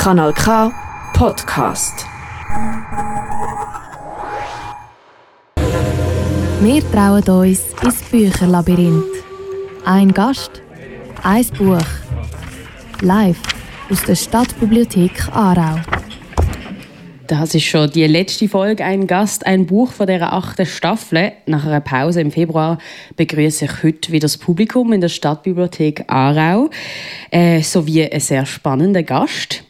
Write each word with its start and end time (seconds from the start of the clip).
Kanal 0.00 0.32
K 0.32 0.72
Podcast. 1.12 2.06
Wir 6.62 6.90
trauen 6.90 7.22
uns 7.28 7.60
ins 7.82 8.02
Bücherlabyrinth. 8.10 9.04
Ein 9.84 10.14
Gast, 10.14 10.62
ein 11.22 11.44
Buch. 11.48 11.84
Live 13.02 13.42
aus 13.90 14.02
der 14.04 14.14
Stadtbibliothek 14.14 15.28
Aarau. 15.34 15.78
Das 17.26 17.54
ist 17.54 17.64
schon 17.64 17.90
die 17.90 18.06
letzte 18.06 18.48
Folge 18.48 18.82
«Ein 18.82 19.06
Gast, 19.06 19.46
ein 19.46 19.66
Buch» 19.66 19.92
von 19.92 20.06
dieser 20.06 20.32
achten 20.32 20.64
Staffel. 20.64 21.32
Nach 21.44 21.66
einer 21.66 21.80
Pause 21.80 22.22
im 22.22 22.32
Februar 22.32 22.78
begrüße 23.16 23.66
ich 23.66 23.82
heute 23.82 24.12
wieder 24.12 24.24
das 24.24 24.38
Publikum 24.38 24.94
in 24.94 25.02
der 25.02 25.10
Stadtbibliothek 25.10 26.04
Aarau 26.08 26.70
äh, 27.30 27.60
sowie 27.60 28.04
einen 28.04 28.20
sehr 28.20 28.46
spannenden 28.46 29.04
Gast. 29.04 29.64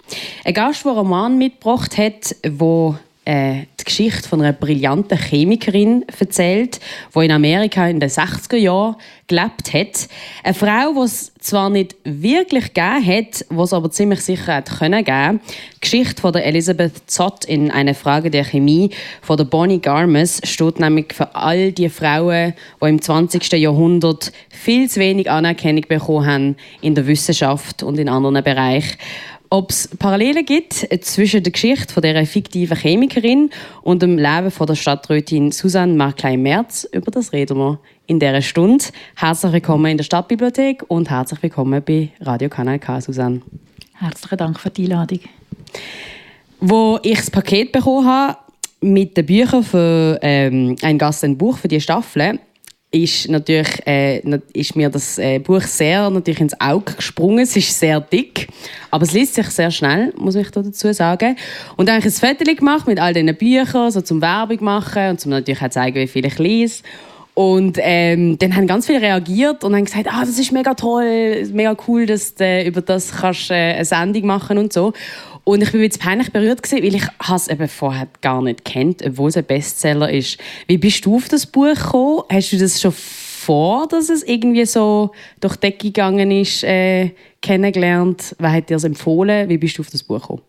Ein 0.44 0.54
Gast, 0.54 0.84
der 0.84 0.92
einen 0.92 0.98
Roman 0.98 1.38
mitgebracht 1.38 1.96
hat, 1.98 2.34
wo 2.48 2.96
äh, 3.26 3.66
die 3.78 3.84
Geschichte 3.84 4.28
von 4.28 4.40
einer 4.40 4.52
brillanten 4.52 5.16
Chemikerin 5.16 6.04
erzählt, 6.18 6.80
die 7.14 7.24
in 7.24 7.30
Amerika 7.30 7.86
in 7.86 8.00
den 8.00 8.08
60er 8.08 8.56
Jahren 8.56 8.96
gelebt 9.26 9.72
hat. 9.72 10.08
Eine 10.42 10.54
Frau, 10.54 10.94
die 10.94 11.04
es 11.04 11.32
zwar 11.38 11.70
nicht 11.70 11.96
wirklich 12.04 12.72
gegeben 12.72 13.06
hat, 13.06 13.44
die 13.48 13.56
es 13.56 13.72
aber 13.72 13.90
ziemlich 13.90 14.20
sicher 14.22 14.54
hat 14.54 14.78
können 14.78 15.04
geben. 15.04 15.40
Die 15.76 15.80
Geschichte 15.80 16.20
von 16.20 16.32
der 16.32 16.46
Elizabeth 16.46 17.08
Zott 17.08 17.44
in 17.44 17.70
«Eine 17.70 17.94
Frage 17.94 18.30
der 18.30 18.44
Chemie» 18.44 18.90
von 19.22 19.36
der 19.36 19.44
Bonnie 19.44 19.80
Garmes 19.80 20.40
steht 20.44 20.80
nämlich 20.80 21.12
für 21.12 21.34
all 21.34 21.72
die 21.72 21.88
Frauen, 21.88 22.54
die 22.82 22.88
im 22.88 23.00
20. 23.00 23.52
Jahrhundert 23.52 24.32
viel 24.48 24.88
zu 24.88 24.98
wenig 24.98 25.30
Anerkennung 25.30 25.84
bekommen 25.86 26.26
haben 26.26 26.56
in 26.80 26.94
der 26.94 27.06
Wissenschaft 27.06 27.82
und 27.82 27.98
in 27.98 28.08
anderen 28.08 28.42
Bereichen 28.42 28.96
ob 29.50 29.70
es 29.70 29.88
Parallelen 29.98 30.46
gibt 30.46 30.86
zwischen 31.02 31.42
der 31.42 31.52
Geschichte 31.52 31.92
von 31.92 32.02
dieser 32.02 32.24
fiktiven 32.24 32.76
Chemikerin 32.76 33.50
und 33.82 34.00
dem 34.00 34.16
Leben 34.16 34.52
von 34.52 34.68
der 34.68 34.76
Stadträtin 34.76 35.50
Susanne 35.50 35.94
Marklein-Merz. 35.94 36.88
Über 36.92 37.10
das 37.10 37.32
reden 37.32 37.58
wir 37.58 37.80
in 38.06 38.20
dieser 38.20 38.42
Stunde. 38.42 38.84
Herzlich 39.16 39.52
willkommen 39.52 39.90
in 39.90 39.96
der 39.96 40.04
Stadtbibliothek 40.04 40.84
und 40.86 41.10
herzlich 41.10 41.42
willkommen 41.42 41.82
bei 41.84 42.10
Radio 42.20 42.48
Kanal 42.48 42.78
K, 42.78 43.00
Susanne. 43.00 43.42
Herzlichen 43.94 44.38
Dank 44.38 44.60
für 44.60 44.70
die 44.70 44.84
Einladung. 44.84 45.20
Wo 46.60 47.00
ich 47.02 47.18
das 47.18 47.30
Paket 47.30 47.72
bekommen 47.72 48.06
habe 48.06 48.36
mit 48.80 49.16
den 49.16 49.26
Büchern 49.26 49.64
für 49.64 50.20
ähm, 50.22 50.76
ein 50.80 50.96
Gast, 50.96 51.24
ein 51.24 51.36
Buch 51.36 51.58
für 51.58 51.68
die 51.68 51.80
Staffel, 51.80 52.38
ist 52.92 53.28
natürlich 53.28 53.86
äh, 53.86 54.20
ist 54.52 54.74
mir 54.74 54.90
das 54.90 55.16
äh, 55.18 55.38
Buch 55.38 55.62
sehr 55.62 56.10
natürlich 56.10 56.40
ins 56.40 56.60
Auge 56.60 56.94
gesprungen. 56.94 57.40
Es 57.40 57.56
ist 57.56 57.78
sehr 57.78 58.00
dick, 58.00 58.48
aber 58.90 59.04
es 59.04 59.12
liest 59.12 59.34
sich 59.34 59.46
sehr 59.46 59.70
schnell, 59.70 60.12
muss 60.16 60.34
ich 60.34 60.50
dazu 60.50 60.92
sagen. 60.92 61.36
Und 61.76 61.88
dann 61.88 61.96
habe 61.96 62.08
ich 62.08 62.22
ein 62.22 62.36
Foto 62.36 62.54
gemacht 62.54 62.88
mit 62.88 62.98
all 62.98 63.14
diesen 63.14 63.36
Büchern, 63.36 63.92
so 63.92 64.00
zum 64.00 64.20
Werbung 64.20 64.64
machen 64.64 65.10
und 65.10 65.20
zum 65.20 65.30
natürlich 65.30 65.62
auch 65.62 65.70
zeigen, 65.70 65.96
wie 65.96 66.08
viel 66.08 66.26
ich 66.26 66.38
lese. 66.38 66.82
Und 67.40 67.78
ähm, 67.80 68.36
dann 68.36 68.54
haben 68.54 68.66
ganz 68.66 68.84
viele 68.84 69.00
reagiert 69.00 69.64
und 69.64 69.74
haben 69.74 69.86
gesagt, 69.86 70.08
ah, 70.12 70.26
das 70.26 70.38
ist 70.38 70.52
mega 70.52 70.74
toll, 70.74 71.42
mega 71.54 71.74
cool, 71.88 72.04
dass 72.04 72.34
du 72.34 72.64
über 72.66 72.82
das 72.82 73.12
kannst, 73.12 73.50
äh, 73.50 73.76
eine 73.76 73.84
Sendung 73.86 74.26
machen 74.26 74.58
und 74.58 74.74
so. 74.74 74.92
Und 75.44 75.62
ich 75.62 75.72
war 75.72 75.80
jetzt 75.80 76.00
peinlich 76.00 76.32
berührt, 76.32 76.62
gewesen, 76.62 76.84
weil 76.84 76.94
ich 76.94 77.06
es 77.34 77.48
eben 77.48 77.66
vorher 77.66 78.08
gar 78.20 78.42
nicht 78.42 78.66
kennt, 78.66 79.02
obwohl 79.02 79.30
es 79.30 79.38
ein 79.38 79.44
Bestseller 79.44 80.12
ist. 80.12 80.36
Wie 80.66 80.76
bist 80.76 81.06
du 81.06 81.16
auf 81.16 81.30
das 81.30 81.46
Buch 81.46 81.74
gekommen? 81.74 82.24
Hast 82.30 82.52
du 82.52 82.58
das 82.58 82.78
schon 82.78 82.92
vor, 82.92 83.88
dass 83.88 84.10
es 84.10 84.22
irgendwie 84.22 84.66
so 84.66 85.12
durch 85.40 85.56
die 85.56 85.60
Decke 85.60 85.86
gegangen 85.86 86.30
ist, 86.30 86.62
äh, 86.62 87.12
kennengelernt? 87.40 88.36
Wer 88.38 88.52
hat 88.52 88.68
dir 88.68 88.74
das 88.74 88.84
empfohlen? 88.84 89.48
Wie 89.48 89.56
bist 89.56 89.78
du 89.78 89.80
auf 89.80 89.88
das 89.88 90.02
Buch 90.02 90.20
gekommen? 90.20 90.42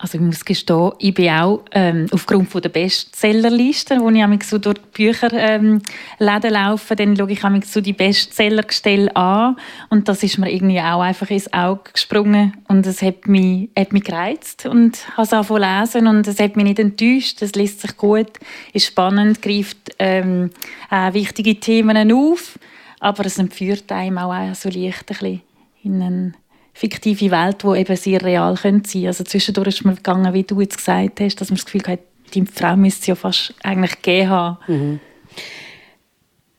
Also 0.00 0.16
ich 0.16 0.22
muss 0.22 0.44
gestehen, 0.44 0.92
ich 1.00 1.12
bin 1.12 1.28
auch 1.30 1.64
ähm, 1.72 2.06
aufgrund 2.12 2.48
von 2.48 2.62
der 2.62 2.68
Bestsellerliste, 2.68 3.98
wo 3.98 4.10
ich 4.10 4.44
so 4.44 4.58
durch 4.58 4.76
die 4.76 5.02
Bücherläden 5.02 5.82
ähm, 6.20 6.48
laufe, 6.48 6.94
dann 6.94 7.16
schaue 7.16 7.32
ich 7.32 7.40
so 7.66 7.80
die 7.80 7.94
Bestsellergestelle 7.94 9.14
an. 9.16 9.56
Und 9.90 10.08
das 10.08 10.22
ist 10.22 10.38
mir 10.38 10.52
irgendwie 10.52 10.80
auch 10.80 11.00
einfach 11.00 11.28
ins 11.30 11.52
Auge 11.52 11.90
gesprungen. 11.92 12.56
Und 12.68 12.86
es 12.86 13.02
hat 13.02 13.26
mich, 13.26 13.70
hat 13.76 13.92
mich 13.92 14.04
gereizt 14.04 14.66
und 14.66 15.04
habe 15.16 15.22
es 15.22 15.32
angefangen 15.32 15.80
lesen. 15.80 16.06
Und 16.06 16.28
es 16.28 16.38
hat 16.38 16.54
mich 16.54 16.64
nicht 16.64 16.78
enttäuscht, 16.78 17.42
es 17.42 17.56
liest 17.56 17.80
sich 17.80 17.96
gut, 17.96 18.30
ist 18.72 18.86
spannend, 18.86 19.42
greift 19.42 19.96
ähm, 19.98 20.50
auch 20.90 21.12
wichtige 21.12 21.58
Themen 21.58 22.12
auf, 22.12 22.56
aber 23.00 23.26
es 23.26 23.38
entführt 23.38 23.90
einem 23.90 24.18
auch 24.18 24.54
so 24.54 24.68
leicht 24.68 25.00
ein 25.00 25.06
bisschen 25.06 25.42
in 25.82 26.02
einen 26.02 26.36
fiktive 26.78 27.32
Welt, 27.32 27.64
die 27.64 27.80
eben 27.80 27.96
sehr 27.96 28.22
real 28.22 28.56
sein 28.56 28.82
können. 28.82 29.06
Also 29.08 29.24
zwischendurch 29.24 29.68
ist 29.68 29.84
mir 29.84 29.96
gegangen, 29.96 30.32
wie 30.32 30.44
du 30.44 30.60
jetzt 30.60 30.76
gesagt 30.76 31.20
hast, 31.20 31.40
dass 31.40 31.50
man 31.50 31.56
das 31.56 31.66
Gefühl 31.66 31.82
hat, 31.88 31.98
die 32.34 32.44
Frau 32.46 32.76
müsste 32.76 33.00
es 33.00 33.06
ja 33.08 33.14
fast 33.16 33.52
eigentlich 33.64 34.00
gegeben 34.00 34.30
haben. 34.30 34.58
Mhm. 34.68 35.00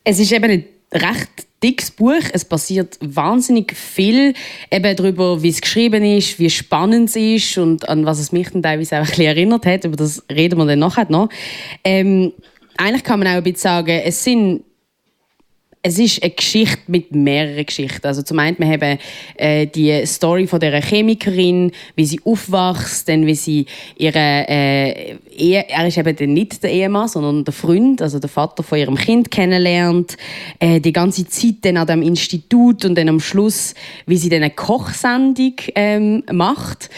Es 0.03 0.19
ist 0.19 0.31
eben 0.33 0.51
ein 0.51 0.65
recht 0.91 1.29
dickes 1.63 1.91
Buch. 1.91 2.23
Es 2.33 2.43
passiert 2.43 2.97
wahnsinnig 2.99 3.73
viel 3.77 4.33
eben 4.69 4.95
darüber, 4.95 5.41
wie 5.41 5.49
es 5.49 5.61
geschrieben 5.61 6.03
ist, 6.03 6.37
wie 6.37 6.49
spannend 6.49 7.09
es 7.09 7.15
ist 7.15 7.57
und 7.57 7.87
an 7.87 8.05
was 8.05 8.19
es 8.19 8.33
mich 8.33 8.49
dann 8.49 8.61
teilweise 8.61 8.95
auch 8.95 9.01
ein 9.01 9.07
bisschen 9.07 9.25
erinnert 9.25 9.65
hat. 9.65 9.85
Über 9.85 9.95
das 9.95 10.23
reden 10.29 10.57
wir 10.57 10.65
dann 10.65 10.79
nachher 10.79 11.09
noch. 11.09 11.29
Ähm, 11.85 12.33
eigentlich 12.75 13.03
kann 13.03 13.19
man 13.19 13.29
auch 13.29 13.35
ein 13.35 13.43
bisschen 13.43 13.61
sagen, 13.61 14.01
es 14.03 14.21
sind 14.21 14.63
es 15.81 15.97
ist 15.97 16.21
eine 16.21 16.31
Geschichte 16.31 16.79
mit 16.87 17.15
mehreren 17.15 17.65
Geschichten. 17.65 18.05
Also 18.05 18.21
zum 18.21 18.37
einen, 18.39 18.57
wir 18.59 18.67
haben 18.67 18.99
äh, 19.37 19.65
die 19.65 20.05
Story 20.05 20.45
von 20.45 20.59
der 20.59 20.81
Chemikerin, 20.81 21.71
wie 21.95 22.05
sie 22.05 22.19
aufwächst, 22.25 23.07
dann 23.07 23.25
wie 23.25 23.35
sie 23.35 23.65
ihre 23.95 24.19
äh, 24.19 25.15
Ehe, 25.37 25.69
er 25.69 25.87
ist 25.87 25.97
eben 25.97 26.15
dann 26.15 26.33
nicht 26.33 26.61
der 26.63 26.71
Ehemann, 26.71 27.07
sondern 27.07 27.45
der 27.45 27.53
Freund, 27.53 28.01
also 28.01 28.19
der 28.19 28.29
Vater 28.29 28.61
von 28.61 28.77
ihrem 28.77 28.95
Kind 28.95 29.31
kennenlernt, 29.31 30.17
äh, 30.59 30.81
die 30.81 30.91
ganze 30.91 31.25
Zeit 31.27 31.55
dann 31.61 31.77
an 31.77 31.87
dem 31.87 32.01
Institut 32.01 32.83
und 32.83 32.95
dann 32.95 33.07
am 33.07 33.21
Schluss, 33.21 33.73
wie 34.05 34.17
sie 34.17 34.29
dann 34.29 34.43
eine 34.43 34.51
Kochsendung 34.51 35.53
ähm, 35.75 36.23
macht. 36.29 36.89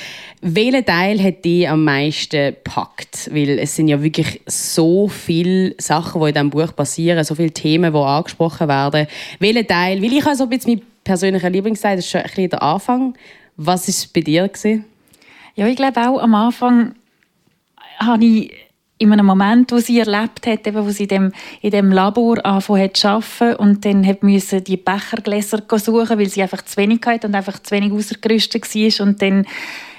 Welcher 0.43 0.83
Teil 0.83 1.21
hat 1.21 1.45
dich 1.45 1.69
am 1.69 1.83
meisten 1.83 2.55
gepackt? 2.55 3.29
Weil 3.31 3.59
es 3.59 3.75
sind 3.75 3.87
ja 3.87 4.01
wirklich 4.01 4.41
so 4.47 5.07
viele 5.07 5.75
Sachen, 5.77 6.19
die 6.19 6.29
in 6.29 6.33
diesem 6.33 6.49
Buch 6.49 6.75
passieren, 6.75 7.23
so 7.23 7.35
viele 7.35 7.51
Themen, 7.51 7.93
die 7.93 7.99
angesprochen 7.99 8.67
werden. 8.67 9.05
Welcher 9.37 9.67
Teil? 9.67 10.01
Weil 10.01 10.13
ich 10.13 10.25
habe 10.25 10.35
so 10.35 10.45
ein 10.45 10.49
bisschen 10.49 10.73
mein 10.73 10.81
persönlicher 11.03 11.49
Lieblingsteil, 11.49 11.95
das 11.95 12.05
ist 12.05 12.11
schon 12.11 12.21
ein 12.21 12.27
bisschen 12.27 12.49
der 12.49 12.63
Anfang. 12.63 13.13
Was 13.55 13.83
war 13.83 13.89
es 13.89 14.07
bei 14.07 14.21
dir? 14.21 14.47
Gewesen? 14.47 14.85
Ja, 15.55 15.67
ich 15.67 15.75
glaube 15.75 16.01
auch 16.07 16.19
am 16.19 16.33
Anfang 16.33 16.95
habe 17.99 18.25
ich 18.25 18.51
in 18.97 19.11
einem 19.11 19.25
Moment, 19.25 19.71
wo 19.71 19.77
sie 19.77 19.99
erlebt 19.99 20.45
hat, 20.47 20.65
eben, 20.65 20.85
wo 20.85 20.89
sie 20.89 21.03
in 21.03 21.09
dem, 21.09 21.31
in 21.61 21.71
dem 21.71 21.91
Labor 21.91 22.43
angefangen 22.43 22.83
hat 22.83 22.97
zu 22.97 23.07
arbeiten 23.07 23.55
und 23.57 23.85
dann 23.85 24.05
hat 24.05 24.23
müssen 24.23 24.63
die 24.63 24.77
Bechergläser 24.77 25.63
suchen, 25.69 26.19
weil 26.19 26.29
sie 26.29 26.41
einfach 26.41 26.63
zu 26.63 26.77
wenig 26.77 27.01
hatte 27.05 27.27
und 27.27 27.35
einfach 27.35 27.59
zu 27.59 27.71
wenig 27.75 27.91
ausgerüstet 27.91 28.63
war 28.63 29.07
und 29.07 29.21
dann 29.21 29.45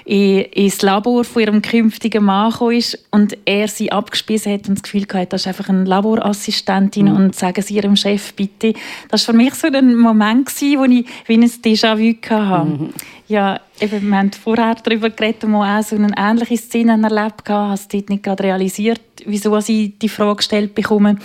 ins 0.05 0.81
Labor 0.81 1.23
von 1.23 1.41
ihrem 1.41 1.61
künftigen 1.61 2.25
Mann 2.25 2.53
ist 2.71 2.99
und 3.11 3.37
er 3.45 3.67
sie 3.67 3.91
abgespielt 3.91 4.45
hat 4.45 4.67
und 4.67 4.75
das 4.75 4.83
Gefühl 4.83 5.05
hatte, 5.13 5.27
das 5.27 5.41
ist 5.41 5.47
einfach 5.47 5.69
eine 5.69 5.85
Laborassistentin 5.85 7.05
mhm. 7.05 7.15
und 7.15 7.35
sagen 7.35 7.61
Sie 7.61 7.75
Ihrem 7.75 7.95
Chef 7.95 8.33
bitte. 8.33 8.73
Das 9.09 9.27
war 9.27 9.33
für 9.33 9.37
mich 9.37 9.53
so 9.53 9.67
ein 9.67 9.95
Moment, 9.95 10.49
wo 10.49 10.83
ich 10.83 11.05
wie 11.27 11.33
ein 11.33 11.43
Déjà-vu 11.43 12.15
hatte. 12.29 12.69
Mhm. 12.69 12.89
Ja, 13.29 13.61
eben, 13.79 14.09
wir 14.09 14.17
haben 14.17 14.31
vorher 14.31 14.75
darüber 14.75 15.09
geredet, 15.09 15.43
wo 15.47 15.63
auch 15.63 15.81
so 15.81 15.95
eine 15.95 16.13
ähnliche 16.17 16.57
Szene 16.57 17.01
erlebt 17.01 17.49
haben. 17.49 17.73
Ich 17.73 17.81
habe 17.81 17.87
dort 17.91 18.09
nicht 18.09 18.23
gerade 18.23 18.43
realisiert, 18.43 19.01
wieso 19.25 19.57
ich 19.57 19.97
die 19.97 20.09
Frage 20.09 20.37
gestellt 20.37 20.75
bekomme. 20.75 21.17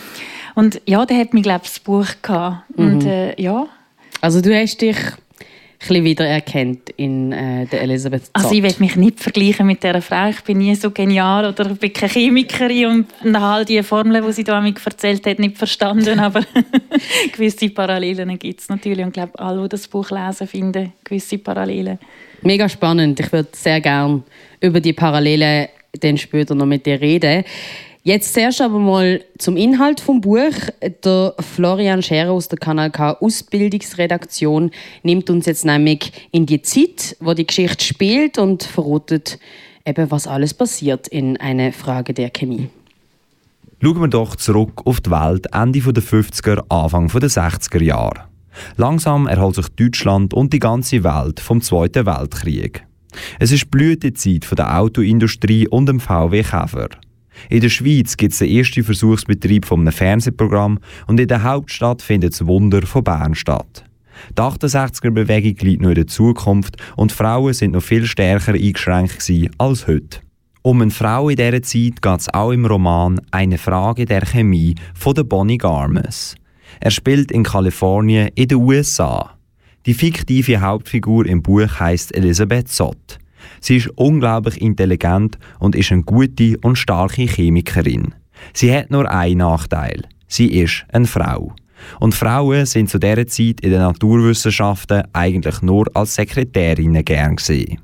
Und 0.55 0.81
ja, 0.87 1.05
da 1.05 1.15
hat 1.17 1.35
mich, 1.35 1.43
glaube 1.43 1.63
ich, 1.65 1.71
das 1.71 1.81
Buch 1.81 2.07
gehabt. 2.23 2.63
Und, 2.77 3.03
mhm. 3.03 3.09
äh, 3.09 3.43
ja. 3.43 3.67
Also 4.21 4.41
du 4.41 4.55
hast 4.55 4.81
dich 4.81 4.97
bisschen 5.79 6.05
wiedererkennt 6.05 6.91
in 6.97 7.33
äh, 7.33 7.67
der 7.67 7.83
Elisabeth 7.83 8.25
Zott. 8.25 8.31
Also 8.35 8.53
ich 8.53 8.63
will 8.63 8.75
mich 8.79 8.97
nicht 8.97 9.21
vergleichen 9.21 9.67
mit 9.67 9.83
dieser 9.83 10.03
Frau. 10.03 10.29
Ich 10.29 10.41
bin 10.43 10.59
nie 10.59 10.75
so 10.75 10.91
genial 10.91 11.47
oder 11.47 11.71
ich 11.71 11.79
bin 11.79 11.93
keine 11.93 12.13
Chemikerin 12.13 13.07
und 13.23 13.37
habe 13.37 13.47
all 13.47 13.65
die 13.65 13.83
Formeln, 13.83 14.25
die 14.27 14.33
sie 14.33 14.45
da 14.45 14.61
mir 14.61 14.75
erzählt 14.85 15.25
hat, 15.27 15.39
nicht 15.39 15.57
verstanden. 15.57 16.19
Aber 16.19 16.43
gewisse 17.33 17.71
Parallelen 17.71 18.39
gibt 18.39 18.61
es 18.61 18.69
natürlich. 18.69 19.05
Und 19.05 19.09
ich 19.09 19.15
glaube, 19.15 19.39
alle, 19.39 19.63
die 19.63 19.69
das 19.69 19.87
Buch 19.87 20.11
lesen, 20.11 20.47
finden 20.47 20.93
gewisse 21.05 21.39
Parallelen. 21.39 21.99
Mega 22.43 22.69
spannend. 22.69 23.21
Ich 23.21 23.33
würde 23.33 23.49
sehr 23.53 23.81
gerne 23.81 24.23
über 24.61 24.81
die 24.81 24.93
Parallelen 24.93 25.69
dann 26.01 26.19
später 26.19 26.55
noch 26.55 26.67
mit 26.67 26.87
dir 26.87 27.01
reden. 27.01 27.45
Jetzt 28.03 28.33
zuerst 28.33 28.61
aber 28.61 28.79
mal 28.79 29.23
zum 29.39 29.57
Inhalt 29.57 30.01
vom 30.01 30.21
Buch. 30.21 30.55
Der 31.05 31.35
Florian 31.41 32.03
Scherer 32.03 32.31
aus 32.31 32.49
der 32.49 32.59
Kanal 32.59 32.91
K 32.91 33.13
Ausbildungsredaktion 33.13 34.71
nimmt 35.03 35.29
uns 35.31 35.47
jetzt 35.47 35.65
nämlich 35.65 36.13
in 36.31 36.47
die 36.47 36.63
Zeit, 36.63 37.17
wo 37.21 37.35
die 37.35 37.47
Geschichte 37.47 37.85
spielt 37.85 38.39
und 38.39 38.63
verrotet 38.63 39.39
eben, 39.85 40.11
was 40.11 40.27
alles 40.27 40.55
passiert 40.55 41.09
in 41.09 41.37
eine 41.39 41.73
Frage 41.73 42.15
der 42.15 42.31
Chemie. 42.31 42.71
Schauen 43.83 44.01
wir 44.01 44.09
doch 44.09 44.37
zurück 44.37 44.83
auf 44.87 45.01
die 45.01 45.11
Welt 45.11 45.47
Ende 45.53 45.81
der 45.81 46.03
50er, 46.03 46.65
Anfang 46.69 47.09
der 47.09 47.31
60er 47.31 47.83
Jahre. 47.83 48.25
Langsam 48.77 49.27
erholt 49.27 49.57
sich 49.57 49.69
Deutschland 49.69 50.35
und 50.35 50.53
die 50.53 50.59
ganze 50.59 51.05
Welt 51.05 51.41
vom 51.41 51.61
Zweiten 51.61 52.07
Weltkrieg. 52.07 52.85
Es 53.39 53.53
ist 53.53 53.71
Blütezeit 53.71 54.47
der 54.57 54.79
Autoindustrie 54.81 55.69
und 55.69 55.87
dem 55.87 56.01
VW 56.01 56.43
Käfer. 56.43 56.89
In 57.49 57.61
der 57.61 57.69
Schweiz 57.69 58.17
gibt 58.17 58.33
es 58.33 58.39
den 58.39 58.51
ersten 58.51 58.85
Versuchsbetrieb 58.85 59.65
von 59.65 59.81
einem 59.81 59.93
Fernsehprogramm 59.93 60.79
und 61.07 61.21
in 61.21 61.29
der 61.29 61.43
Hauptstadt 61.43 62.03
findet 62.03 62.33
das 62.33 62.47
Wunder 62.47 62.83
von 62.83 63.05
Bern 63.05 63.35
statt. 63.35 63.85
Die 64.37 64.43
68er-Bewegung 64.43 65.57
liegt 65.61 65.83
noch 65.83 65.91
in 65.91 65.95
der 65.95 66.07
Zukunft 66.07 66.77
und 66.97 67.13
Frauen 67.13 67.55
sind 67.55 67.73
noch 67.73 67.83
viel 67.83 68.07
stärker 68.07 68.55
eingeschränkt 68.55 69.33
als 69.59 69.87
heute. 69.87 70.21
Um 70.63 70.83
eine 70.83 70.91
Frau 70.91 71.29
in 71.29 71.37
dieser 71.37 71.63
Zeit 71.63 72.03
geht 72.03 72.21
es 72.21 72.35
auch 72.35 72.51
im 72.51 72.67
Roman 72.67 73.21
Eine 73.31 73.59
Frage 73.59 74.05
der 74.05 74.27
Chemie 74.27 74.75
von 74.95 75.15
der 75.15 75.25
Bonnie 75.25 75.57
Garmes. 75.57 76.35
Er 76.81 76.91
spielt 76.91 77.31
in 77.33 77.45
Kalifornien 77.45 78.31
in 78.35 78.49
den 78.49 78.59
USA. 78.59 79.39
Die 79.87 79.95
fiktive 79.95 80.61
Hauptfigur 80.61 81.27
im 81.27 81.43
Buch 81.43 81.81
heißt 81.81 82.15
Elisabeth 82.15 82.69
Sott. 82.69 83.19
Sie 83.61 83.77
ist 83.77 83.91
unglaublich 83.97 84.61
intelligent 84.61 85.39
und 85.59 85.75
ist 85.75 85.93
eine 85.93 86.03
gute 86.03 86.57
und 86.63 86.77
starke 86.77 87.23
Chemikerin. 87.23 88.15
Sie 88.53 88.75
hat 88.75 88.91
nur 88.91 89.11
einen 89.11 89.39
Nachteil. 89.39 90.03
Sie 90.27 90.47
ist 90.47 90.85
eine 90.93 91.07
Frau. 91.07 91.55
Und 92.01 92.15
Frauen 92.15 92.67
sind 92.67 92.91
zu 92.91 92.99
dieser 92.99 93.27
Zeit 93.27 93.61
in 93.61 93.71
den 93.71 93.81
Naturwissenschaften 93.81 95.05
eigentlich 95.13 95.63
nur 95.63 95.87
als 95.95 96.15
Sekretärinnen 96.17 97.05
gern 97.05 97.37
gesehen. 97.37 97.81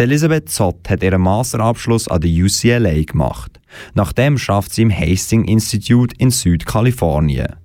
Elisabeth 0.00 0.48
Zott 0.48 0.88
hat 0.88 1.02
ihren 1.02 1.20
Masterabschluss 1.20 2.08
an 2.08 2.22
der 2.22 2.30
UCLA 2.30 3.02
gemacht. 3.02 3.60
Nachdem 3.92 4.38
schafft 4.38 4.72
sie 4.72 4.82
im 4.82 4.90
Hastings 4.90 5.46
Institute 5.46 6.14
in 6.18 6.30
Südkalifornien. 6.30 7.56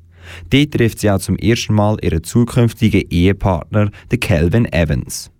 Dort 0.49 0.71
trifft 0.71 0.99
sie 0.99 1.09
auch 1.09 1.19
zum 1.19 1.37
ersten 1.37 1.73
Mal 1.73 1.97
ihren 2.01 2.23
zukünftigen 2.23 3.03
Ehepartner, 3.09 3.89
den 4.11 4.19
Calvin 4.19 4.65
Evans. 4.65 5.31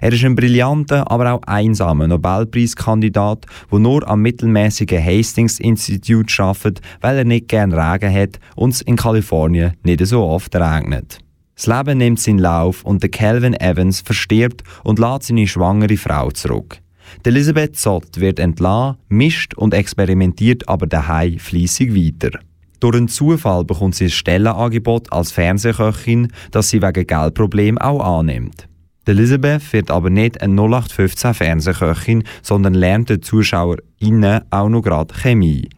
Er 0.00 0.12
ist 0.12 0.24
ein 0.24 0.34
brillanter, 0.34 1.10
aber 1.10 1.32
auch 1.32 1.42
einsamer 1.46 2.08
Nobelpreiskandidat, 2.08 3.46
der 3.70 3.78
nur 3.78 4.06
am 4.08 4.22
mittelmäßigen 4.22 5.04
Hastings 5.04 5.60
Institute 5.60 6.42
arbeitet, 6.42 6.80
weil 7.00 7.18
er 7.18 7.24
nicht 7.24 7.48
gern 7.48 7.72
Regen 7.72 8.12
hat 8.14 8.38
und 8.56 8.70
es 8.70 8.82
in 8.82 8.96
Kalifornien 8.96 9.72
nicht 9.82 10.04
so 10.06 10.22
oft 10.24 10.54
regnet. 10.54 11.18
Das 11.56 11.66
Leben 11.66 11.98
nimmt 11.98 12.20
seinen 12.20 12.38
Lauf 12.38 12.82
und 12.84 13.02
der 13.02 13.10
Calvin 13.10 13.54
Evans 13.54 14.00
verstirbt 14.00 14.64
und 14.82 14.98
lässt 14.98 15.24
seine 15.24 15.46
schwangere 15.46 15.96
Frau 15.96 16.30
zurück. 16.30 16.80
Die 17.24 17.28
Elisabeth 17.28 17.76
Zott 17.76 18.18
wird 18.18 18.38
entlassen, 18.40 18.96
mischt 19.08 19.54
und 19.54 19.72
experimentiert 19.72 20.68
aber 20.68 20.86
daheim 20.86 21.38
fließig 21.38 21.94
weiter. 21.94 22.40
Durch 22.80 22.96
einen 22.96 23.08
Zufall 23.08 23.64
bekommt 23.64 23.94
sie 23.94 24.04
ein 24.04 24.10
Stellenangebot 24.10 25.12
als 25.12 25.32
Fernsehköchin, 25.32 26.32
das 26.50 26.70
sie 26.70 26.82
wegen 26.82 27.06
Geldproblemen 27.06 27.78
auch 27.78 28.18
annimmt. 28.18 28.68
Elizabeth 29.06 29.72
wird 29.72 29.90
aber 29.90 30.10
nicht 30.10 30.40
eine 30.40 30.54
0815 30.60 31.34
Fernsehköchin, 31.34 32.24
sondern 32.42 32.74
lernt 32.74 33.10
den 33.10 33.22
ZuschauerInnen 33.22 34.42
auch 34.50 34.68
noch 34.68 34.82
gerade 34.82 35.14
Chemie. 35.14 35.68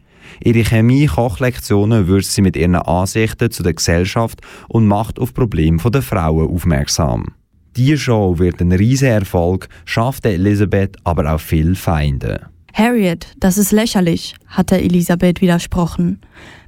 Ihre 0.44 0.64
Chemie-Kochlektionen 0.64 2.06
würzt 2.06 2.32
sie 2.32 2.42
mit 2.42 2.56
ihren 2.56 2.76
Ansichten 2.76 3.50
zu 3.50 3.62
der 3.62 3.74
Gesellschaft 3.74 4.40
und 4.68 4.86
macht 4.86 5.18
auf 5.18 5.34
Probleme 5.34 5.78
der 5.90 6.02
Frauen 6.02 6.48
aufmerksam. 6.48 7.34
Diese 7.76 7.98
Show 7.98 8.38
wird 8.38 8.60
ein 8.60 8.72
riesiger 8.72 9.12
Erfolg, 9.12 9.68
schafft 9.84 10.24
Elisabeth 10.24 10.96
aber 11.04 11.34
auch 11.34 11.40
viele 11.40 11.74
Feinde. 11.74 12.48
Harriet, 12.72 13.34
das 13.38 13.58
ist 13.58 13.72
lächerlich, 13.72 14.34
hatte 14.46 14.78
Elisabeth 14.78 15.40
widersprochen. 15.40 16.20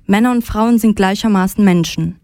Männer 0.06 0.32
und 0.32 0.44
Frauen 0.44 0.78
sind 0.78 0.96
gleichermaßen 0.96 1.64
Menschen. 1.64 2.16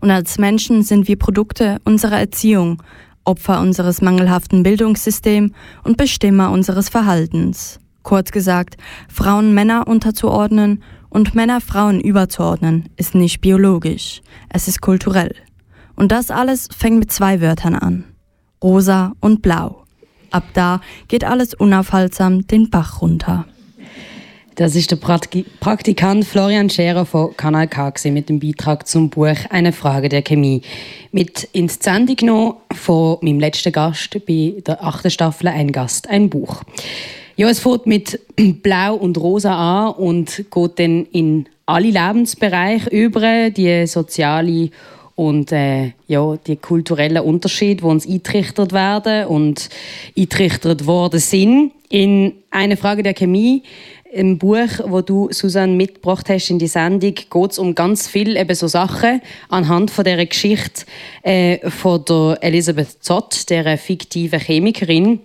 Und 0.00 0.10
als 0.10 0.38
Menschen 0.38 0.82
sind 0.82 1.06
wir 1.06 1.16
Produkte 1.16 1.78
unserer 1.84 2.18
Erziehung, 2.18 2.82
Opfer 3.24 3.60
unseres 3.60 4.02
mangelhaften 4.02 4.62
Bildungssystems 4.62 5.52
und 5.84 5.96
Bestimmer 5.96 6.50
unseres 6.50 6.88
Verhaltens. 6.88 7.78
Kurz 8.02 8.32
gesagt, 8.32 8.76
Frauen 9.08 9.54
Männer 9.54 9.86
unterzuordnen 9.86 10.82
und 11.08 11.34
Männer 11.34 11.60
Frauen 11.60 12.00
überzuordnen, 12.00 12.88
ist 12.96 13.14
nicht 13.14 13.40
biologisch, 13.40 14.22
es 14.48 14.66
ist 14.66 14.80
kulturell. 14.80 15.34
Und 15.94 16.10
das 16.10 16.30
alles 16.30 16.68
fängt 16.76 16.98
mit 16.98 17.12
zwei 17.12 17.40
Wörtern 17.40 17.74
an. 17.74 18.04
Rosa 18.62 19.12
und 19.20 19.42
Blau. 19.42 19.84
Ab 20.30 20.44
da 20.54 20.80
geht 21.08 21.24
alles 21.24 21.52
unaufhaltsam 21.52 22.46
den 22.46 22.70
Bach 22.70 23.02
runter. 23.02 23.44
Das 24.54 24.76
ist 24.76 24.90
der 24.90 24.96
Praktikant 24.96 26.26
Florian 26.26 26.68
Scherer 26.68 27.06
von 27.06 27.34
Kanal 27.38 27.68
K 27.68 27.90
mit 28.10 28.28
dem 28.28 28.38
Beitrag 28.38 28.86
zum 28.86 29.08
Buch 29.08 29.34
Eine 29.48 29.72
Frage 29.72 30.10
der 30.10 30.20
Chemie. 30.20 30.60
Mit 31.10 31.44
ins 31.54 31.78
Sendung 31.80 32.16
genommen 32.16 32.54
von 32.70 33.16
meinem 33.22 33.40
letzten 33.40 33.72
Gast 33.72 34.10
bei 34.26 34.54
der 34.66 34.84
achten 34.84 35.10
Staffel 35.10 35.48
Ein 35.48 35.72
Gast, 35.72 36.10
ein 36.10 36.28
Buch. 36.28 36.64
Ja, 37.36 37.48
es 37.48 37.60
fängt 37.60 37.86
mit 37.86 38.20
Blau 38.62 38.94
und 38.96 39.16
Rosa 39.16 39.86
an 39.88 39.94
und 39.94 40.44
geht 40.50 40.78
dann 40.78 41.06
in 41.06 41.46
alle 41.64 41.88
Lebensbereiche 41.88 42.90
über, 42.90 43.48
die 43.48 43.86
soziale 43.86 44.68
und 45.14 45.50
äh, 45.52 45.92
ja, 46.08 46.36
die 46.46 46.56
kulturellen 46.56 47.22
Unterschiede, 47.22 47.76
die 47.76 47.84
uns 47.84 48.06
eintrichtert 48.06 48.72
werden 48.72 49.26
und 49.28 49.70
eintrichtert 50.16 50.86
worden 50.86 51.20
sind. 51.20 51.72
In 51.88 52.34
«Eine 52.50 52.76
Frage 52.76 53.02
der 53.02 53.14
Chemie» 53.14 53.62
im 54.12 54.36
Buch, 54.38 54.68
wo 54.84 55.00
du 55.00 55.28
Susanne 55.30 55.72
mitgebracht 55.72 56.28
hast 56.28 56.50
in 56.50 56.58
die 56.58 56.66
Sendung, 56.66 57.14
geht 57.14 57.50
es 57.50 57.58
um 57.58 57.74
ganz 57.74 58.06
viel 58.06 58.36
eben 58.36 58.54
so 58.54 58.68
Sachen 58.68 59.22
anhand 59.48 59.90
von 59.90 60.04
der 60.04 60.24
Geschichte 60.26 60.84
äh, 61.22 61.70
von 61.70 62.04
der 62.04 62.38
Elisabeth 62.42 63.02
Zott, 63.02 63.48
der 63.48 63.78
fiktiven 63.78 64.38
Chemikerin. 64.38 65.20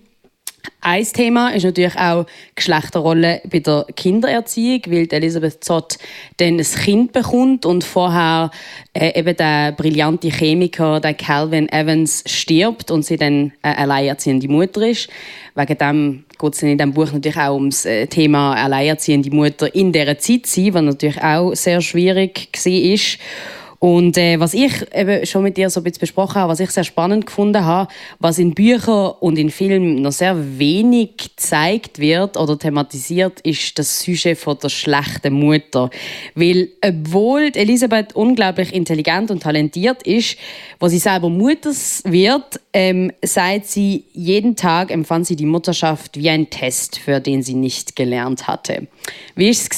Ein 0.81 1.03
Thema 1.03 1.49
ist 1.49 1.63
natürlich 1.63 1.97
auch 1.97 2.25
Geschlechterrolle 2.55 3.41
bei 3.49 3.59
der 3.59 3.85
Kindererziehung, 3.95 4.81
weil 4.87 5.07
Elisabeth 5.11 5.63
Zott 5.63 5.97
dann 6.37 6.57
ein 6.57 6.63
Kind 6.63 7.11
bekommt 7.11 7.65
und 7.65 7.83
vorher 7.83 8.51
äh, 8.93 9.19
eben 9.19 9.35
der 9.35 9.73
brillante 9.73 10.29
Chemiker, 10.29 10.99
der 10.99 11.13
Calvin 11.13 11.69
Evans, 11.69 12.23
stirbt 12.25 12.91
und 12.91 13.03
sie 13.03 13.17
dann 13.17 13.51
eine 13.61 13.77
alleinerziehende 13.77 14.47
Mutter 14.47 14.87
ist. 14.87 15.09
Wegen 15.55 15.77
dem 15.77 16.23
geht 16.39 16.53
es 16.53 16.63
in 16.63 16.77
diesem 16.77 16.93
Buch 16.93 17.11
natürlich 17.11 17.37
auch 17.37 17.55
ums 17.55 17.85
äh, 17.85 18.07
Thema 18.07 18.53
alleinerziehende 18.55 19.29
Mutter 19.31 19.73
in 19.73 19.91
dieser 19.91 20.17
Zeit 20.19 20.45
sein, 20.45 20.73
was 20.73 20.81
natürlich 20.83 21.21
auch 21.21 21.53
sehr 21.53 21.81
schwierig 21.81 22.49
war. 22.63 23.66
Und 23.79 24.17
äh, 24.17 24.39
was 24.39 24.53
ich 24.55 24.73
eben 24.93 25.25
schon 25.25 25.43
mit 25.43 25.57
dir 25.57 25.69
so 25.69 25.79
ein 25.79 25.83
bisschen 25.83 25.99
besprochen 25.99 26.35
habe, 26.35 26.51
was 26.51 26.59
ich 26.59 26.71
sehr 26.71 26.83
spannend 26.83 27.27
gefunden 27.27 27.63
habe, 27.63 27.91
was 28.19 28.39
in 28.39 28.55
Büchern 28.55 29.13
und 29.19 29.37
in 29.37 29.51
Filmen 29.51 30.01
noch 30.01 30.11
sehr 30.11 30.57
wenig 30.57 31.17
gezeigt 31.17 31.99
wird 31.99 32.37
oder 32.37 32.57
thematisiert, 32.57 33.39
ist 33.41 33.77
das 33.77 33.99
Sujet 33.99 34.39
von 34.39 34.57
der 34.57 34.69
schlechten 34.69 35.33
Mutter. 35.33 35.91
Weil 36.33 36.69
obwohl 36.83 37.51
Elisabeth 37.53 38.15
unglaublich 38.15 38.73
intelligent 38.73 39.29
und 39.29 39.43
talentiert 39.43 40.01
ist, 40.03 40.37
wo 40.79 40.87
sie 40.87 40.99
selber 40.99 41.29
Mutter 41.29 41.71
wird, 42.05 42.59
ähm, 42.73 43.11
sagt 43.23 43.67
sie, 43.67 44.05
jeden 44.13 44.55
Tag 44.55 44.89
empfand 44.89 45.27
sie 45.27 45.35
die 45.35 45.45
Mutterschaft 45.45 46.17
wie 46.17 46.29
ein 46.29 46.49
Test, 46.49 46.97
für 46.97 47.19
den 47.19 47.43
sie 47.43 47.53
nicht 47.53 47.95
gelernt 47.95 48.47
hatte. 48.47 48.87
Wie 49.35 49.45
war 49.45 49.51
es, 49.51 49.69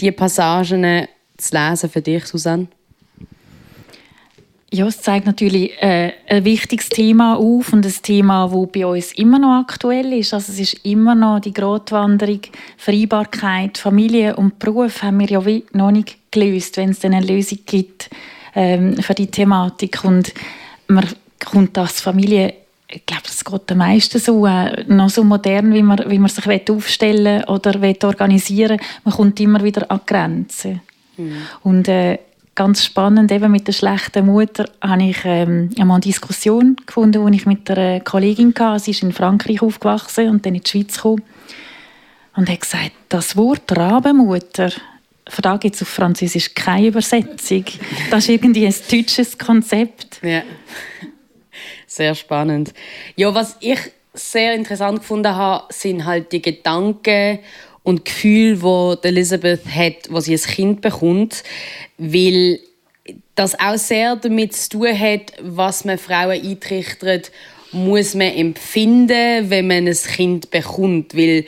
die 0.00 0.12
Passagen 0.12 1.06
zu 1.36 1.56
lesen 1.56 1.90
für 1.90 2.02
dich, 2.02 2.26
Susanne? 2.26 2.68
Ja, 4.72 4.86
es 4.86 5.00
zeigt 5.00 5.26
natürlich 5.26 5.80
äh, 5.80 6.12
ein 6.28 6.44
wichtiges 6.44 6.88
Thema 6.88 7.36
auf 7.36 7.72
und 7.72 7.86
ein 7.86 7.94
Thema, 8.02 8.48
das 8.48 8.72
bei 8.72 8.84
uns 8.84 9.12
immer 9.12 9.38
noch 9.38 9.60
aktuell 9.60 10.12
ist. 10.12 10.34
Also 10.34 10.52
es 10.52 10.58
ist 10.58 10.84
immer 10.84 11.14
noch 11.14 11.38
die 11.38 11.52
Grotwanderung, 11.52 12.40
Vereinbarkeit, 12.76 13.78
Familie 13.78 14.34
und 14.34 14.58
Beruf 14.58 15.02
haben 15.04 15.20
wir 15.20 15.28
ja 15.28 15.60
noch 15.72 15.92
nicht 15.92 16.16
gelöst, 16.32 16.76
wenn 16.78 16.90
es 16.90 16.98
dann 16.98 17.14
eine 17.14 17.24
Lösung 17.24 17.60
gibt 17.64 18.10
ähm, 18.56 18.96
für 18.96 19.14
die 19.14 19.28
Thematik. 19.28 20.04
Und 20.04 20.34
man 20.88 21.06
kommt 21.44 21.78
als 21.78 22.00
Familie, 22.00 22.54
ich 22.88 23.06
glaube, 23.06 23.22
es 23.28 23.44
geht 23.44 23.70
am 23.70 23.78
meisten 23.78 24.18
so, 24.18 24.46
äh, 24.46 24.84
noch 24.88 25.10
so 25.10 25.22
modern, 25.22 25.74
wie 25.74 25.82
man, 25.82 26.02
wie 26.08 26.18
man 26.18 26.28
sich 26.28 26.70
aufstellen 26.70 27.44
oder 27.44 27.78
organisieren 28.04 28.80
will. 28.80 28.86
Man 29.04 29.14
kommt 29.14 29.38
immer 29.38 29.62
wieder 29.62 29.88
an 29.90 30.00
Grenzen. 30.04 30.80
Mhm. 31.16 31.36
Und 31.62 31.88
äh, 31.88 32.18
ganz 32.56 32.84
spannend, 32.84 33.30
eben 33.30 33.52
mit 33.52 33.68
der 33.68 33.72
schlechten 33.72 34.26
Mutter, 34.26 34.68
habe 34.82 35.04
ich 35.04 35.18
ähm, 35.24 35.70
einmal 35.78 35.96
eine 35.96 36.00
Diskussion 36.00 36.76
gefunden, 36.84 37.30
die 37.30 37.36
ich 37.36 37.46
mit 37.46 37.70
einer 37.70 38.00
Kollegin 38.00 38.52
hatte. 38.58 38.82
Sie 38.82 38.90
ist 38.90 39.04
in 39.04 39.12
Frankreich 39.12 39.62
aufgewachsen 39.62 40.30
und 40.30 40.44
dann 40.44 40.56
in 40.56 40.62
die 40.62 40.68
Schweiz 40.68 40.96
gekommen. 40.96 41.22
Und 42.34 42.50
hat 42.50 42.60
gesagt, 42.60 42.92
das 43.08 43.36
Wort 43.36 43.76
Rabenmutter, 43.76 44.72
für 45.28 45.42
da 45.42 45.56
gibt 45.56 45.76
es 45.76 45.82
auf 45.82 45.88
Französisch 45.88 46.54
keine 46.54 46.88
Übersetzung. 46.88 47.64
Das 48.10 48.24
ist 48.24 48.30
irgendwie 48.30 48.66
ein 48.66 48.74
deutsches 48.90 49.38
Konzept. 49.38 50.20
Ja. 50.22 50.42
Sehr 51.86 52.14
spannend. 52.14 52.74
Ja, 53.16 53.34
was 53.34 53.56
ich 53.60 53.78
sehr 54.12 54.54
interessant 54.54 55.00
gefunden 55.00 55.34
habe, 55.34 55.64
sind 55.72 56.04
halt 56.04 56.32
die 56.32 56.42
Gedanken 56.42 57.38
und 57.86 58.04
Gefühl, 58.04 58.62
wo 58.62 58.96
Elizabeth 59.00 59.64
hat, 59.64 60.08
was 60.08 60.24
sie 60.24 60.32
als 60.32 60.48
Kind 60.48 60.80
bekommt, 60.80 61.44
weil 61.98 62.58
das 63.36 63.56
auch 63.60 63.76
sehr 63.76 64.16
damit 64.16 64.56
zu 64.56 64.70
tun 64.70 64.98
hat, 64.98 65.32
was 65.40 65.84
man 65.84 65.96
Frauen 65.96 66.32
eintrichtert, 66.32 67.30
muss 67.70 68.14
man 68.14 68.32
empfinden, 68.32 69.50
wenn 69.50 69.68
man 69.68 69.86
ein 69.86 69.94
Kind 69.94 70.50
bekommt, 70.50 71.16
weil 71.16 71.44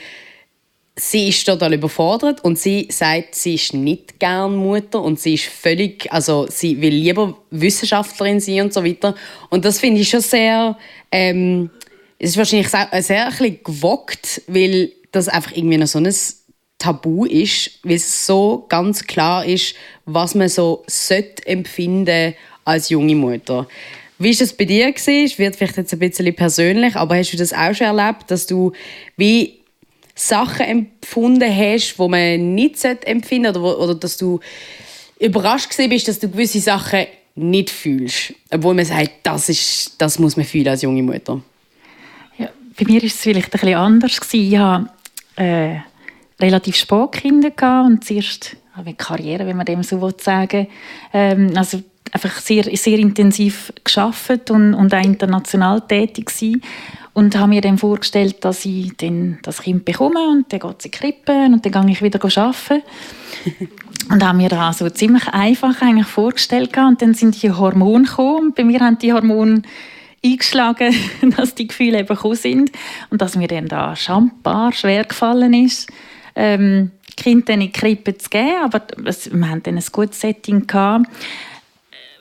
sie 0.95 1.30
ist 1.30 1.45
total 1.45 1.75
überfordert 1.75 2.45
und 2.45 2.57
sie 2.57 2.87
sagt, 2.88 3.35
sie 3.35 3.57
ist 3.57 3.75
nicht 3.75 4.21
gern 4.21 4.54
Mutter 4.54 5.02
und 5.02 5.18
sie 5.18 5.35
ist 5.35 5.47
völlig, 5.47 6.07
also 6.12 6.47
sie 6.49 6.80
will 6.80 6.95
lieber 6.95 7.37
Wissenschaftlerin 7.50 8.38
sein 8.38 8.61
und 8.61 8.73
so 8.73 8.85
weiter. 8.85 9.16
Und 9.50 9.64
das 9.64 9.80
finde 9.80 10.02
ich 10.02 10.09
schon 10.09 10.21
sehr, 10.21 10.78
ähm, 11.11 11.71
es 12.21 12.30
ist 12.30 12.37
wahrscheinlich 12.37 12.68
sehr, 12.68 13.33
ein 13.40 13.59
gewockt, 13.64 14.42
weil 14.47 14.92
das 15.12 15.29
einfach 15.29 15.53
irgendwie 15.53 15.79
noch 15.79 15.87
so 15.87 15.99
ein 15.99 16.15
Tabu 16.79 17.25
ist, 17.25 17.71
weil 17.83 17.97
es 17.97 18.27
so 18.27 18.67
ganz 18.69 19.05
klar 19.05 19.45
ist, 19.45 19.75
was 20.07 20.35
man 20.35 20.49
so 20.49 20.85
sollte 20.87 21.47
empfinden 21.47 22.35
als 22.65 22.88
junge 22.88 23.17
Mutter. 23.17 23.67
Wie 24.19 24.31
ist 24.31 24.41
das 24.41 24.53
bei 24.53 24.65
dir 24.65 24.93
gewesen? 24.93 25.38
Wird 25.38 25.57
vielleicht 25.57 25.77
jetzt 25.77 25.93
ein 25.93 25.99
bisschen 25.99 26.35
persönlich, 26.35 26.97
aber 26.97 27.17
hast 27.17 27.33
du 27.33 27.37
das 27.37 27.53
auch 27.53 27.75
schon 27.75 27.87
erlebt, 27.87 28.31
dass 28.31 28.47
du 28.47 28.73
wie 29.17 29.59
Sachen 30.15 30.67
empfunden 30.67 31.55
hast, 31.55 31.99
wo 31.99 32.09
man 32.09 32.55
nicht 32.55 32.85
empfinden 32.85 33.55
sollte 33.55 33.61
oder, 33.61 33.79
oder 33.79 33.95
dass 33.95 34.17
du 34.17 34.41
überrascht 35.21 35.77
bist, 35.77 36.09
dass 36.09 36.19
du 36.19 36.29
gewisse 36.29 36.61
Sachen 36.61 37.07
nicht 37.37 37.71
fühlst, 37.71 38.35
obwohl 38.50 38.75
man 38.75 38.85
sagt, 38.85 39.11
das 39.23 39.49
ist, 39.49 39.95
das 39.99 40.19
muss 40.19 40.37
man 40.37 40.45
fühlen 40.45 40.69
als 40.69 40.83
junge 40.83 41.03
Mutter. 41.03 41.41
Ja, 42.37 42.50
bei 42.77 42.85
mir 42.87 43.00
war 43.00 43.07
es 43.07 43.15
vielleicht 43.15 43.47
ein 43.47 43.50
bisschen 43.50 43.75
anders 43.75 44.21
Ich 44.33 44.57
hatte 44.57 44.91
äh, 45.38 45.80
relativ 46.40 46.76
spät 46.76 47.12
Kinder 47.12 47.85
und 47.85 48.04
zuerst 48.04 48.57
eine 48.75 48.95
Karriere, 48.95 49.47
wenn 49.47 49.57
man 49.57 49.66
dem 49.66 49.83
so 49.83 50.11
sagen 50.18 50.68
ähm, 51.12 51.52
also 51.57 51.83
einfach 52.12 52.38
sehr, 52.40 52.64
sehr 52.76 52.99
intensiv 52.99 53.73
geschafft 53.85 54.50
und, 54.50 54.75
und 54.75 54.95
auch 54.95 55.02
international 55.02 55.80
tätig 55.83 56.26
gewesen 56.26 56.62
und 57.12 57.37
habe 57.37 57.49
mir 57.49 57.61
dann 57.61 57.78
vorgestellt, 57.78 58.45
dass 58.45 58.64
ich 58.64 58.97
dann 58.97 59.38
das 59.42 59.62
Kind 59.62 59.85
bekomme 59.85 60.28
und 60.28 60.52
dann 60.52 60.61
geht 60.61 60.83
sie 60.83 60.90
krippen 60.90 61.54
und 61.54 61.66
dann 61.66 61.87
gehe 61.87 61.92
ich 61.92 62.02
wieder 62.02 62.21
arbeiten. 62.23 62.83
und 64.11 64.25
habe 64.25 64.38
mir 64.38 64.49
das 64.49 64.78
so 64.78 64.88
ziemlich 64.88 65.26
einfach 65.28 65.83
eigentlich 65.83 66.07
vorgestellt 66.07 66.76
und 66.76 67.02
dann 67.02 67.14
sind 67.14 67.42
die 67.42 67.50
Hormone 67.50 68.04
gekommen 68.04 68.47
und 68.47 68.54
bei 68.54 68.64
mir 68.64 68.80
haben 68.80 68.99
die 68.99 69.12
Hormone 69.12 69.62
eingeschlagen, 70.25 70.95
dass 71.37 71.55
die 71.55 71.69
Gefühle 71.69 72.01
eben 72.01 72.09
gekommen 72.09 72.37
sind. 72.37 72.73
Und 73.11 73.21
dass 73.23 73.37
mir 73.37 73.49
dann 73.49 73.69
da 73.69 73.95
schambar 73.97 74.73
schwer 74.73 75.05
gefallen 75.05 75.55
ist, 75.55 75.91
ähm, 76.35 76.93
Kind 77.17 77.49
in 77.49 77.61
die 77.61 77.73
Krippe 77.73 78.17
zu 78.17 78.31
geben, 78.31 78.63
aber 78.63 78.81
wir 78.97 79.49
hatten 79.49 79.63
dann 79.65 79.77
ein 79.77 79.85
gutes 79.91 80.21
Setting 80.21 80.69
gehabt, 80.69 81.07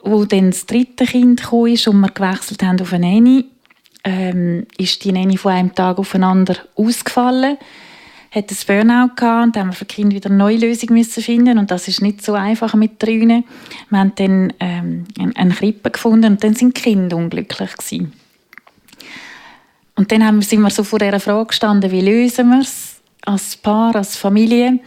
wo 0.02 0.26
dann 0.26 0.50
das 0.50 0.66
dritte 0.66 1.06
Kind 1.06 1.44
kam 1.44 1.60
und 1.60 2.02
wir 2.02 2.10
gewechselt 2.10 2.64
haben 2.64 2.82
auf 2.82 2.94
eine 2.94 3.12
Nanny. 3.12 3.46
Ähm, 4.04 4.66
ist 4.78 5.04
die 5.04 5.12
Nanny 5.12 5.38
von 5.38 5.52
einem 5.52 5.76
Tag 5.76 6.00
auf 6.00 6.14
den 6.14 6.24
anderen 6.24 6.64
ausgefallen, 6.76 7.58
hat 8.38 8.52
ein 8.52 8.58
Burnout 8.68 9.16
gehabt 9.16 9.48
und 9.48 9.58
haben 9.58 9.70
wir 9.70 9.74
für 9.74 9.86
die 9.86 9.96
Kinder 9.96 10.16
wieder 10.16 10.30
eine 10.30 10.38
neue 10.38 10.58
Lösung 10.58 10.94
müssen 10.94 11.24
finden 11.24 11.58
und 11.58 11.72
das 11.72 11.88
ist 11.88 12.02
nicht 12.02 12.24
so 12.24 12.34
einfach 12.34 12.74
mit 12.76 13.02
drinnen. 13.02 13.44
Wir 13.90 14.00
haben 14.00 14.14
dann 14.16 14.54
ähm, 14.60 15.06
eine 15.36 15.54
Krippe 15.54 15.92
gefunden 15.92 16.34
und 16.34 16.44
dann 16.44 16.54
sind 16.54 16.78
die 16.78 16.82
Kinder 16.82 17.18
unglücklich 17.18 17.76
gewesen. 17.76 18.14
Und 19.96 20.12
dann 20.12 20.26
haben, 20.26 20.42
sind 20.42 20.62
wir 20.62 20.70
so 20.70 20.84
vor 20.84 21.00
dieser 21.00 21.20
Frage 21.20 21.48
gestanden, 21.48 21.92
wie 21.92 22.02
lösen 22.02 22.50
wir 22.50 22.62
es 22.62 23.02
als 23.26 23.58
Paar, 23.58 23.96
als 23.96 24.16
Familie? 24.16 24.80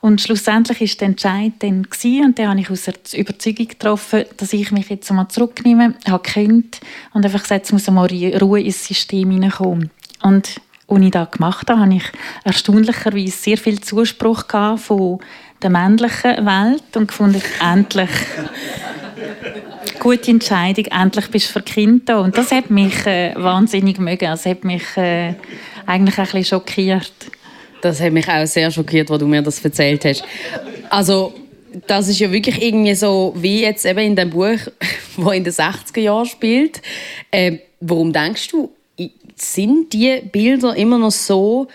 Und 0.00 0.20
schlussendlich 0.20 0.80
war 0.80 0.96
der 0.98 1.08
Entscheid 1.08 1.52
dann 1.60 1.82
gewesen, 1.84 2.24
und 2.24 2.38
dann 2.38 2.48
habe 2.48 2.60
ich 2.60 2.70
aus 2.70 2.84
der 2.84 2.94
Überzeugung 3.18 3.68
getroffen, 3.68 4.24
dass 4.36 4.52
ich 4.52 4.70
mich 4.70 4.88
jetzt 4.90 5.10
einmal 5.10 5.28
zurücknehme, 5.28 5.94
habe 6.06 6.22
gekündigt 6.22 6.80
und 7.12 7.24
einfach 7.24 7.42
gesagt, 7.42 7.66
es 7.66 7.72
muss 7.72 7.88
einmal 7.88 8.08
Ruhe 8.08 8.60
ins 8.60 8.86
System 8.86 9.30
hineinkommen. 9.30 9.90
Und 10.22 10.60
als 10.86 11.02
ich 11.02 11.10
das 11.10 11.30
gemacht 11.30 11.70
habe, 11.70 11.80
hatte 11.80 11.94
ich 11.94 12.04
erstaunlicherweise 12.44 13.30
sehr 13.30 13.58
viel 13.58 13.80
Zuspruch 13.80 14.44
von 14.76 15.18
der 15.62 15.70
männlichen 15.70 16.46
Welt 16.46 16.96
und 16.96 17.08
gefunden, 17.08 17.42
endlich 17.60 18.10
gute 19.98 20.30
Entscheidung, 20.30 20.84
endlich 20.86 21.28
bist 21.28 21.48
du 21.48 21.52
für 21.54 21.62
Kind 21.62 22.08
da. 22.08 22.18
Und 22.18 22.36
das 22.36 22.52
hat 22.52 22.70
mich 22.70 23.06
äh, 23.06 23.34
wahnsinnig 23.36 23.98
mögen. 23.98 24.26
Das 24.26 24.44
hat 24.44 24.62
mich 24.64 24.96
äh, 24.96 25.34
eigentlich 25.86 26.18
ein 26.18 26.24
bisschen 26.24 26.44
schockiert. 26.44 27.12
Das 27.80 28.00
hat 28.00 28.12
mich 28.12 28.28
auch 28.28 28.46
sehr 28.46 28.70
schockiert, 28.70 29.10
als 29.10 29.20
du 29.20 29.26
mir 29.26 29.42
das 29.42 29.64
erzählt 29.64 30.04
hast. 30.04 30.24
Also, 30.90 31.34
das 31.86 32.08
ist 32.08 32.20
ja 32.20 32.30
wirklich 32.30 32.62
irgendwie 32.62 32.94
so, 32.94 33.32
wie 33.36 33.62
jetzt 33.62 33.84
eben 33.84 34.00
in 34.00 34.16
dem 34.16 34.30
Buch, 34.30 34.58
wo 35.16 35.30
in 35.30 35.44
den 35.44 35.52
60er 35.52 36.00
Jahren 36.00 36.26
spielt. 36.26 36.82
Äh, 37.30 37.58
warum 37.80 38.12
denkst 38.12 38.48
du, 38.48 38.70
sind 39.36 39.92
die 39.92 40.22
Bilder 40.30 40.76
immer 40.76 40.98
noch 40.98 41.10
so 41.10 41.68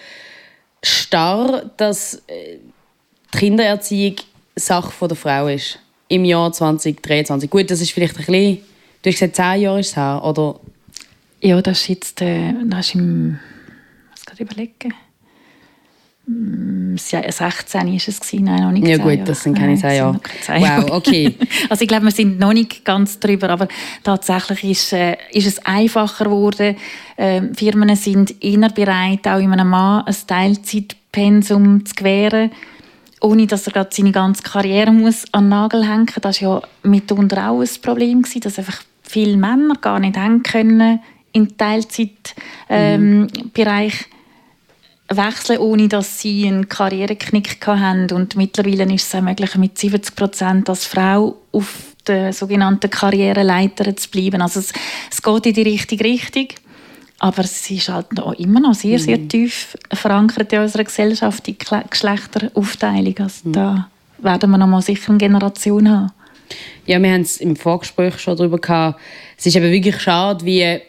starr, 0.83 1.71
dass 1.77 2.15
äh, 2.27 2.57
die 3.33 3.37
Kindererziehung 3.37 4.15
Sache 4.55 5.07
der 5.07 5.17
Frau 5.17 5.47
ist? 5.47 5.79
Im 6.07 6.25
Jahr 6.25 6.51
2023. 6.51 7.49
Gut, 7.49 7.69
das 7.69 7.81
ist 7.81 7.91
vielleicht 7.91 8.15
ein 8.15 8.25
bisschen, 8.25 8.57
du 9.03 9.09
hast 9.09 9.19
gesagt, 9.19 9.35
zehn 9.35 9.61
Jahre 9.61 9.79
ist 9.79 9.89
es 9.89 9.95
her, 9.95 10.21
oder? 10.23 10.59
Ja, 11.41 11.61
das 11.61 11.81
ist 11.81 11.87
jetzt, 11.87 12.21
äh, 12.21 12.53
das 12.65 12.87
ist 12.87 12.95
im, 12.95 13.39
was 14.11 14.25
kann 14.25 14.37
überlegen? 14.37 14.93
16 16.95 17.87
war 17.87 17.95
es, 17.95 18.33
nein, 18.33 18.61
noch 18.61 18.71
nicht 18.71 18.87
Ja 18.87 18.97
gut, 18.97 19.27
das 19.27 19.43
sind 19.43 19.57
keine 19.57 19.75
zehn 19.75 19.95
Jahre. 19.95 20.19
Wow, 20.47 20.91
okay. 20.91 21.35
also 21.69 21.81
ich 21.81 21.87
glaube, 21.87 22.05
wir 22.05 22.11
sind 22.11 22.39
noch 22.39 22.53
nicht 22.53 22.85
ganz 22.85 23.19
drüber, 23.19 23.49
aber 23.49 23.67
tatsächlich 24.03 24.63
ist, 24.63 24.93
äh, 24.93 25.17
ist 25.31 25.47
es 25.47 25.65
einfacher 25.65 26.25
geworden. 26.25 26.75
Äh, 27.15 27.41
Firmen 27.55 27.95
sind 27.95 28.43
eher 28.43 28.69
bereit, 28.69 29.27
auch 29.27 29.39
in 29.39 29.51
einem 29.51 29.69
Mann 29.69 30.03
ein 30.05 30.15
Teilzeitpensum 30.27 31.85
zu 31.85 31.95
gewähren, 31.95 32.51
ohne 33.21 33.47
dass 33.47 33.67
er 33.67 33.73
gerade 33.73 33.89
seine 33.91 34.11
ganze 34.11 34.43
Karriere 34.43 34.91
muss 34.91 35.25
an 35.31 35.45
den 35.45 35.49
Nagel 35.49 35.87
hängen 35.87 36.05
muss. 36.05 36.21
Das 36.21 36.41
war 36.41 36.49
ja 36.49 36.61
mitunter 36.83 37.49
auch 37.49 37.61
ein 37.61 37.69
Problem, 37.81 38.21
gewesen, 38.21 38.41
dass 38.41 38.59
einfach 38.59 38.83
viele 39.03 39.37
Männer 39.37 39.75
gar 39.81 39.99
nicht 39.99 40.17
hängen 40.17 40.43
können 40.43 40.99
im 41.31 41.57
Teilzeitbereich. 41.57 42.35
Ähm, 42.69 43.21
mhm 43.21 44.18
wechseln, 45.09 45.59
ohne 45.59 45.87
dass 45.87 46.19
sie 46.19 46.47
einen 46.47 46.69
Karriereknick 46.69 47.65
hatten. 47.65 48.11
Und 48.11 48.35
mittlerweile 48.35 48.83
ist 48.93 49.07
es 49.07 49.15
auch 49.15 49.21
möglich, 49.21 49.55
mit 49.55 49.77
70 49.77 50.15
Prozent 50.15 50.69
als 50.69 50.85
Frau 50.85 51.37
auf 51.51 51.95
der 52.07 52.33
sogenannten 52.33 52.89
Karriereleiter 52.89 53.95
zu 53.95 54.09
bleiben. 54.09 54.41
Also 54.41 54.59
es, 54.59 54.73
es 55.11 55.21
geht 55.21 55.45
in 55.45 55.53
die 55.53 55.61
richtige 55.63 56.03
Richtung. 56.03 56.47
Aber 57.21 57.43
es 57.43 57.69
ist 57.69 57.89
halt 57.89 58.13
noch 58.13 58.33
immer 58.33 58.61
noch 58.61 58.73
sehr, 58.73 58.97
sehr 58.97 59.17
mhm. 59.17 59.27
tief 59.27 59.77
verankert 59.91 60.53
in 60.53 60.61
unserer 60.61 60.85
Gesellschaft, 60.85 61.45
die 61.47 61.57
Geschlechteraufteilung. 61.57 63.15
Also 63.19 63.49
mhm. 63.49 63.53
Da 63.53 63.89
werden 64.19 64.51
wir 64.51 64.57
noch 64.57 64.67
mal 64.67 64.81
sicher 64.81 65.09
eine 65.09 65.17
Generation 65.17 65.89
haben. 65.89 66.11
Ja, 66.85 67.01
wir 67.01 67.11
haben 67.11 67.21
es 67.21 67.37
im 67.37 67.55
Vorgespräch 67.55 68.19
schon 68.19 68.37
darüber 68.37 68.57
gehabt. 68.57 68.99
Es 69.37 69.45
ist 69.45 69.55
eben 69.55 69.69
wirklich 69.69 70.01
schade, 70.01 70.45
wie 70.45 70.79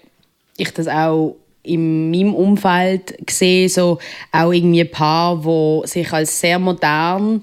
ich 0.56 0.72
das 0.72 0.86
auch 0.86 1.36
in 1.72 2.10
meinem 2.10 2.34
Umfeld 2.34 3.26
gesehen, 3.26 3.68
so 3.68 3.98
auch 4.32 4.52
irgendwie 4.52 4.82
ein 4.82 4.90
Paar, 4.90 5.36
die 5.36 5.88
sich 5.88 6.12
als 6.12 6.40
sehr 6.40 6.58
modern 6.58 7.42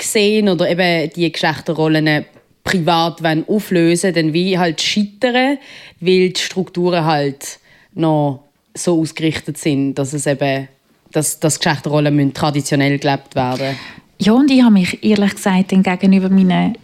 sehen 0.00 0.48
oder 0.48 0.68
eben 0.68 1.10
die 1.14 1.30
Geschlechterrollen 1.30 2.24
privat 2.64 3.20
auflösen 3.48 4.14
dann 4.14 4.32
wie 4.32 4.58
halt 4.58 4.80
scheitern, 4.80 5.58
weil 6.00 6.30
die 6.30 6.40
Strukturen 6.40 7.04
halt 7.04 7.58
noch 7.94 8.44
so 8.74 9.00
ausgerichtet 9.00 9.58
sind, 9.58 9.94
dass 9.94 10.12
es 10.12 10.26
eben 10.26 10.68
dass, 11.12 11.38
dass 11.38 11.58
Geschlechterrollen 11.58 12.32
traditionell 12.32 12.98
gelebt 12.98 13.34
werden. 13.34 13.76
Ja, 14.18 14.32
und 14.32 14.50
ich 14.50 14.62
habe 14.62 14.72
mich 14.72 15.02
ehrlich 15.04 15.34
gesagt 15.34 15.68
gegenüber 15.68 16.28
meinen 16.28 16.76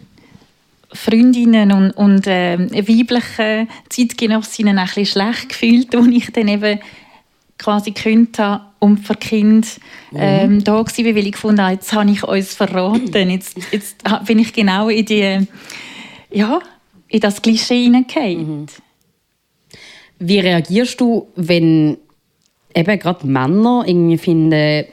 Freundinnen 0.92 1.72
und, 1.72 1.90
und 1.92 2.26
äh, 2.26 2.58
weiblichen 2.58 3.68
Zeitgenossinnen 3.88 4.78
ein 4.78 4.86
bisschen 4.86 5.06
schlecht 5.06 5.48
gefühlt, 5.50 5.94
als 5.94 6.08
ich 6.08 6.32
dann 6.32 6.48
eben 6.48 6.80
quasi 7.58 7.90
gekündigt 7.90 8.38
habe 8.38 8.64
und 8.78 8.98
für 8.98 9.14
Kind 9.14 9.80
ähm, 10.14 10.54
mhm. 10.54 10.64
da 10.64 10.74
war, 10.74 10.84
weil 10.86 11.26
ich 11.26 11.32
gefunden 11.32 11.60
habe, 11.60 11.74
jetzt 11.74 11.92
habe 11.92 12.10
ich 12.10 12.22
uns 12.22 12.54
verraten. 12.54 13.30
Jetzt, 13.30 13.58
jetzt 13.72 14.02
bin 14.26 14.38
ich 14.38 14.52
genau 14.52 14.88
in, 14.88 15.04
die, 15.04 15.46
ja, 16.30 16.60
in 17.08 17.20
das 17.20 17.42
Klischee 17.42 17.84
hineingefallen. 17.84 18.60
Mhm. 18.60 18.66
Wie 20.20 20.38
reagierst 20.38 21.00
du, 21.00 21.28
wenn 21.36 21.98
eben 22.74 22.98
gerade 22.98 23.26
Männer 23.26 23.84
irgendwie 23.86 24.18
finden, 24.18 24.84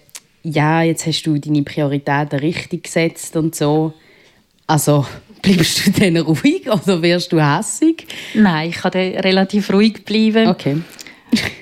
ja, 0.43 0.81
jetzt 0.81 1.05
hast 1.05 1.23
du 1.23 1.37
deine 1.37 1.63
Prioritäten 1.63 2.39
richtig 2.39 2.83
gesetzt 2.83 3.35
und 3.35 3.55
so? 3.55 3.93
Also 4.67 5.05
Bleibst 5.45 5.85
du 5.85 5.91
dann 5.91 6.17
ruhig 6.17 6.67
oder 6.67 7.01
wirst 7.01 7.31
du 7.31 7.39
hässig? 7.39 8.07
Nein, 8.33 8.69
ich 8.69 8.77
kann 8.77 8.91
relativ 8.91 9.71
ruhig 9.71 10.03
bleiben. 10.03 10.47
Okay. 10.47 10.77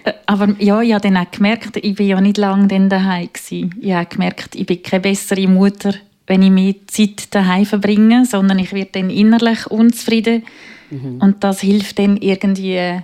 Äh, 0.04 0.14
aber 0.26 0.56
ja, 0.60 0.82
ich 0.82 0.94
habe 0.94 1.02
dann 1.02 1.18
auch 1.18 1.30
gemerkt, 1.30 1.78
ich 1.78 2.00
war 2.00 2.06
ja 2.06 2.22
nicht 2.22 2.38
lange 2.38 2.68
dann 2.68 2.90
daheim. 2.90 3.30
Gewesen. 3.32 3.76
Ich 3.82 3.92
habe 3.92 4.06
gemerkt, 4.06 4.56
ich 4.56 4.66
bin 4.66 4.82
keine 4.82 5.02
bessere 5.02 5.48
Mutter, 5.48 5.94
wenn 6.28 6.42
ich 6.42 6.52
mehr 6.52 6.76
Zeit 6.88 7.34
daheim 7.34 7.66
verbringe, 7.66 8.26
sondern 8.26 8.60
ich 8.60 8.72
werde 8.72 8.92
dann 8.94 9.10
innerlich 9.10 9.68
unzufrieden. 9.68 10.44
Mhm. 10.90 11.18
Und 11.20 11.44
das 11.44 11.62
hilft 11.62 12.00
dann 12.00 12.18
irgendwie, 12.18 13.02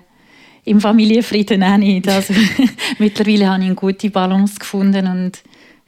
im 0.66 0.82
Familienfrieden 0.82 1.64
auch 1.64 1.78
nicht. 1.78 2.08
Also, 2.08 2.34
mittlerweile 3.00 3.50
habe 3.50 3.62
ich 3.62 3.68
eine 3.68 3.76
gute 3.76 4.10
Balance 4.10 4.60
gefunden 4.60 5.08
und 5.08 5.42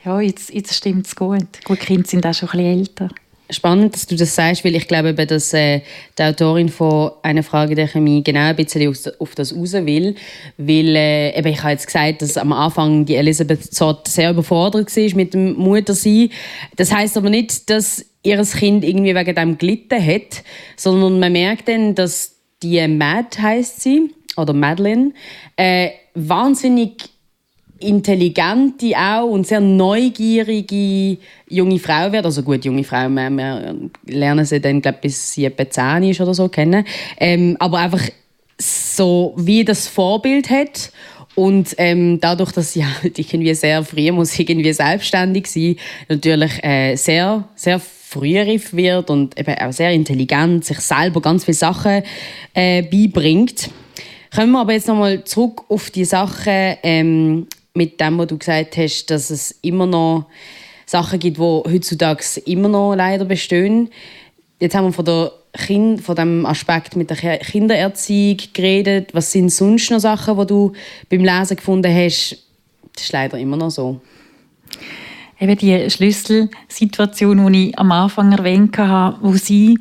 ja, 0.04 0.20
jetzt, 0.20 0.54
jetzt 0.54 0.74
stimmt 0.74 1.06
es 1.06 1.16
gut. 1.16 1.64
Gut, 1.64 1.82
die 1.82 1.86
Kinder 1.86 2.08
sind 2.08 2.26
auch 2.26 2.34
schon 2.34 2.50
ein 2.50 2.58
bisschen 2.58 2.80
älter 2.80 3.10
spannend, 3.52 3.94
dass 3.94 4.08
du 4.08 4.16
das 4.16 4.36
sagst, 4.36 4.66
weil 4.66 4.76
ich 4.76 4.88
glaube, 4.88 5.14
dass 5.14 5.54
äh, 5.54 5.82
die 6.18 6.24
Autorin 6.24 6.70
von 6.70 7.12
«Eine 7.22 7.44
Frage 7.44 7.76
der 7.76 7.88
Chemie» 7.88 8.24
genau 8.24 8.50
ein 8.50 8.56
bisschen 8.56 8.94
auf, 9.20 9.36
das 9.36 9.56
raus 9.56 9.74
will. 9.74 10.16
Weil, 10.58 10.96
äh, 10.96 11.38
eben, 11.38 11.48
ich 11.48 11.62
habe 11.62 11.74
jetzt 11.74 11.86
gesagt, 11.86 12.22
dass 12.22 12.38
am 12.38 12.54
Anfang 12.54 13.06
die 13.06 13.16
Elisabeth 13.16 13.74
Zott 13.74 14.08
sehr 14.08 14.32
überfordert 14.32 14.96
war 14.96 15.16
mit 15.16 15.34
dem 15.34 15.54
Muttersein. 15.54 16.30
Das 16.76 16.92
heißt 16.92 17.18
aber 17.18 17.30
nicht, 17.30 17.70
dass 17.70 18.06
ihr 18.24 18.42
Kind 18.44 18.84
irgendwie 18.84 19.16
wegen 19.16 19.36
dem 19.36 19.58
gelitten 19.58 20.06
hat, 20.06 20.44
sondern 20.76 21.20
man 21.20 21.32
merkt 21.32 21.68
dann, 21.68 21.96
dass 21.96 22.36
die 22.64 22.88
Mad 22.88 23.42
heißt 23.42 23.82
sie, 23.82 24.12
oder 24.38 24.54
Madeline, 24.54 25.14
äh, 25.56 25.90
wahnsinnig 26.14 27.11
intelligente 27.82 28.94
auch 28.96 29.30
und 29.30 29.48
sehr 29.48 29.60
neugierige 29.60 31.18
junge 31.48 31.80
Frau 31.80 32.12
wird. 32.12 32.26
Also 32.26 32.44
gut, 32.44 32.64
junge 32.66 32.84
Frau, 32.84 33.10
wir, 33.10 33.30
wir 33.30 33.76
lernen 34.06 34.46
sie 34.46 34.60
dann, 34.60 34.82
glaube 34.82 35.00
bis 35.02 35.34
sie 35.34 35.46
etwa 35.46 35.70
10 35.70 36.04
ist 36.04 36.22
oder 36.22 36.34
so 36.34 36.48
kennen. 36.48 36.86
Ähm, 37.18 37.56
aber 37.60 37.80
einfach 37.80 38.04
so, 38.58 39.34
wie 39.38 39.66
das 39.66 39.88
Vorbild 39.88 40.50
hat 40.50 40.92
und 41.36 41.76
ähm, 41.78 42.20
dadurch, 42.20 42.52
dass 42.52 42.74
sie 42.74 42.86
halt 43.02 43.18
irgendwie 43.18 43.54
sehr 43.54 43.84
früh 43.84 44.12
muss 44.12 44.38
irgendwie 44.38 44.74
selbstständig 44.74 45.48
sein, 45.48 45.76
natürlich 46.10 46.64
äh, 46.64 46.96
sehr, 46.96 47.48
sehr 47.56 47.80
frühreif 47.80 48.74
wird 48.74 49.10
und 49.10 49.40
eben 49.40 49.56
auch 49.58 49.72
sehr 49.72 49.92
intelligent, 49.92 50.66
sich 50.66 50.80
selber 50.80 51.22
ganz 51.22 51.46
viele 51.46 51.56
Sachen 51.56 52.04
äh, 52.54 52.82
beibringt. 52.84 53.70
Kommen 54.36 54.52
wir 54.52 54.60
aber 54.60 54.74
jetzt 54.74 54.88
nochmal 54.88 55.24
zurück 55.24 55.64
auf 55.70 55.90
die 55.90 56.06
Sachen, 56.06 56.78
ähm, 56.84 57.48
mit 57.74 58.00
dem, 58.00 58.18
was 58.18 58.28
du 58.28 58.38
gesagt 58.38 58.78
hast, 58.78 59.06
dass 59.08 59.30
es 59.30 59.52
immer 59.62 59.86
noch 59.86 60.28
Sachen 60.86 61.20
gibt, 61.20 61.38
die 61.38 61.42
heutzutage 61.42 62.24
immer 62.46 62.68
noch 62.68 62.96
leider 62.96 63.26
bestehen. 63.26 63.90
Jetzt 64.60 64.76
haben 64.76 64.86
wir 64.86 64.94
von, 64.94 65.06
der 65.06 65.32
kind, 65.54 66.02
von 66.02 66.16
dem 66.16 66.46
Aspekt 66.46 66.96
mit 66.96 67.10
der 67.10 67.18
Kindererziehung 67.38 68.38
geredet. 68.54 69.14
Was 69.14 69.32
sind 69.32 69.50
sonst 69.50 69.90
noch 69.90 70.00
Sachen, 70.00 70.38
die 70.38 70.46
du 70.46 70.74
beim 71.10 71.24
Lesen 71.24 71.56
gefunden 71.56 71.94
hast? 71.94 72.38
Das 72.94 73.06
ist 73.06 73.14
leider 73.14 73.38
immer 73.38 73.58
noch 73.58 73.72
so. 73.72 74.02
Eben 75.40 75.58
die 75.58 75.90
Schlüsselsituation, 75.90 77.52
die 77.52 77.70
ich 77.70 77.80
am 77.80 77.92
Anfang 77.92 78.32
erwähnt 78.32 78.78
habe, 78.78 79.18
wo 79.22 79.34
sie, 79.34 79.80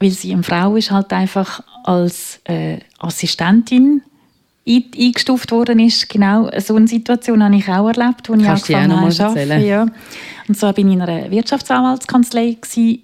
weil 0.00 0.10
sie 0.10 0.32
eine 0.32 0.42
Frau 0.42 0.76
ist, 0.76 0.90
halt 0.90 1.12
einfach 1.12 1.62
als 1.84 2.40
äh, 2.44 2.78
Assistentin 2.98 4.02
eingestuft 4.68 5.50
worden 5.50 5.78
ist. 5.80 6.08
Genau 6.08 6.50
so 6.58 6.76
eine 6.76 6.86
Situation 6.86 7.42
habe 7.42 7.56
ich 7.56 7.68
auch 7.68 7.88
erlebt, 7.88 8.30
als 8.30 8.40
ich 8.40 8.46
Kannst 8.46 8.70
angefangen 8.70 9.00
habe 9.00 9.10
zu 9.10 9.24
arbeiten. 9.24 9.64
Ja. 9.64 9.86
Und 10.46 10.58
so 10.58 10.66
war 10.66 10.76
ich 10.76 10.84
in 10.84 11.00
einer 11.00 11.30
Wirtschaftsanwaltskanzlei, 11.30 12.56
gewesen, 12.60 13.02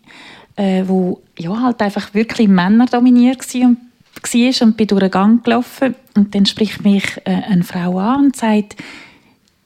äh, 0.57 0.85
wo 0.87 1.23
ja, 1.39 1.61
halt 1.61 1.81
einfach 1.81 2.15
wirklich 2.15 2.49
Männer 2.49 2.87
dominiert 2.87 3.55
war 3.55 3.69
und, 3.69 3.79
war 4.23 4.67
und 4.67 4.77
bin 4.77 4.87
durch 4.87 5.01
den 5.01 5.11
Gang 5.11 5.45
gelaufen. 5.45 5.95
Und 6.15 6.35
dann 6.35 6.47
spricht 6.47 6.85
mich 6.85 7.05
äh, 7.25 7.31
eine 7.31 7.65
Frau 7.65 7.99
an 7.99 8.27
und 8.27 8.37
sagt, 8.37 8.77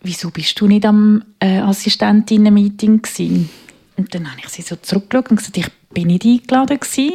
wieso 0.02 0.30
bist 0.30 0.60
du 0.60 0.66
nicht 0.66 0.86
am 0.86 1.22
äh, 1.40 1.58
Assistentinnen-Meeting 1.58 3.02
Und 3.96 4.14
dann 4.14 4.30
habe 4.30 4.40
ich 4.42 4.48
sie 4.48 4.62
so 4.62 4.76
zurückgeschaut 4.76 5.30
und 5.30 5.36
gesagt, 5.36 5.56
ich 5.58 5.68
bin 5.92 6.08
nicht 6.08 6.24
eingeladen 6.24 6.80
gewesen. 6.80 7.12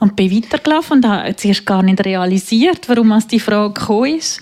Und 0.00 0.14
bin 0.14 0.30
weitergelaufen 0.30 0.98
und 0.98 1.08
habe 1.08 1.34
zuerst 1.34 1.66
gar 1.66 1.82
nicht 1.82 2.04
realisiert, 2.04 2.88
warum 2.88 3.10
es 3.12 3.26
die 3.26 3.40
Frage 3.40 3.74
gekommen 3.74 4.16
ist. 4.16 4.40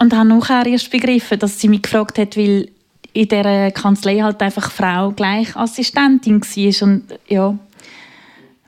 Und 0.00 0.14
habe 0.14 0.28
nachher 0.28 0.66
erst 0.66 0.90
begriffen, 0.90 1.38
dass 1.38 1.60
sie 1.60 1.68
mich 1.68 1.82
gefragt 1.82 2.18
hat, 2.18 2.36
weil 2.36 2.68
in 3.12 3.28
dieser 3.28 3.70
Kanzlei 3.70 4.20
halt 4.20 4.40
einfach 4.40 4.70
Frau 4.70 5.10
gleich 5.12 5.56
Assistentin 5.56 6.40
war. 6.40 6.88
Und 6.88 7.04
ja, 7.28 7.58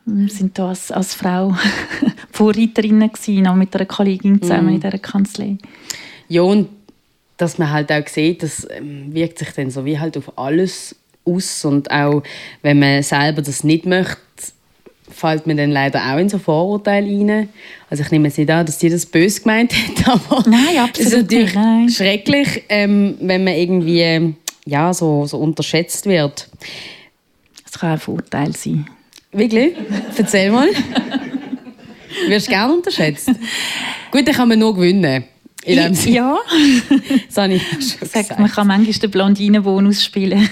wir 0.04 0.28
sind 0.28 0.59
da 0.59 0.68
als, 0.68 0.90
als 0.90 1.14
Frau 1.14 1.54
Vorreiterinnen 2.33 3.12
gewesen, 3.12 3.46
auch 3.46 3.54
mit 3.54 3.74
einer 3.74 3.87
Kollegin 3.87 4.40
zusammen 4.40 4.72
mm. 4.72 4.74
in 4.74 4.81
dieser 4.81 4.98
Kanzlei. 4.98 5.59
Ja, 6.28 6.42
und 6.42 6.68
dass 7.37 7.59
man 7.59 7.70
halt 7.70 7.90
auch 7.90 8.07
sieht, 8.07 8.42
das 8.42 8.66
ähm, 8.70 9.14
wirkt 9.14 9.38
sich 9.38 9.50
dann 9.50 9.70
so 9.70 9.85
wie 9.85 9.98
halt 9.98 10.16
auf 10.16 10.37
alles 10.38 10.96
aus 11.24 11.64
und 11.64 11.90
auch 11.90 12.22
wenn 12.62 12.78
man 12.78 13.02
selber 13.02 13.42
das 13.42 13.64
nicht 13.64 13.87
möchte, 13.87 14.18
fällt 15.11 15.46
mir 15.46 15.55
dann 15.55 15.70
leider 15.70 16.01
auch 16.12 16.18
in 16.18 16.29
so 16.29 16.38
Vorurteile 16.38 17.07
rein. 17.07 17.49
Also 17.88 18.03
ich 18.03 18.11
nehme 18.11 18.29
es 18.29 18.38
nicht 18.38 18.51
an, 18.51 18.66
dass 18.66 18.79
die 18.79 18.88
das 18.88 19.07
böse 19.07 19.40
gemeint 19.40 19.73
hat, 19.73 20.09
aber 20.31 20.49
Nein, 20.49 20.79
absolut 20.79 20.99
es 20.99 21.07
ist 21.07 21.23
natürlich 21.23 21.55
nein. 21.55 21.88
schrecklich, 21.88 22.64
ähm, 22.68 23.16
wenn 23.20 23.44
man 23.44 23.55
irgendwie 23.55 24.35
ja, 24.66 24.92
so, 24.94 25.27
so 25.27 25.38
unterschätzt 25.38 26.07
wird. 26.07 26.49
Das 27.64 27.79
kann 27.79 27.92
ein 27.92 27.99
Vorteil 27.99 28.55
sein. 28.55 28.87
Wirklich? 29.33 29.75
Erzähl 30.16 30.51
mal. 30.51 30.68
du 30.68 32.31
wirst 32.31 32.49
gerne 32.49 32.75
unterschätzt. 32.75 33.31
Gut, 34.11 34.27
dann 34.27 34.35
kann 34.35 34.49
man 34.49 34.59
nur 34.59 34.75
gewinnen. 34.75 35.25
In 35.64 35.77
dem 35.77 35.94
Sinne. 35.94 36.16
Ja. 36.16 36.38
das 37.27 37.37
habe 37.37 37.55
ich 37.55 37.62
schon 37.62 38.09
Sagt, 38.09 38.38
man 38.38 38.51
kann 38.51 38.66
manchmal 38.66 38.92
den 38.94 39.11
Blondinenbonus 39.11 40.03
spielen. 40.05 40.49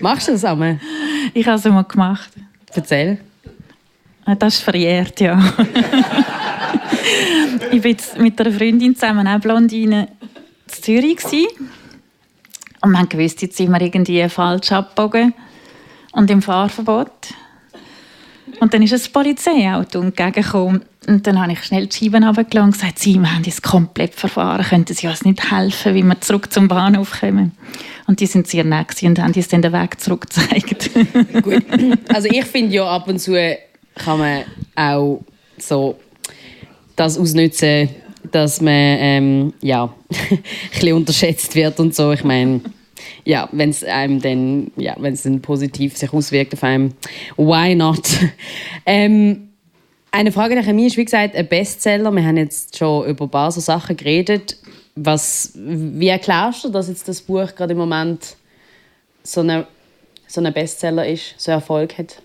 Machst 0.00 0.28
du 0.28 0.32
das 0.32 0.44
einmal? 0.44 0.78
Ich 1.34 1.46
habe 1.46 1.58
es 1.58 1.64
mal 1.64 1.82
gemacht. 1.82 2.30
Erzähl. 2.72 3.18
Ah, 4.28 4.34
das 4.34 4.56
ist 4.56 4.60
verjährt, 4.60 5.22
ja. 5.22 5.38
ich 7.72 7.82
war 7.82 8.22
mit 8.22 8.38
einer 8.38 8.52
Freundin 8.52 8.94
zusammen, 8.94 9.26
auch 9.26 9.40
Blondine, 9.40 10.08
in 10.66 10.72
Zürich. 10.82 11.24
Und 12.82 12.92
wir 12.92 13.18
wussten, 13.18 13.46
jetzt 13.46 13.56
sind 13.56 13.70
wir 13.70 13.80
irgendwie 13.80 14.28
falsch 14.28 14.70
abgebogen 14.70 15.32
und 16.12 16.30
im 16.30 16.42
Fahrverbot. 16.42 17.28
Und 18.60 18.74
dann 18.74 18.82
ist 18.82 18.92
ein 18.92 19.12
Polizeiauto 19.14 20.02
entgegengekommen. 20.02 20.82
Und 21.06 21.26
dann 21.26 21.40
habe 21.40 21.52
ich 21.52 21.64
schnell 21.64 21.86
die 21.86 21.96
Scheiben 21.96 22.22
runtergelassen 22.22 22.66
und 22.66 22.72
gesagt, 22.72 22.98
Sie, 22.98 23.18
wir 23.18 23.34
haben 23.34 23.42
uns 23.42 23.62
komplett 23.62 24.14
verfahren. 24.14 24.62
Könnten 24.62 24.92
Sie 24.92 25.06
uns 25.06 25.24
nicht 25.24 25.50
helfen, 25.50 25.94
wie 25.94 26.02
wir 26.02 26.20
zurück 26.20 26.52
zum 26.52 26.68
Bahnhof 26.68 27.18
kommen? 27.20 27.52
Und 28.06 28.20
die 28.20 28.26
sind 28.26 28.46
sehr 28.46 28.64
nett 28.64 29.02
und 29.02 29.18
haben 29.18 29.32
uns 29.32 29.48
dann 29.48 29.62
den 29.62 29.72
Weg 29.72 29.98
zurückgezeigt. 29.98 30.90
Gut. 31.42 31.64
Also 32.12 32.28
ich 32.28 32.44
finde 32.44 32.74
ja 32.74 32.84
ab 32.84 33.08
und 33.08 33.20
zu 33.20 33.32
kann 33.98 34.18
man 34.18 34.44
auch 34.74 35.20
so 35.58 35.98
das 36.96 37.18
ausnutzen, 37.18 37.88
dass 38.30 38.60
man 38.60 38.72
ähm, 38.72 39.54
ja, 39.60 39.92
ein 40.30 40.42
bisschen 40.70 40.96
unterschätzt 40.96 41.54
wird 41.54 41.78
und 41.80 41.94
so. 41.94 42.12
Ich 42.12 42.24
meine, 42.24 42.60
ja, 43.24 43.48
wenn 43.52 43.70
es 43.70 43.84
einem 43.84 44.20
dann, 44.20 44.70
ja, 44.76 44.94
wenn 44.98 45.14
es 45.14 45.28
positiv 45.42 45.96
sich 45.96 46.12
auswirkt 46.12 46.54
auf 46.54 46.62
einem, 46.62 46.94
why 47.36 47.74
not? 47.74 48.08
ähm, 48.86 49.50
eine 50.10 50.32
Frage 50.32 50.54
der 50.54 50.64
Chemie 50.64 50.86
ist, 50.86 50.96
wie 50.96 51.04
gesagt, 51.04 51.36
ein 51.36 51.46
Bestseller. 51.46 52.10
Wir 52.10 52.24
haben 52.24 52.36
jetzt 52.36 52.76
schon 52.76 53.06
über 53.06 53.26
ein 53.26 53.30
paar 53.30 53.52
so 53.52 53.60
Sachen 53.60 53.96
geredet. 53.96 54.56
Was, 54.94 55.52
wie 55.54 56.08
erklärst 56.08 56.64
du, 56.64 56.70
dass 56.70 56.88
jetzt 56.88 57.06
das 57.06 57.20
Buch 57.20 57.54
gerade 57.54 57.72
im 57.72 57.78
Moment 57.78 58.36
so 59.22 59.42
ein 59.42 59.64
so 60.26 60.40
Bestseller 60.42 61.06
ist, 61.06 61.34
so 61.36 61.52
Erfolg 61.52 61.98
hat? 61.98 62.20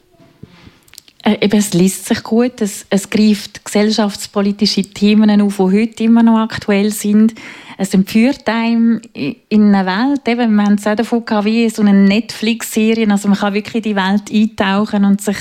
Äh, 1.23 1.38
eben, 1.45 1.57
es 1.57 1.73
liest 1.73 2.05
sich 2.05 2.21
gut, 2.21 2.59
es, 2.62 2.86
es 2.89 3.09
greift 3.09 3.63
gesellschaftspolitische 3.63 4.83
Themen 4.83 5.41
auf, 5.41 5.55
die 5.55 5.63
heute 5.63 6.03
immer 6.03 6.21
noch 6.21 6.39
aktuell 6.39 6.91
sind. 6.91 7.33
Es 7.77 7.93
entführt 7.93 8.47
einem 8.47 9.01
in 9.13 9.73
eine 9.73 9.86
Welt, 9.86 10.27
eben, 10.27 10.53
wir 10.53 10.63
haben 10.63 10.75
es 10.75 10.86
auch 10.86 10.95
davon 10.95 11.25
gehabt, 11.25 11.45
wie 11.45 11.69
so 11.69 11.81
eine 11.81 11.93
Netflix-Serie, 11.93 13.09
also 13.09 13.29
man 13.29 13.38
kann 13.38 13.53
wirklich 13.53 13.86
in 13.86 13.93
die 13.93 13.95
Welt 13.95 14.31
eintauchen 14.31 15.05
und 15.05 15.21
sich 15.21 15.38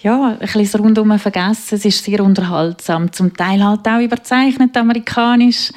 ja, 0.00 0.36
ein 0.38 0.38
bisschen 0.38 0.80
rundum 0.80 1.18
vergessen. 1.18 1.76
Es 1.76 1.84
ist 1.84 2.04
sehr 2.04 2.22
unterhaltsam, 2.22 3.10
zum 3.12 3.34
Teil 3.34 3.64
halt 3.64 3.86
auch 3.88 4.00
überzeichnet 4.00 4.76
amerikanisch 4.76 5.70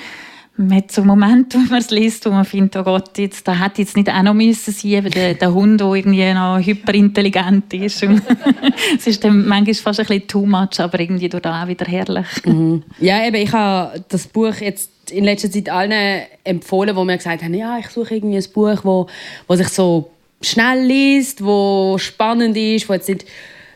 man 0.57 0.77
hat 0.77 0.91
so 0.91 1.03
Momente, 1.03 1.57
wo 1.57 1.69
man 1.69 1.79
es 1.79 1.91
liest, 1.91 2.25
wo 2.25 2.31
man 2.31 2.43
findet, 2.43 2.75
oh 2.77 2.83
Gott, 2.83 3.17
jetzt, 3.17 3.47
da 3.47 3.53
hätte 3.53 3.81
jetzt 3.81 3.95
nicht 3.95 4.09
auch 4.09 4.23
noch 4.23 4.33
müssen 4.33 4.73
sein, 4.73 5.09
der, 5.11 5.35
der 5.35 5.53
Hund, 5.53 5.79
der 5.79 5.87
irgendwie 5.87 6.33
noch 6.33 6.59
hyperintelligent 6.59 7.73
ist. 7.75 8.03
es 8.97 9.07
ist 9.07 9.23
dann 9.23 9.47
manchmal 9.47 9.75
fast 9.75 9.99
ein 9.99 10.07
bisschen 10.07 10.27
too 10.27 10.45
much, 10.45 10.79
aber 10.79 10.99
irgendwie 10.99 11.29
durch 11.29 11.45
auch 11.45 11.67
wieder 11.67 11.85
herrlich. 11.85 12.27
Mhm. 12.45 12.83
Ja, 12.99 13.25
eben, 13.25 13.35
ich 13.35 13.51
habe 13.51 14.03
das 14.09 14.27
Buch 14.27 14.55
jetzt 14.59 14.89
in 15.11 15.23
letzter 15.23 15.51
Zeit 15.51 15.69
allen 15.69 16.23
empfohlen, 16.43 16.95
wo 16.95 17.03
mir 17.03 17.17
gesagt 17.17 17.43
haben, 17.43 17.53
ja, 17.53 17.77
ich 17.77 17.89
suche 17.89 18.15
irgendwie 18.15 18.37
ein 18.37 18.51
Buch, 18.53 18.79
wo, 18.83 19.07
wo 19.47 19.55
sich 19.55 19.69
so 19.69 20.09
schnell 20.41 20.83
liest, 20.85 21.43
wo 21.43 21.97
spannend 21.99 22.57
ist, 22.57 22.89
wo 22.89 22.93
jetzt 22.93 23.09
nicht 23.09 23.25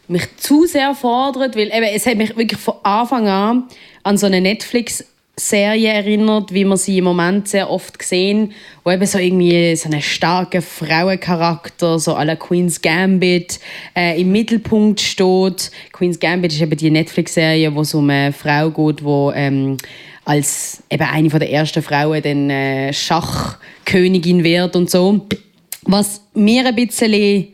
mich 0.07 0.35
zu 0.37 0.65
sehr 0.65 0.93
fordert, 0.93 1.55
weil 1.55 1.67
eben, 1.67 1.85
es 1.95 2.05
hat 2.05 2.17
mich 2.17 2.35
wirklich 2.35 2.59
von 2.59 2.75
Anfang 2.83 3.27
an 3.27 3.63
an 4.03 4.17
so 4.17 4.25
eine 4.25 4.41
Netflix 4.41 5.05
Serie 5.35 5.93
erinnert, 5.93 6.53
wie 6.53 6.65
man 6.65 6.77
sie 6.77 6.97
im 6.97 7.05
Moment 7.05 7.47
sehr 7.47 7.69
oft 7.69 8.01
sehen, 8.03 8.51
wo 8.83 8.91
eben 8.91 9.05
so 9.05 9.17
irgendwie 9.17 9.75
so 9.75 9.89
einen 9.89 10.01
starken 10.01 10.61
Frauencharakter, 10.61 11.99
so 11.99 12.15
la 12.15 12.35
Queen's 12.35 12.81
Gambit, 12.81 13.59
äh, 13.95 14.19
im 14.19 14.31
Mittelpunkt 14.31 14.99
steht. 14.99 15.71
Queen's 15.93 16.19
Gambit 16.19 16.53
ist 16.53 16.61
eben 16.61 16.77
die 16.77 16.91
Netflix-Serie, 16.91 17.73
wo 17.73 17.81
es 17.81 17.93
um 17.93 18.09
eine 18.09 18.33
Frau 18.33 18.69
geht, 18.69 18.99
die 18.99 19.31
ähm, 19.35 19.77
als 20.25 20.83
eben 20.89 21.03
eine 21.03 21.29
der 21.29 21.51
ersten 21.51 21.81
Frauen 21.81 22.21
dann 22.21 22.49
äh, 22.49 22.93
Schachkönigin 22.93 24.43
wird 24.43 24.75
und 24.75 24.89
so. 24.89 25.27
Was 25.83 26.21
mir 26.33 26.65
ein 26.65 26.75
bisschen 26.75 27.47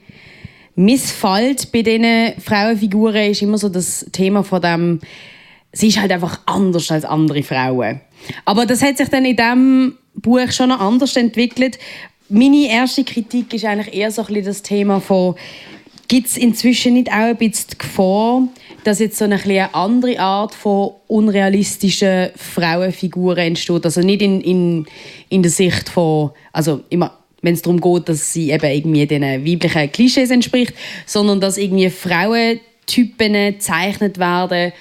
missfällt 0.75 1.71
bei 1.71 1.81
diesen 1.81 2.33
Frauenfiguren 2.39 3.31
ist 3.31 3.41
immer 3.41 3.57
so 3.57 3.69
das 3.69 4.05
Thema 4.11 4.43
von 4.43 4.61
dem, 4.61 4.99
sie 5.71 5.87
ist 5.87 5.99
halt 5.99 6.11
einfach 6.11 6.39
anders 6.45 6.91
als 6.91 7.05
andere 7.05 7.43
Frauen. 7.43 8.01
Aber 8.45 8.65
das 8.65 8.81
hat 8.81 8.97
sich 8.97 9.09
dann 9.09 9.25
in 9.25 9.35
diesem 9.35 9.97
Buch 10.15 10.51
schon 10.51 10.69
noch 10.69 10.79
anders 10.79 11.15
entwickelt. 11.15 11.77
Meine 12.29 12.67
erste 12.67 13.03
Kritik 13.03 13.53
ist 13.53 13.65
eigentlich 13.65 13.95
eher 13.95 14.11
so 14.11 14.21
ein 14.23 14.27
bisschen 14.27 14.45
das 14.45 14.61
Thema 14.63 14.99
von, 14.99 15.35
gibt 16.07 16.27
es 16.27 16.37
inzwischen 16.37 16.93
nicht 16.93 17.09
auch 17.09 17.15
ein 17.15 17.37
bisschen 17.37 17.67
die 17.71 17.77
Gefahr, 17.77 18.47
dass 18.83 18.99
jetzt 18.99 19.17
so 19.17 19.25
eine, 19.25 19.41
eine 19.41 19.73
andere 19.73 20.19
Art 20.19 20.55
von 20.55 20.91
unrealistischen 21.07 22.29
Frauenfiguren 22.35 23.47
entsteht? 23.47 23.85
Also 23.85 24.01
nicht 24.01 24.21
in, 24.21 24.41
in, 24.41 24.85
in 25.29 25.43
der 25.43 25.51
Sicht 25.51 25.89
von, 25.89 26.31
also 26.51 26.81
immer 26.89 27.17
wenn 27.41 27.53
es 27.53 27.61
darum 27.61 27.79
geht, 27.79 28.09
dass 28.09 28.33
sie 28.33 28.51
eben 28.51 28.65
irgendwie 28.65 29.05
den 29.05 29.21
weiblichen 29.21 29.91
Klischees 29.91 30.31
entspricht, 30.31 30.73
sondern 31.05 31.39
dass 31.39 31.57
irgendwie 31.57 31.89
Frauentypen 31.89 33.33
gezeichnet 33.33 34.17
werden, 34.17 34.73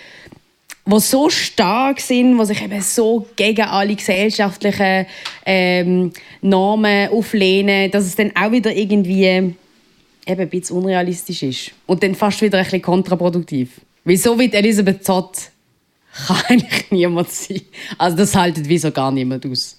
die 0.86 1.00
so 1.00 1.28
stark 1.28 2.00
sind, 2.00 2.38
die 2.38 2.46
sich 2.46 2.62
eben 2.62 2.80
so 2.80 3.26
gegen 3.34 3.62
alle 3.62 3.94
gesellschaftlichen 3.94 5.06
ähm, 5.44 6.12
Normen 6.40 7.10
auflehnen, 7.10 7.90
dass 7.90 8.04
es 8.04 8.14
dann 8.14 8.30
auch 8.36 8.52
wieder 8.52 8.74
irgendwie 8.74 9.24
eben 9.24 9.56
ein 10.26 10.48
bisschen 10.48 10.76
unrealistisch 10.76 11.42
ist. 11.42 11.72
Und 11.86 12.02
dann 12.02 12.14
fast 12.14 12.40
wieder 12.40 12.58
ein 12.58 12.64
bisschen 12.64 12.82
kontraproduktiv. 12.82 13.80
Weil 14.04 14.16
so 14.16 14.38
wie 14.38 14.52
Elisabeth 14.52 15.04
Zott 15.04 15.50
kann 16.26 16.36
eigentlich 16.48 16.90
niemand 16.90 17.30
sein. 17.30 17.62
Also 17.98 18.16
das 18.16 18.34
haltet 18.34 18.68
wieso 18.68 18.90
gar 18.90 19.10
niemand 19.10 19.44
aus. 19.46 19.78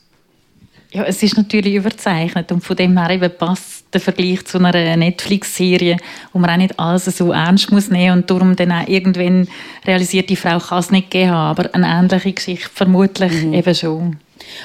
Ja, 0.91 1.03
es 1.03 1.21
ist 1.23 1.37
natürlich 1.37 1.75
überzeichnet 1.75 2.51
und 2.51 2.61
von 2.61 2.75
dem 2.75 2.97
her 2.97 3.09
eben 3.09 3.31
passt 3.37 3.76
der 3.93 4.02
Vergleich 4.02 4.45
zu 4.45 4.58
einer 4.60 4.97
Netflix-Serie, 4.97 5.97
wo 6.34 6.39
man 6.39 6.50
auch 6.50 6.58
nicht 6.58 6.80
alles 6.80 7.06
so 7.06 7.32
ernst 7.32 7.71
muss 7.71 7.89
nehmen 7.89 8.17
und 8.17 8.30
darum 8.30 8.56
dann 8.56 8.71
auch 8.71 8.88
irgendwann 8.88 9.47
realisiert, 9.86 10.30
die 10.30 10.36
Frau 10.36 10.60
kann 10.60 10.80
es 10.80 10.91
nicht 10.91 11.10
geben 11.10 11.32
aber 11.32 11.73
eine 11.73 11.88
ähnliche 11.88 12.34
Geschichte 12.34 12.69
vermutlich 12.73 13.32
mhm. 13.43 13.54
eben 13.54 13.76
schon. 13.76 14.17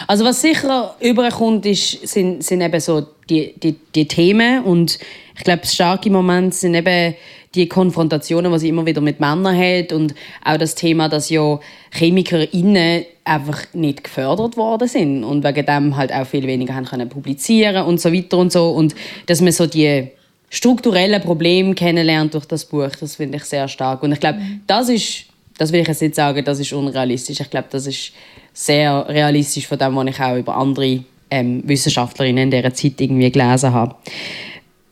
Also 0.06 0.24
was 0.24 0.40
sicher 0.40 0.94
überkommt, 1.00 1.66
ist, 1.66 2.06
sind, 2.06 2.44
sind 2.44 2.60
eben 2.60 2.80
so 2.80 3.06
die, 3.28 3.54
die, 3.62 3.76
die 3.94 4.06
Themen 4.06 4.62
und 4.64 4.98
ich 5.36 5.44
glaube, 5.44 5.66
starke 5.66 6.10
Momente 6.10 6.56
sind 6.56 6.74
eben 6.74 7.14
die 7.54 7.68
Konfrontationen, 7.68 8.50
die 8.52 8.58
sie 8.58 8.68
immer 8.68 8.86
wieder 8.86 9.00
mit 9.00 9.20
Männern 9.20 9.56
hat 9.56 9.92
und 9.92 10.14
auch 10.44 10.56
das 10.56 10.74
Thema, 10.74 11.08
dass 11.08 11.28
ja 11.28 11.60
ChemikerInnen 11.90 13.04
einfach 13.24 13.62
nicht 13.74 14.04
gefördert 14.04 14.56
worden 14.56 14.88
sind 14.88 15.24
und 15.24 15.44
wegen 15.44 15.66
dem 15.66 15.96
halt 15.96 16.12
auch 16.12 16.26
viel 16.26 16.46
weniger 16.46 16.74
haben 16.74 16.86
können 16.86 17.08
publizieren 17.08 17.84
und 17.84 18.00
so 18.00 18.12
weiter 18.12 18.38
und 18.38 18.52
so. 18.52 18.70
Und 18.70 18.94
dass 19.26 19.40
man 19.40 19.52
so 19.52 19.66
die 19.66 20.08
strukturellen 20.48 21.20
Probleme 21.22 21.74
kennenlernt 21.74 22.34
durch 22.34 22.46
das 22.46 22.64
Buch, 22.64 22.90
das 22.98 23.16
finde 23.16 23.36
ich 23.36 23.44
sehr 23.44 23.68
stark. 23.68 24.02
Und 24.02 24.12
ich 24.12 24.20
glaube, 24.20 24.40
das 24.66 24.88
ist, 24.88 25.24
das 25.58 25.72
will 25.72 25.80
ich 25.80 25.88
jetzt 25.88 26.02
nicht 26.02 26.14
sagen, 26.14 26.44
das 26.44 26.58
ist 26.58 26.72
unrealistisch, 26.72 27.40
ich 27.40 27.50
glaube, 27.50 27.68
das 27.70 27.86
ist 27.86 28.12
sehr 28.54 29.06
realistisch 29.08 29.66
von 29.66 29.78
dem, 29.78 29.94
was 29.94 30.06
ich 30.06 30.20
auch 30.20 30.36
über 30.36 30.56
andere 30.56 31.00
ähm, 31.30 31.62
Wissenschaftlerinnen 31.66 32.44
in 32.44 32.50
dieser 32.50 32.74
Zeit 32.74 33.00
irgendwie 33.00 33.30
gelesen 33.30 33.72
habe 33.72 33.94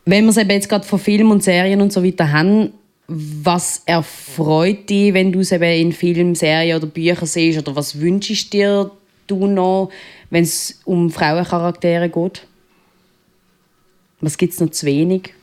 wenn 0.05 0.25
wir 0.25 0.29
es 0.29 0.35
jetzt 0.37 0.69
gerade 0.69 0.85
von 0.85 0.99
Filmen 0.99 1.31
und 1.31 1.43
Serien 1.43 1.81
und 1.81 1.93
so 1.93 2.03
weiter 2.03 2.31
haben, 2.31 2.71
was 3.07 3.83
erfreut 3.85 4.89
dich, 4.89 5.13
wenn 5.13 5.31
du 5.31 5.39
es 5.39 5.51
eben 5.51 5.63
in 5.63 5.91
Filmen, 5.91 6.35
Serien 6.35 6.77
oder 6.77 6.87
Büchern 6.87 7.25
siehst? 7.25 7.59
Oder 7.59 7.75
was 7.75 7.99
wünschst 7.99 8.53
dir 8.53 8.91
du 9.27 9.47
noch, 9.47 9.91
wenn 10.29 10.43
es 10.43 10.79
um 10.85 11.09
Frauencharaktere 11.09 12.09
geht? 12.09 12.47
Was 14.21 14.37
gibt 14.37 14.53
es 14.53 14.59
noch 14.59 14.69
zu 14.69 14.85
wenig? 14.85 15.33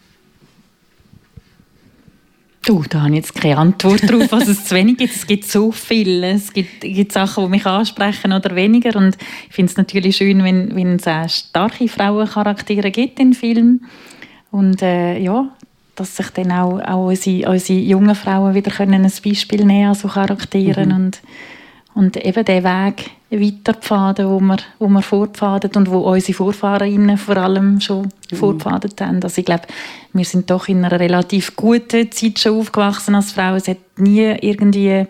Du, 2.65 2.83
da 2.89 3.01
habe 3.01 3.11
ich 3.11 3.17
jetzt 3.17 3.35
keine 3.35 3.59
Antwort 3.59 4.03
darauf, 4.09 4.31
was 4.31 4.49
es 4.49 4.67
zu 4.67 4.75
wenig 4.75 4.99
gibt. 4.99 5.15
Es 5.15 5.27
gibt 5.27 5.45
so 5.45 5.73
viel. 5.73 6.23
Es 6.23 6.53
gibt, 6.53 6.83
gibt 6.83 7.13
Sachen, 7.13 7.45
die 7.45 7.51
mich 7.51 7.67
ansprechen 7.67 8.33
oder 8.33 8.55
weniger. 8.55 8.95
Und 8.97 9.17
ich 9.49 9.55
finde 9.55 9.71
es 9.71 9.77
natürlich 9.77 10.17
schön, 10.17 10.45
wenn, 10.45 10.75
wenn 10.75 10.97
es 10.97 11.07
auch 11.07 11.29
starke 11.29 11.89
Frauencharaktere 11.89 12.91
gibt 12.91 13.21
in 13.21 13.33
Filmen. 13.33 13.87
Und 14.51 14.83
äh, 14.83 15.19
ja, 15.19 15.49
dass 15.95 16.17
sich 16.17 16.31
dann 16.31 16.53
auch, 16.53 16.81
auch 16.81 17.07
unsere, 17.09 17.51
unsere 17.51 17.79
jungen 17.79 18.15
Frauen 18.15 18.55
wieder 18.55 18.71
können 18.71 19.05
ein 19.05 19.13
Beispiel 19.25 19.65
nehmen 19.65 19.89
an 19.89 19.95
so 19.95 20.09
Charakteren 20.09 20.91
mhm. 20.91 20.95
und, 20.95 21.21
und 21.95 22.17
eben 22.17 22.45
den 22.45 22.65
Weg 22.65 23.11
weiterpfaden, 23.31 24.29
wo 24.29 24.41
wir, 24.41 24.57
wo 24.79 24.89
wir 24.89 25.03
fortpfaden 25.03 25.71
und 25.77 25.91
wo 25.91 25.99
unsere 25.99 26.33
Vorfahrerinnen 26.33 27.19
vor 27.19 27.37
allem 27.37 27.81
schon 27.81 28.09
mhm. 28.31 28.37
fortpfadet 28.37 29.01
haben. 29.01 29.23
Also 29.23 29.41
ich 29.41 29.45
glaube, 29.45 29.65
wir 30.13 30.25
sind 30.25 30.51
doch 30.51 30.69
in 30.69 30.85
einer 30.85 30.99
relativ 30.99 31.57
guten 31.57 32.11
Zeit 32.11 32.39
schon 32.39 32.59
aufgewachsen 32.59 33.15
als 33.15 33.33
Frauen. 33.33 33.57
Es 33.57 33.69
hat 33.69 33.79
nie 33.97 34.35
irgendwie 34.41 35.07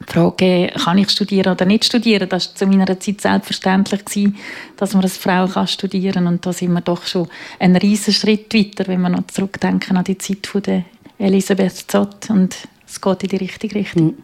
die 0.00 0.12
Frage, 0.12 0.72
kann 0.82 0.98
ich 0.98 1.10
studieren 1.10 1.52
oder 1.52 1.64
nicht 1.66 1.84
studieren, 1.84 2.28
das 2.28 2.48
war 2.48 2.54
zu 2.54 2.66
meiner 2.66 2.98
Zeit 2.98 3.20
selbstverständlich, 3.20 4.04
gewesen, 4.04 4.36
dass 4.76 4.94
man 4.94 5.02
als 5.02 5.16
Frau 5.16 5.46
kann 5.46 5.66
studieren 5.66 6.24
kann. 6.24 6.26
Und 6.26 6.46
da 6.46 6.52
sind 6.52 6.72
wir 6.72 6.80
doch 6.80 7.06
schon 7.06 7.28
einen 7.58 7.76
riesen 7.76 8.14
Schritt 8.14 8.52
weiter, 8.54 8.86
wenn 8.86 9.02
wir 9.02 9.10
noch 9.10 9.26
zurückdenken 9.26 9.96
an 9.96 10.04
die 10.04 10.18
Zeit 10.18 10.46
von 10.46 10.62
der 10.62 10.84
Elisabeth 11.18 11.84
Zott. 11.90 12.30
Und 12.30 12.56
es 12.86 13.00
geht 13.00 13.22
in 13.22 13.28
die 13.28 13.36
richtige 13.36 13.74
Richtung. 13.74 14.08
Hm. 14.08 14.14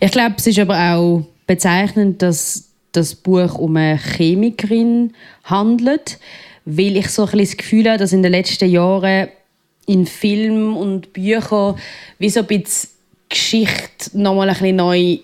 Ich 0.00 0.10
glaube, 0.10 0.34
es 0.38 0.46
ist 0.46 0.58
aber 0.58 0.78
auch 0.94 1.24
bezeichnend, 1.46 2.22
dass 2.22 2.68
das 2.92 3.14
Buch 3.14 3.54
um 3.56 3.76
eine 3.76 3.98
Chemikerin 3.98 5.14
handelt, 5.44 6.18
weil 6.64 6.96
ich 6.96 7.08
so 7.08 7.26
ein 7.26 7.38
das 7.38 7.56
Gefühl 7.56 7.88
habe, 7.88 7.98
dass 7.98 8.12
in 8.12 8.22
den 8.22 8.32
letzten 8.32 8.68
Jahren 8.68 9.28
in 9.86 10.06
Filmen 10.06 10.76
und 10.76 11.12
Büchern 11.12 11.76
wie 12.18 12.30
so 12.30 12.40
ein 12.40 12.46
bisschen 12.46 12.91
Geschichte 13.32 14.10
nochmal 14.14 14.48
ein 14.48 14.54
bisschen 14.54 14.76
neu 14.76 15.18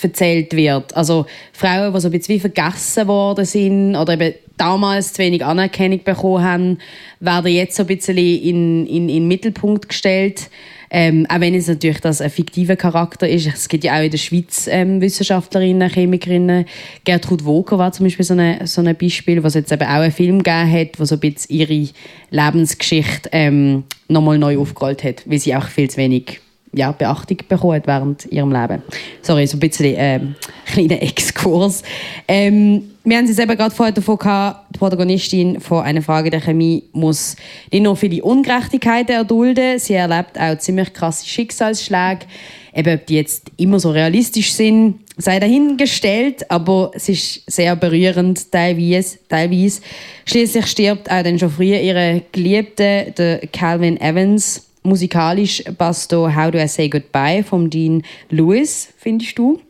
erzählt 0.00 0.54
wird. 0.54 0.96
Also 0.96 1.26
Frauen, 1.52 1.92
die 1.92 2.00
so 2.00 2.08
ein 2.08 2.12
bisschen 2.12 2.40
vergessen 2.40 3.08
worden 3.08 3.44
sind 3.44 3.96
oder 3.96 4.14
eben 4.14 4.34
damals 4.56 5.14
zu 5.14 5.18
wenig 5.22 5.44
Anerkennung 5.44 6.04
bekommen 6.04 6.44
haben, 6.44 6.78
werden 7.18 7.52
jetzt 7.52 7.76
so 7.76 7.82
ein 7.82 7.86
bisschen 7.86 8.16
in, 8.18 8.86
in, 8.86 9.08
in 9.08 9.08
den 9.08 9.28
Mittelpunkt 9.28 9.88
gestellt. 9.88 10.50
Ähm, 10.92 11.24
auch 11.28 11.38
wenn 11.38 11.54
es 11.54 11.68
natürlich 11.68 12.00
das 12.00 12.20
ein 12.20 12.30
fiktiver 12.30 12.74
Charakter 12.74 13.28
ist. 13.28 13.46
Es 13.46 13.68
gibt 13.68 13.84
ja 13.84 13.96
auch 13.96 14.02
in 14.02 14.10
der 14.10 14.18
Schweiz 14.18 14.68
ähm, 14.68 15.00
Wissenschaftlerinnen, 15.00 15.88
Chemikerinnen. 15.88 16.64
Gertrud 17.04 17.44
Woker 17.44 17.78
war 17.78 17.92
zum 17.92 18.06
Beispiel 18.06 18.24
so, 18.24 18.34
eine, 18.34 18.66
so 18.66 18.82
ein 18.82 18.96
Beispiel, 18.96 19.42
was 19.44 19.54
jetzt 19.54 19.70
eben 19.70 19.84
auch 19.84 20.00
einen 20.00 20.10
Film 20.10 20.42
gegeben 20.42 20.72
hat, 20.72 20.98
wo 20.98 21.04
so 21.04 21.14
ein 21.14 21.20
bisschen 21.20 21.56
ihre 21.56 21.88
Lebensgeschichte 22.30 23.28
ähm, 23.30 23.84
nochmal 24.08 24.38
neu 24.38 24.58
aufgerollt 24.58 25.04
hat, 25.04 25.22
weil 25.30 25.38
sie 25.38 25.54
auch 25.54 25.68
viel 25.68 25.88
zu 25.88 25.98
wenig 25.98 26.40
ja, 26.72 26.92
Beachtung 26.92 27.38
bekommen 27.48 27.82
während 27.84 28.26
ihrem 28.26 28.52
Leben. 28.52 28.82
Sorry, 29.22 29.46
so 29.46 29.56
ein 29.56 29.60
bisschen 29.60 29.94
ähm, 29.96 30.34
kleiner 30.66 31.02
Exkurs. 31.02 31.82
Ähm, 32.28 32.90
wir 33.02 33.16
haben 33.16 33.24
es 33.24 33.38
eben 33.38 33.56
gerade 33.56 33.74
vorher 33.74 33.92
davon 33.92 34.18
gehabt, 34.18 34.74
die 34.74 34.78
Protagonistin 34.78 35.60
von 35.60 35.82
einer 35.82 36.02
Frage 36.02 36.30
der 36.30 36.40
Chemie 36.40 36.84
muss 36.92 37.34
nicht 37.72 37.82
nur 37.82 37.96
viele 37.96 38.22
Ungerechtigkeiten 38.22 39.14
erdulden, 39.14 39.78
sie 39.78 39.94
erlebt 39.94 40.38
auch 40.38 40.58
ziemlich 40.58 40.92
krasse 40.92 41.26
Schicksalsschläge. 41.26 42.26
Eben, 42.72 42.94
ob 42.94 43.06
die 43.06 43.16
jetzt 43.16 43.50
immer 43.56 43.80
so 43.80 43.90
realistisch 43.90 44.52
sind, 44.52 45.00
sei 45.16 45.40
dahingestellt, 45.40 46.48
aber 46.50 46.92
es 46.94 47.08
ist 47.08 47.50
sehr 47.50 47.74
berührend 47.74 48.52
teilweise. 48.52 49.18
teilweise. 49.28 49.80
Schließlich 50.24 50.66
stirbt 50.66 51.10
auch 51.10 51.22
dann 51.22 51.38
schon 51.38 51.50
früher 51.50 51.80
ihre 51.80 52.22
Geliebte, 52.30 53.12
der 53.16 53.40
Calvin 53.48 54.00
Evans 54.00 54.69
musikalisch 54.82 55.62
passt 55.76 56.12
da 56.12 56.34
How 56.34 56.50
Do 56.50 56.58
I 56.58 56.68
Say 56.68 56.88
Goodbye 56.88 57.42
von 57.42 57.70
Dean 57.70 58.02
Lewis, 58.30 58.88
findest 58.98 59.38
du? 59.38 59.60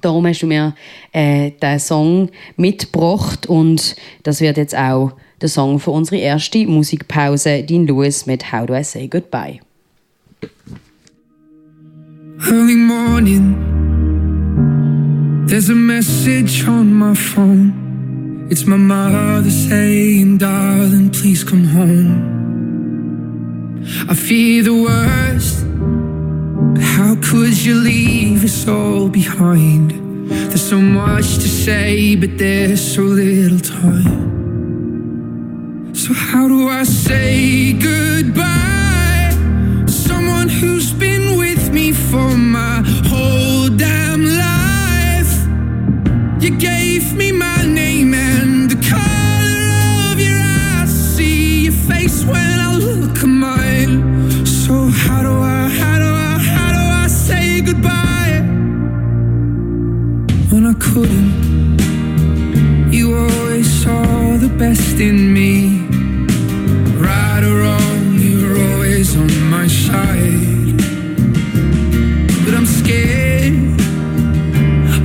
Darum 0.00 0.26
hast 0.26 0.40
du 0.40 0.46
mir 0.46 0.74
äh, 1.12 1.50
den 1.50 1.78
Song 1.78 2.30
mitgebracht 2.56 3.46
und 3.46 3.96
das 4.22 4.40
wird 4.40 4.56
jetzt 4.56 4.76
auch 4.76 5.12
der 5.40 5.48
Song 5.48 5.78
für 5.80 5.90
unsere 5.90 6.18
erste 6.18 6.66
Musikpause, 6.66 7.62
Dean 7.62 7.86
Lewis 7.86 8.26
mit 8.26 8.52
How 8.52 8.66
Do 8.66 8.74
I 8.74 8.84
Say 8.84 9.08
Goodbye. 9.08 9.60
Early 12.48 12.76
morning, 12.76 13.54
there's 15.46 15.68
a 15.68 15.74
message 15.74 16.66
on 16.66 16.94
my 16.94 17.14
phone. 17.14 18.48
It's 18.50 18.66
my 18.66 18.76
mother 18.76 19.50
saying, 19.50 20.38
darling, 20.38 21.10
please 21.10 21.44
come 21.44 21.66
home. 21.66 22.39
I 23.82 24.14
fear 24.14 24.62
the 24.62 24.74
worst. 24.74 25.64
But 26.74 26.82
how 26.82 27.16
could 27.22 27.56
you 27.64 27.74
leave 27.76 28.44
us 28.44 28.68
all 28.68 29.08
behind? 29.08 29.92
There's 30.28 30.68
so 30.68 30.80
much 30.80 31.36
to 31.36 31.48
say, 31.48 32.14
but 32.14 32.36
there's 32.36 32.94
so 32.94 33.02
little 33.02 33.58
time. 33.58 34.20
So, 35.94 36.12
how 36.12 36.46
do 36.48 36.68
I 36.68 36.84
say 36.84 37.72
goodbye? 37.72 39.30
Someone 39.86 40.48
who's 40.48 40.92
been 40.92 41.38
with 41.38 41.72
me 41.72 41.92
for 41.92 42.36
my 42.36 42.82
whole 43.06 43.68
damn 43.70 43.99
couldn't. 60.92 61.78
You 62.92 63.16
always 63.16 63.68
saw 63.82 64.36
the 64.38 64.48
best 64.58 64.98
in 64.98 65.32
me. 65.32 65.86
Right 66.98 67.42
or 67.44 67.56
wrong, 67.62 68.18
you 68.18 68.36
were 68.42 68.58
always 68.72 69.16
on 69.16 69.30
my 69.50 69.68
side. 69.68 70.78
But 72.44 72.54
I'm 72.58 72.66
scared 72.66 73.80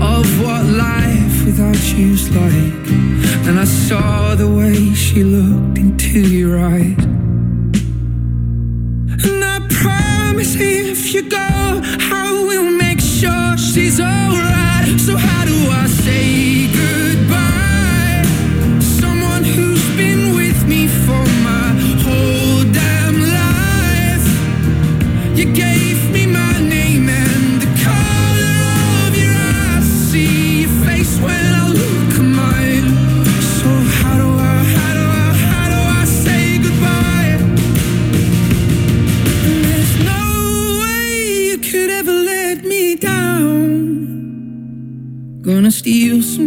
of 0.01 0.25
what 0.43 0.65
life 0.65 1.45
without 1.45 1.81
you's 1.93 2.29
like. 2.35 2.87
And 3.47 3.59
I 3.59 3.65
saw 3.65 4.33
the 4.35 4.49
way 4.49 4.93
she 4.93 5.23
looked 5.23 5.77
into 5.77 6.19
your 6.19 6.59
eyes. 6.59 7.03
And 9.25 9.39
I 9.55 9.59
promise 9.69 10.55
if 10.55 11.13
you 11.13 11.29
go, 11.29 11.49
I 12.21 12.45
will 12.47 12.71
make 12.71 12.99
sure 12.99 13.55
she's 13.57 13.99
alright. 13.99 14.64
So 15.05 15.15
how 15.15 15.45
do 15.45 15.69
I 15.69 15.85
say 15.85 16.44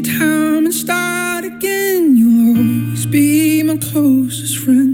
time 0.03 0.67
and 0.67 0.75
start 0.75 1.45
again. 1.45 2.17
You'll 2.17 2.57
always 2.57 3.07
be 3.07 3.63
my 3.63 3.77
closest 3.79 4.59
friend. 4.59 4.88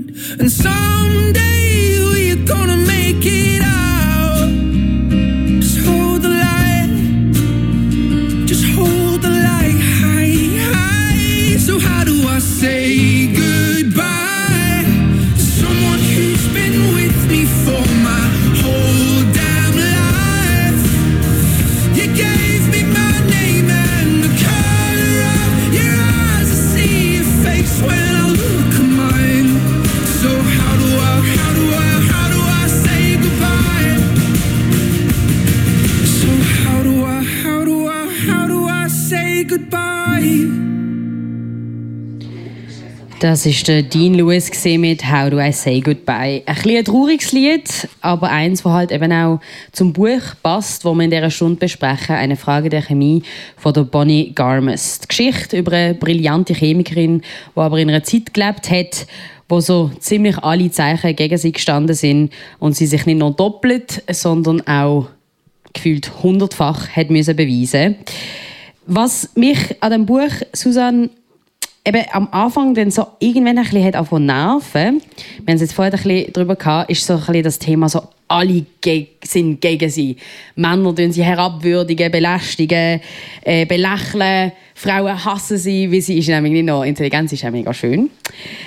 Das 43.45 43.53
ist 43.53 43.69
der 43.69 43.83
Dean 43.83 44.15
Lewis 44.15 44.51
mit 44.65 45.05
How 45.05 45.29
Do 45.29 45.39
I 45.39 45.53
Say 45.53 45.83
Goodbye. 45.83 46.43
Ein 46.47 46.55
bisschen 46.55 46.79
ein 46.79 46.85
trauriges 46.87 47.33
Lied, 47.33 47.89
aber 48.01 48.31
eins, 48.31 48.63
das 48.63 48.73
halt 48.73 48.91
eben 48.91 49.13
auch 49.13 49.39
zum 49.71 49.93
Buch 49.93 50.23
passt, 50.43 50.83
wo 50.83 50.95
wir 50.95 51.05
in 51.05 51.11
dieser 51.11 51.31
Stunde 51.31 51.57
besprechen. 51.57 52.17
Eine 52.17 52.37
Frage 52.37 52.71
der 52.71 52.81
Chemie 52.81 53.23
von 53.59 53.75
der 53.75 53.83
Bonnie 53.83 54.33
Garmes. 54.35 55.01
Die 55.01 55.09
Geschichte 55.09 55.59
über 55.59 55.73
eine 55.73 55.93
brillante 55.93 56.55
Chemikerin, 56.55 57.21
die 57.55 57.61
aber 57.61 57.79
in 57.79 57.91
einer 57.91 58.03
Zeit 58.03 58.33
gelebt 58.33 58.71
hat, 58.71 59.07
wo 59.47 59.61
so 59.61 59.91
ziemlich 59.99 60.39
alle 60.39 60.71
Zeichen 60.71 61.15
gegen 61.15 61.37
sie 61.37 61.53
gestanden 61.53 61.95
sind 61.95 62.33
und 62.61 62.75
sie 62.75 62.87
sich 62.87 63.05
nicht 63.05 63.19
nur 63.19 63.33
doppelt, 63.33 64.03
sondern 64.11 64.67
auch 64.67 65.09
gefühlt 65.75 66.23
hundertfach 66.23 66.89
hat 66.89 67.11
müssen 67.11 67.37
beweisen. 67.37 67.97
Was 68.87 69.29
mich 69.35 69.77
an 69.81 69.93
dem 69.93 70.07
Buch 70.07 70.33
Susanne 70.55 71.11
eben 71.87 72.05
am 72.13 72.29
Anfang 72.31 72.75
dann 72.75 72.91
so 72.91 73.07
irgendwann 73.19 73.59
ein 73.59 73.65
bisschen 73.65 73.85
hat 73.85 73.95
angefangen 73.95 74.27
nerven, 74.27 75.03
wir 75.45 75.53
haben 75.53 75.55
es 75.57 75.61
jetzt 75.61 75.75
vorher 75.75 75.93
ein 75.93 76.03
bisschen 76.03 76.33
darüber 76.33 76.57
gehabt, 76.57 76.91
ist 76.91 77.07
so 77.07 77.15
ein 77.15 77.21
bisschen 77.21 77.43
das 77.43 77.59
Thema 77.59 77.89
so, 77.89 78.03
alle 78.27 78.65
sind 79.23 79.61
gegen 79.61 79.91
sie. 79.91 80.17
Männer 80.57 80.95
tun 80.95 81.13
sie 81.13 81.23
herabwürdigen, 81.23 82.11
belästigen, 82.11 83.01
äh, 83.43 83.67
belächeln. 83.67 84.53
Frauen 84.75 85.25
hassen 85.25 85.59
sie, 85.59 85.93
weil 85.93 86.01
sie 86.01 86.19
ist 86.19 86.29
nämlich 86.29 86.53
nicht 86.53 86.65
noch 86.65 86.85
intelligent, 86.85 87.29
sie 87.29 87.37
ist 87.37 87.45
auch 87.45 87.51
mega 87.51 87.73
schön. 87.75 88.11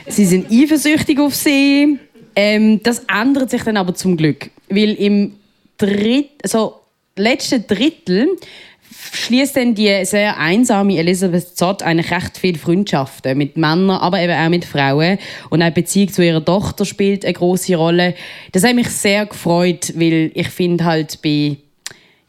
Sie 0.08 0.26
sind 0.26 0.52
eifersüchtig 0.52 1.20
auf 1.20 1.34
sie. 1.36 1.98
Ähm, 2.36 2.82
das 2.84 3.04
ändert 3.12 3.50
sich 3.50 3.64
dann 3.64 3.78
aber 3.78 3.96
zum 3.96 4.16
Glück, 4.16 4.52
weil 4.70 4.94
im 4.94 5.34
Dritt, 5.78 6.30
so 6.44 6.76
letzten 7.16 7.66
Drittel 7.66 8.28
schließt 9.12 9.58
dann 9.58 9.76
die 9.76 10.06
sehr 10.06 10.38
einsame 10.38 10.98
Elizabeth 10.98 11.56
Zott 11.58 11.84
eigentlich 11.84 12.12
recht 12.12 12.38
viele 12.38 12.58
Freundschaften 12.58 13.38
mit 13.38 13.58
Männern, 13.58 13.92
aber 13.92 14.20
eben 14.22 14.34
auch 14.34 14.50
mit 14.50 14.66
Frauen. 14.66 15.18
Und 15.50 15.62
auch 15.62 15.72
Beziehung 15.72 16.12
zu 16.12 16.24
ihrer 16.24 16.44
Tochter 16.44 16.86
spielt 16.86 17.26
eine 17.26 17.34
große 17.34 17.76
Rolle. 17.76 18.16
Das 18.52 18.64
hat 18.64 18.76
mich 18.76 18.90
sehr 18.90 19.26
gefreut, 19.26 19.94
weil 19.96 20.32
ich 20.34 20.50
finde 20.50 20.86
halt 20.86 21.22
bei 21.22 21.58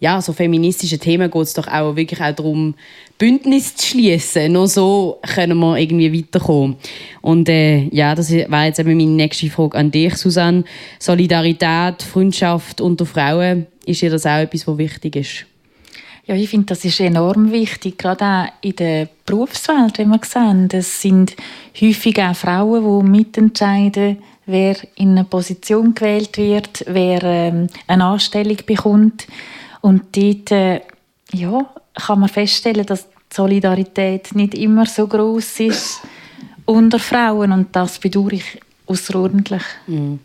ja, 0.01 0.23
so 0.23 0.33
feministischen 0.33 1.01
Themen 1.01 1.31
geht 1.31 1.43
es 1.43 1.55
doch 1.55 1.67
auch 1.67 1.97
wirklich 1.97 2.21
auch 2.21 2.35
darum, 2.35 2.75
Bündnis 3.19 3.75
zu 3.75 3.89
schließen. 3.89 4.53
Nur 4.53 4.69
so 4.69 5.19
können 5.35 5.59
wir 5.59 5.77
irgendwie 5.77 6.17
weiterkommen. 6.17 6.77
Und 7.21 7.49
äh, 7.49 7.89
ja, 7.89 8.15
das 8.15 8.31
wäre 8.31 8.65
jetzt 8.65 8.79
eben 8.79 8.97
meine 8.97 9.11
nächste 9.11 9.51
Frage 9.51 9.77
an 9.77 9.91
dich, 9.91 10.15
Susanne. 10.15 10.63
Solidarität, 11.01 12.03
Freundschaft 12.03 12.81
unter 12.81 13.07
Frauen, 13.07 13.67
ist 13.87 14.03
dir 14.03 14.11
das 14.11 14.25
auch 14.25 14.39
etwas, 14.39 14.69
was 14.69 14.79
wichtig 14.79 15.17
ist? 15.17 15.47
Ja, 16.29 16.35
ich 16.35 16.51
finde, 16.51 16.67
das 16.67 16.85
ist 16.85 17.01
enorm 17.01 17.53
wichtig, 17.53 17.97
gerade 17.97 18.25
auch 18.27 18.53
in 18.61 18.77
der 18.77 19.09
Berufswelt, 19.25 19.97
wenn 19.97 20.11
wir 20.11 20.21
sehen. 20.23 20.69
Das 20.69 21.01
sind 21.01 21.35
häufig 21.81 22.21
auch 22.21 22.37
Frauen, 22.37 22.85
die 22.85 23.11
mitentscheiden, 23.11 24.19
wer 24.45 24.77
in 24.97 25.13
eine 25.13 25.25
Position 25.25 25.95
gewählt 25.95 26.37
wird, 26.37 26.85
wer 26.87 27.23
ähm, 27.23 27.69
eine 27.87 28.05
Anstellung 28.05 28.59
bekommt. 28.67 29.27
Und 29.81 30.15
dort 30.15 30.53
äh, 30.53 30.83
ja, 31.33 31.67
kann 31.95 32.21
man 32.21 32.29
feststellen, 32.29 32.85
dass 32.85 33.09
die 33.09 33.35
Solidarität 33.35 34.35
nicht 34.35 34.55
immer 34.55 34.85
so 34.85 35.07
groß 35.07 35.61
ist 35.61 36.03
unter 36.67 36.99
Frauen 36.99 37.53
und 37.53 37.75
das 37.75 37.99
bedauere 37.99 38.35
ich 38.35 38.61
außerordentlich. 38.85 39.63
Mhm. 39.87 40.19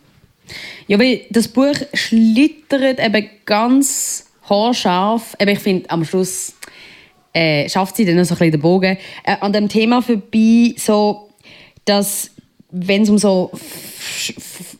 Ja, 0.87 0.99
weil 0.99 1.21
das 1.29 1.47
Buch 1.47 1.77
schlittert 1.93 2.99
eben 2.99 3.29
ganz 3.45 4.25
haarscharf. 4.49 5.35
Aber 5.39 5.51
ich 5.51 5.59
finde, 5.59 5.89
am 5.89 6.05
Schluss 6.05 6.53
äh, 7.33 7.67
schafft 7.69 7.95
sie 7.95 8.05
dann 8.05 8.15
noch 8.15 8.25
so 8.25 8.35
ein 8.35 8.39
bisschen 8.39 8.51
den 8.51 8.61
Bogen. 8.61 8.97
Äh, 9.23 9.37
an 9.39 9.53
dem 9.53 9.69
Thema 9.69 10.01
vorbei, 10.01 10.75
so, 10.77 11.29
dass 11.85 12.29
wenn 12.75 13.03
es 13.03 13.09
um 13.09 13.19
so, 13.19 13.51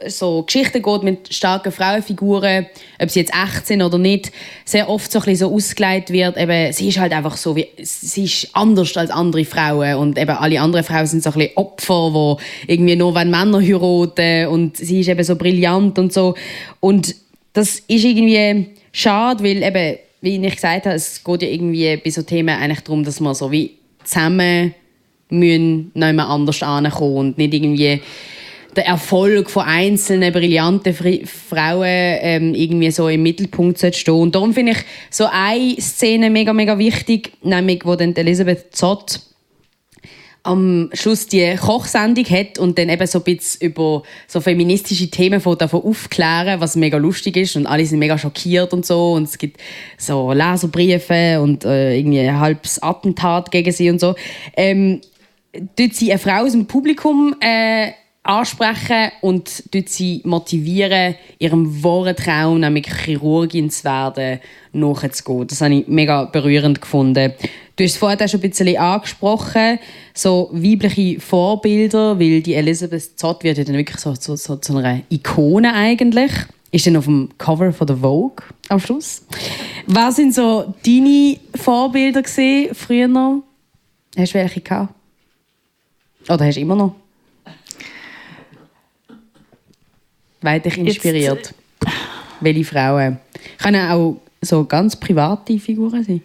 so 0.08 0.41
Geschichten 0.41 0.82
geht 0.82 1.04
mit 1.04 1.32
starken 1.32 1.71
Frauenfiguren, 1.71 2.65
ob 2.99 3.10
sie 3.12 3.19
jetzt 3.19 3.34
echt 3.36 3.67
sind 3.67 3.84
oder 3.84 3.99
nicht, 3.99 4.32
sehr 4.65 4.89
oft 4.89 5.12
so 5.12 5.19
so 5.19 5.54
ausgelegt 5.54 6.10
wird, 6.10 6.36
eben, 6.36 6.73
sie 6.73 6.88
ist 6.88 6.97
halt 6.97 7.13
einfach 7.13 7.38
so, 7.38 7.56
wie, 7.56 7.67
sie 7.78 8.23
ist 8.23 8.49
anders 8.54 8.97
als 8.97 9.12
andere 9.12 9.45
Frauen 9.45 9.95
und 9.95 10.17
eben 10.17 10.32
alle 10.32 10.60
anderen 10.60 10.84
Frauen 10.84 11.06
sind 11.06 11.21
so 11.21 11.30
ein 11.30 11.34
bisschen 11.36 11.58
Opfer, 11.58 12.38
die 12.65 12.73
irgendwie 12.73 12.95
nur 12.95 13.13
wenn 13.13 13.30
Männer 13.30 13.62
heiraten 13.62 14.47
und 14.47 14.78
sie 14.78 15.02
ist 15.02 15.10
eben 15.10 15.23
so 15.23 15.36
brillant 15.36 15.99
und 15.99 16.12
so 16.12 16.34
und 16.80 17.15
das 17.54 17.76
ist 17.76 18.04
irgendwie 18.04 18.73
schade, 18.93 19.43
weil 19.43 19.62
eben, 19.62 19.97
wie 20.21 20.45
ich 20.45 20.56
gesagt 20.56 20.86
habe, 20.86 20.95
es 20.95 21.21
geht 21.21 21.41
ja 21.41 21.49
irgendwie 21.49 21.97
bei 21.97 22.10
so 22.10 22.21
Themen 22.21 22.58
eigentlich 22.58 22.82
darum, 22.82 23.03
dass 23.03 23.19
man 23.19 23.36
so 23.36 23.51
wie 23.51 23.71
zusammen 24.06 24.73
müssen 25.29 25.91
noch 25.93 26.08
jemand 26.08 26.29
anders 26.29 26.63
ankommen 26.63 27.17
und 27.17 27.38
nicht 27.38 27.53
irgendwie 27.53 28.01
der 28.75 28.88
Erfolg 28.88 29.49
von 29.49 29.65
einzelnen 29.65 30.34
brillanten 30.34 30.93
Frauen 30.93 31.84
ähm, 31.86 32.56
irgendwie 32.56 32.91
so 32.91 33.08
im 33.08 33.21
Mittelpunkt 33.23 33.95
stehen. 33.95 34.13
Und 34.13 34.36
darum 34.36 34.53
finde 34.53 34.71
ich 34.73 34.79
so 35.10 35.27
eine 35.32 35.75
Szene 35.79 36.29
mega, 36.29 36.53
mega 36.53 36.77
wichtig, 36.77 37.34
nämlich 37.43 37.86
wo 37.86 37.95
dann 37.95 38.15
Elisabeth 38.15 38.75
Zott 38.75 39.19
am 40.43 40.89
Schluss 40.93 41.27
die 41.27 41.56
Kochsendung 41.56 42.25
hat 42.25 42.60
und 42.60 42.77
dann 42.77 42.89
eben 42.89 43.08
so 43.08 43.19
ein 43.19 43.23
bisschen 43.23 43.62
über 43.62 44.03
so 44.27 44.41
feministische 44.41 45.10
Themen 45.10 45.39
von 45.39 45.58
davon 45.58 45.84
aufklären, 45.84 46.60
was 46.60 46.75
mega 46.75 46.97
lustig 46.97 47.38
ist 47.38 47.56
und 47.56 47.65
alle 47.65 47.86
sind 47.86 47.99
mega 47.99 48.17
schockiert 48.17 48.73
und 48.73 48.86
so 48.86 49.13
und 49.13 49.23
es 49.23 49.38
gibt 49.38 49.62
so 49.97 50.34
Leserbriefe 50.34 51.39
und 51.41 51.63
äh, 51.63 51.97
irgendwie 51.97 52.19
ein 52.19 52.39
halbes 52.39 52.84
Attentat 52.84 53.51
gegen 53.51 53.71
sie 53.71 53.89
und 53.89 53.99
so. 53.99 54.15
Ähm, 54.58 54.99
dort 55.77 55.93
sie 55.93 56.12
eine 56.12 56.19
Frau 56.19 56.43
aus 56.43 56.51
dem 56.51 56.65
Publikum 56.65 57.36
äh, 57.39 57.91
ansprechen 58.23 59.12
und 59.21 59.73
dort 59.73 59.89
sie 59.89 60.21
motivieren, 60.23 61.15
ihrem 61.39 61.84
wahren 61.84 62.15
Traum, 62.15 62.60
nämlich 62.62 62.88
Chirurgin 62.88 63.69
zu 63.69 63.84
werden, 63.84 64.39
nachzugehen. 64.71 65.47
Das 65.47 65.62
habe 65.62 65.75
ich 65.75 65.88
mega 65.88 66.25
berührend 66.25 66.82
gefunden. 66.82 67.34
Du 67.75 67.83
hast 67.83 67.95
es 67.95 68.03
auch 68.03 68.27
schon 68.29 68.39
ein 68.41 68.49
bisschen 68.49 68.77
angesprochen, 68.77 69.79
so 70.13 70.49
weibliche 70.51 71.19
Vorbilder, 71.19 72.19
weil 72.19 72.41
die 72.41 72.53
Elisabeth 72.53 73.17
Zott 73.19 73.43
wird 73.43 73.57
ja 73.57 73.63
dann 73.63 73.75
wirklich 73.75 73.97
so, 73.97 74.13
so, 74.13 74.36
so 74.36 74.57
zu 74.57 74.77
einer 74.77 75.01
Ikone 75.09 75.73
eigentlich. 75.73 76.31
Ist 76.71 76.86
dann 76.86 76.97
auf 76.97 77.05
dem 77.05 77.29
Cover 77.38 77.73
von 77.73 77.88
der 77.88 77.97
Vogue 77.97 78.45
am 78.69 78.79
Schluss. 78.79 79.25
Was 79.88 80.17
sind 80.17 80.36
so 80.36 80.73
deine 80.86 81.39
Vorbilder 81.55 82.21
gesehen 82.21 82.75
früher 82.75 83.07
noch? 83.07 83.43
Hast 84.17 84.33
du 84.33 84.39
welche 84.39 84.62
gehabt? 84.62 84.93
Oder 86.29 86.45
hast 86.45 86.55
du 86.55 86.62
immer 86.62 86.75
noch? 86.75 86.95
Wer 90.41 90.51
hat 90.53 90.65
dich 90.65 90.77
inspiriert? 90.77 91.53
Jetzt, 91.81 91.91
welche 92.39 92.65
Frauen? 92.65 93.17
Können 93.57 93.89
auch 93.89 94.17
so 94.41 94.63
ganz 94.65 94.95
private 94.95 95.57
Figuren 95.57 96.03
sein. 96.03 96.21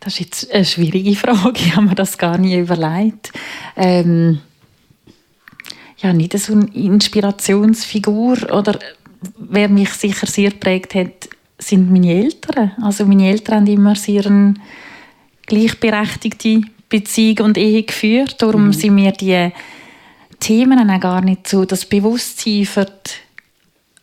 Das 0.00 0.14
ist 0.14 0.20
jetzt 0.20 0.52
eine 0.52 0.64
schwierige 0.64 1.14
Frage. 1.16 1.58
Ich 1.60 1.76
habe 1.76 1.86
mir 1.86 1.94
das 1.94 2.18
gar 2.18 2.38
nie 2.38 2.56
überlegt. 2.56 3.32
Ähm, 3.76 4.40
ja, 5.98 6.12
nicht 6.12 6.38
so 6.38 6.52
eine 6.52 6.72
Inspirationsfigur 6.74 8.52
oder 8.52 8.78
wer 9.38 9.68
mich 9.68 9.90
sicher 9.90 10.26
sehr 10.26 10.50
geprägt 10.50 10.94
hat, 10.94 11.28
sind 11.58 11.90
meine 11.90 12.12
Eltern. 12.12 12.72
Also 12.80 13.04
meine 13.04 13.28
Eltern 13.28 13.56
haben 13.56 13.66
immer 13.66 13.96
sehr 13.96 14.24
eine 14.26 14.54
gleichberechtigte 15.46 16.62
Beziehung 16.88 17.46
und 17.46 17.58
Ehe 17.58 17.82
geführt. 17.82 18.36
Darum 18.40 18.66
mhm. 18.66 18.72
sind 18.72 18.94
mir 18.94 19.12
die 19.12 19.50
Themen 20.38 20.88
auch 20.88 21.00
gar 21.00 21.20
nicht 21.20 21.48
so 21.48 21.64
das 21.64 21.84
Bewusstsein 21.84 22.64
für 22.64 22.84
die 22.84 23.27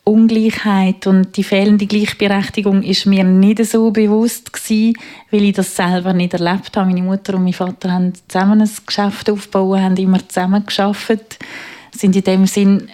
Ungleichheit 0.08 1.08
und 1.08 1.36
die 1.36 1.42
fehlende 1.42 1.86
Gleichberechtigung 1.86 2.84
ist 2.84 3.06
mir 3.06 3.24
nicht 3.24 3.64
so 3.66 3.90
bewusst 3.90 4.52
gewesen, 4.52 4.94
weil 5.32 5.42
ich 5.42 5.54
das 5.54 5.74
selber 5.74 6.12
nicht 6.12 6.32
erlebt 6.32 6.76
habe. 6.76 6.88
Meine 6.88 7.02
Mutter 7.02 7.34
und 7.34 7.42
mein 7.42 7.52
Vater 7.52 7.90
haben 7.90 8.12
zusammen 8.28 8.60
ein 8.60 8.70
Geschäft 8.86 9.28
aufgebaut, 9.28 9.80
haben 9.80 9.96
immer 9.96 10.26
zusammen 10.28 10.64
geschafft, 10.64 11.38
sind 11.90 12.14
in 12.14 12.22
dem 12.22 12.46
Sinn 12.46 12.88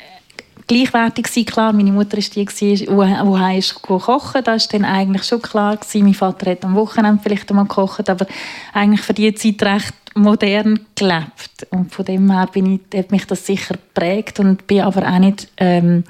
gleichwertig 0.66 1.27
gewesen. 1.27 1.44
Klar, 1.44 1.75
meine 1.75 1.92
Mutter 1.92 2.16
ist 2.16 2.35
die, 2.35 2.46
die 2.46 2.88
woher 2.88 3.59
ist 3.59 3.83
kochen. 3.83 4.42
Das 4.42 4.62
ist 4.62 4.72
dann 4.72 4.87
eigentlich 4.87 5.25
schon 5.25 5.42
klar 5.42 5.77
gewesen. 5.77 6.05
Mein 6.05 6.14
Vater 6.14 6.51
hat 6.51 6.64
am 6.64 6.75
Wochenende 6.75 7.20
vielleicht 7.22 7.51
einmal 7.51 7.66
gekocht, 7.66 8.09
aber 8.09 8.27
eigentlich 8.72 9.03
für 9.03 9.12
die 9.12 9.35
Zeit 9.35 9.62
recht 9.62 9.94
modern 10.14 10.81
gelebt. 10.94 11.66
Und 11.68 11.92
von 11.92 12.07
dem 12.07 12.31
her 12.31 12.48
bin 12.51 12.81
ich, 12.90 12.98
hat 12.98 13.11
mich 13.11 13.27
das 13.27 13.44
sicher 13.44 13.75
geprägt 13.75 14.40
und 14.40 14.66
bin 14.66 14.81
aber 14.81 15.07
auch 15.07 15.18
nicht 15.18 15.48
ähm, 15.59 16.05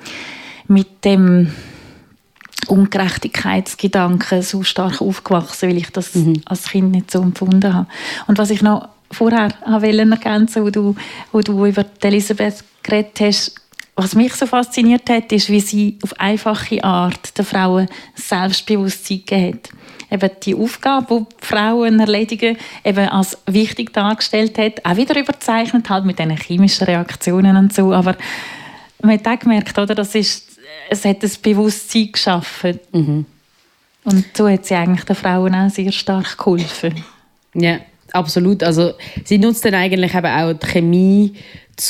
mit 0.73 1.05
dem 1.05 1.53
Ungerechtigkeitsgedanken 2.69 4.43
so 4.43 4.63
stark 4.63 5.01
aufgewachsen, 5.01 5.69
weil 5.69 5.77
ich 5.77 5.91
das 5.91 6.15
mhm. 6.15 6.43
als 6.45 6.69
Kind 6.69 6.93
nicht 6.93 7.11
so 7.11 7.21
empfunden 7.21 7.75
habe. 7.75 7.89
Und 8.27 8.39
was 8.39 8.51
ich 8.51 8.63
noch 8.63 8.89
vorher 9.11 9.51
ergänzen 9.65 10.65
wo 10.65 10.71
du, 10.71 10.95
wo 11.33 11.41
du 11.41 11.67
über 11.67 11.85
Elisabeth 12.03 12.65
geredet 12.83 13.21
hast, 13.21 13.55
was 13.95 14.15
mich 14.15 14.33
so 14.35 14.47
fasziniert 14.47 15.11
hat, 15.11 15.31
ist, 15.33 15.51
wie 15.51 15.61
sie 15.61 15.99
auf 16.03 16.19
einfache 16.19 16.83
Art 16.83 17.37
den 17.37 17.45
Frauen 17.45 17.89
Selbstbewusstsein 18.15 19.19
gegeben 19.19 19.59
hat. 19.59 19.71
Eben 20.11 20.31
die 20.43 20.55
Aufgabe, 20.55 21.27
die 21.27 21.47
Frauen 21.47 22.01
erledigen, 22.01 22.57
eben 22.85 23.09
als 23.09 23.37
wichtig 23.47 23.93
dargestellt 23.93 24.57
hat, 24.57 24.85
auch 24.85 24.97
wieder 24.97 25.19
überzeichnet, 25.19 25.91
halt 25.91 26.05
mit 26.05 26.19
diesen 26.19 26.37
chemischen 26.37 26.87
Reaktionen 26.87 27.57
und 27.57 27.75
so, 27.75 27.93
aber 27.93 28.17
man 29.03 29.19
hat 29.19 29.27
auch 29.27 29.39
gemerkt, 29.39 29.79
oder, 29.79 29.95
das 29.95 30.15
ist 30.15 30.52
es 30.93 31.05
hat 31.05 31.23
ein 31.23 31.31
Bewusstsein 31.43 32.13
geschaffen. 32.13 32.79
Mhm. 32.93 33.25
Und 34.05 34.25
so 34.37 34.49
hat 34.49 34.67
sie 34.67 34.75
eigentlich 34.75 35.05
den 35.05 35.17
Frauen 35.17 35.55
auch 35.55 35.71
sehr 35.71 35.93
stark 35.93 36.37
geholfen. 36.37 37.03
Ja, 37.55 37.79
absolut. 38.13 38.63
Also 38.63 38.93
sie 39.25 39.39
nutzt 39.39 39.65
dann 39.65 39.75
eigentlich 39.75 40.15
eben 40.15 40.27
auch 40.27 40.53
die 40.53 40.67
Chemie, 40.67 41.33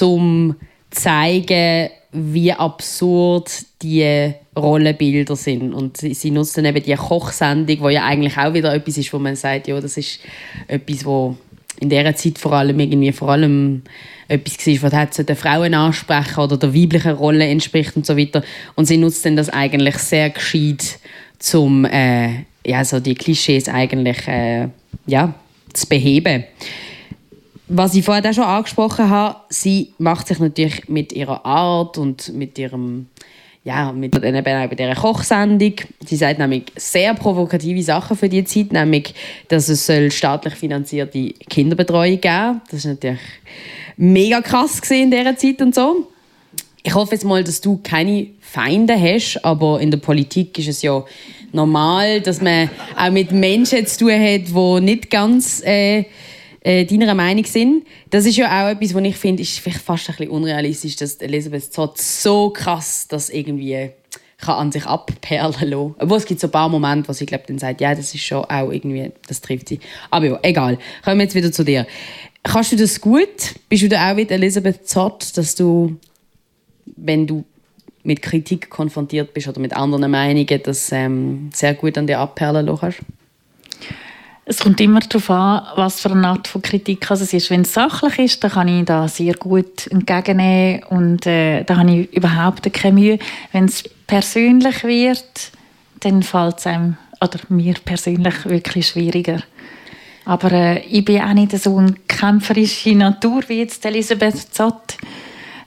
um 0.01 0.55
zu 0.55 0.57
zeigen, 0.91 1.91
wie 2.13 2.53
absurd 2.53 3.51
die 3.81 4.35
Rollenbilder 4.57 5.35
sind. 5.35 5.73
Und 5.73 5.97
sie, 5.97 6.15
sie 6.15 6.31
nutzt 6.31 6.57
dann 6.57 6.67
eben 6.67 6.83
die 6.83 6.95
Kochsendung, 6.95 7.81
wo 7.81 7.89
ja 7.89 8.05
eigentlich 8.05 8.37
auch 8.37 8.53
wieder 8.53 8.75
etwas 8.75 8.99
ist, 8.99 9.13
wo 9.13 9.19
man 9.19 9.35
sagt, 9.35 9.67
ja, 9.67 9.81
das 9.81 9.97
ist 9.97 10.21
etwas, 10.69 11.05
wo 11.05 11.37
in 11.83 11.89
dieser 11.89 12.15
Zeit 12.15 12.39
vor 12.39 12.53
allem 12.53 12.79
irgendwie 12.79 13.13
vor 13.13 13.31
allem 13.31 13.83
etwas 14.29 14.83
war, 14.83 14.93
was 14.93 15.17
den 15.17 15.37
Frauen 15.37 15.75
ansprechen 15.75 16.41
oder 16.41 16.57
der 16.57 16.75
weiblichen 16.75 17.13
Rolle 17.13 17.47
entspricht 17.47 17.97
und 17.97 18.07
so 18.07 18.17
weiter. 18.17 18.43
Und 18.77 18.87
sie 18.87 18.97
nutzt 18.97 19.25
dann 19.27 19.37
das 19.37 19.49
eigentlich 19.51 19.99
sehr 19.99 20.31
gescheit, 20.31 20.99
um 21.55 21.85
äh, 21.85 22.45
ja, 22.65 22.85
so 22.85 23.01
die 23.01 23.17
Klischees 23.17 23.69
eigentlich 23.69 24.29
äh, 24.29 24.69
ja, 25.07 25.35
zu 25.73 25.89
beheben. 25.89 26.45
Was 27.67 27.95
ich 27.95 28.05
vorher 28.05 28.31
auch 28.31 28.35
schon 28.35 28.45
angesprochen 28.45 29.11
habe, 29.11 29.37
sie 29.49 29.93
macht 29.99 30.29
sich 30.29 30.39
natürlich 30.39 30.89
mit 30.89 31.13
ihrer 31.13 31.45
Art 31.45 31.99
und 31.99 32.33
mit 32.35 32.59
ihrem 32.59 33.09
ja, 33.65 33.93
mit 33.93 34.15
eben 34.17 34.45
bei 34.45 34.67
dieser 34.67 34.95
Kochsendung. 34.95 35.75
Sie 36.05 36.17
sagt 36.17 36.39
nämlich 36.39 36.65
sehr 36.77 37.15
provokative 37.15 37.83
Sachen 37.83 38.17
für 38.17 38.29
die 38.29 38.45
Zeit, 38.45 38.73
nämlich, 38.73 39.15
dass 39.49 39.69
es 39.69 39.91
staatlich 40.15 40.55
finanzierte 40.55 41.33
Kinderbetreuung 41.49 42.21
geben 42.21 42.61
Das 42.71 42.81
ist 42.81 42.87
natürlich 42.87 43.21
mega 43.97 44.41
krass 44.41 44.81
in 44.91 45.11
dieser 45.11 45.37
Zeit 45.37 45.63
und 45.63 45.75
so. 45.75 46.09
Ich 46.83 46.95
hoffe 46.95 47.13
jetzt 47.13 47.25
mal, 47.25 47.45
dass 47.45 47.61
du 47.61 47.79
keine 47.83 48.27
Feinde 48.41 49.01
hast, 49.01 49.45
aber 49.45 49.81
in 49.81 49.93
der 49.93 49.99
Politik 49.99 50.59
ist 50.59 50.69
es 50.69 50.83
ja 50.83 51.05
normal, 51.53 52.21
dass 52.21 52.41
man 52.41 52.69
auch 52.97 53.11
mit 53.11 53.31
Menschen 53.31 53.87
zu 53.87 54.01
tun 54.01 54.13
hat, 54.13 54.49
die 54.49 54.81
nicht 54.85 55.11
ganz 55.11 55.63
äh, 55.65 56.05
äh, 56.65 56.85
deiner 56.85 57.15
Meinung 57.15 57.45
sind. 57.45 57.87
Das 58.11 58.27
ist 58.27 58.37
ja 58.37 58.47
auch 58.47 58.71
etwas, 58.71 58.95
was 58.95 59.03
ich 59.03 59.17
finde, 59.17 59.43
ist 59.43 59.59
vielleicht 59.59 59.81
fast 59.81 60.09
ein 60.09 60.17
bisschen 60.17 60.31
unrealistisch, 60.31 60.97
dass 60.97 61.17
Elisabeth 61.17 61.73
Zott 61.73 61.99
so 61.99 62.51
krass 62.51 63.07
das 63.09 63.31
irgendwie 63.31 63.91
kann 64.39 64.57
an 64.57 64.73
sich 64.73 64.85
abperlen 64.85 65.53
lassen. 65.53 65.95
Obwohl 65.99 66.19
es 66.19 66.27
gibt 66.27 66.41
so 66.41 66.49
ein 66.49 66.51
paar 66.51 66.69
Momente, 66.69 67.09
wo 67.09 67.13
sie 67.13 67.27
glaube 67.27 67.45
dann 67.47 67.59
sagt, 67.59 67.81
ja, 67.81 67.95
das 67.95 68.15
ist 68.15 68.25
schon 68.25 68.45
auch 68.45 68.71
irgendwie, 68.71 69.13
das 69.29 69.41
trifft 69.41 69.69
sie. 69.69 69.81
Aber 70.11 70.27
ja, 70.27 70.39
egal. 70.43 70.79
Kommen 71.05 71.19
wir 71.19 71.25
jetzt 71.25 71.35
wieder 71.35 71.53
zu 71.53 71.65
dir. 71.65 71.87
Kannst 72.43 72.73
du 72.73 72.77
das 72.77 73.01
gut? 73.01 73.55
Bist 73.69 73.83
du 73.85 73.89
da 73.89 74.11
auch 74.13 74.17
wie 74.17 74.29
Elisabeth 74.29 74.89
Zott, 74.89 75.37
dass 75.37 75.55
du, 75.55 75.97
wenn 76.97 77.27
du 77.27 77.45
mit 78.03 78.21
Kritik 78.21 78.69
konfrontiert 78.69 79.33
bist 79.33 79.47
oder 79.47 79.61
mit 79.61 79.77
anderen 79.77 80.11
Meinungen, 80.11 80.61
das 80.65 80.91
ähm, 80.91 81.51
sehr 81.55 81.75
gut 81.75 81.97
an 81.97 82.09
dir 82.09 82.19
abperlen 82.19 82.77
kannst? 82.79 82.99
Es 84.45 84.59
kommt 84.59 84.81
immer 84.81 84.99
darauf 84.99 85.31
an, 85.31 85.63
was 85.77 86.01
für 86.01 86.11
eine 86.11 86.27
Art 86.27 86.49
von 86.49 86.63
Kritik 86.63 87.09
also 87.11 87.23
es 87.23 87.33
ist. 87.33 87.51
Wenn 87.51 87.61
es 87.61 87.75
sachlich 87.75 88.19
ist, 88.19 88.43
dann 88.43 88.51
kann 88.51 88.67
ich 88.67 88.85
da 88.85 89.07
sehr 89.07 89.35
gut 89.35 89.87
entgegennehmen 89.87 90.83
und 90.85 91.27
äh, 91.27 91.63
da 91.63 91.77
habe 91.77 91.93
ich 91.93 92.13
überhaupt 92.13 92.73
keine 92.73 92.95
Mühe. 92.95 93.19
Wenn 93.53 93.67
es 93.67 93.85
persönlich 94.09 94.83
wird, 94.83 95.53
dann 96.01 96.25
fällt 96.25 96.59
es 96.59 96.67
einem, 96.67 96.97
oder 97.21 97.39
mir 97.51 97.75
persönlich, 97.85 98.45
wirklich 98.45 98.89
schwieriger. 98.89 99.43
Aber 100.25 100.51
äh, 100.51 100.81
ich 100.87 101.05
bin 101.05 101.21
auch 101.21 101.35
nicht 101.35 101.57
so 101.57 101.79
eine 101.79 101.95
kämpferische 102.09 102.97
Natur 102.97 103.43
wie 103.47 103.61
jetzt 103.61 103.87
Elisabeth 103.87 104.53
Zott. 104.53 104.97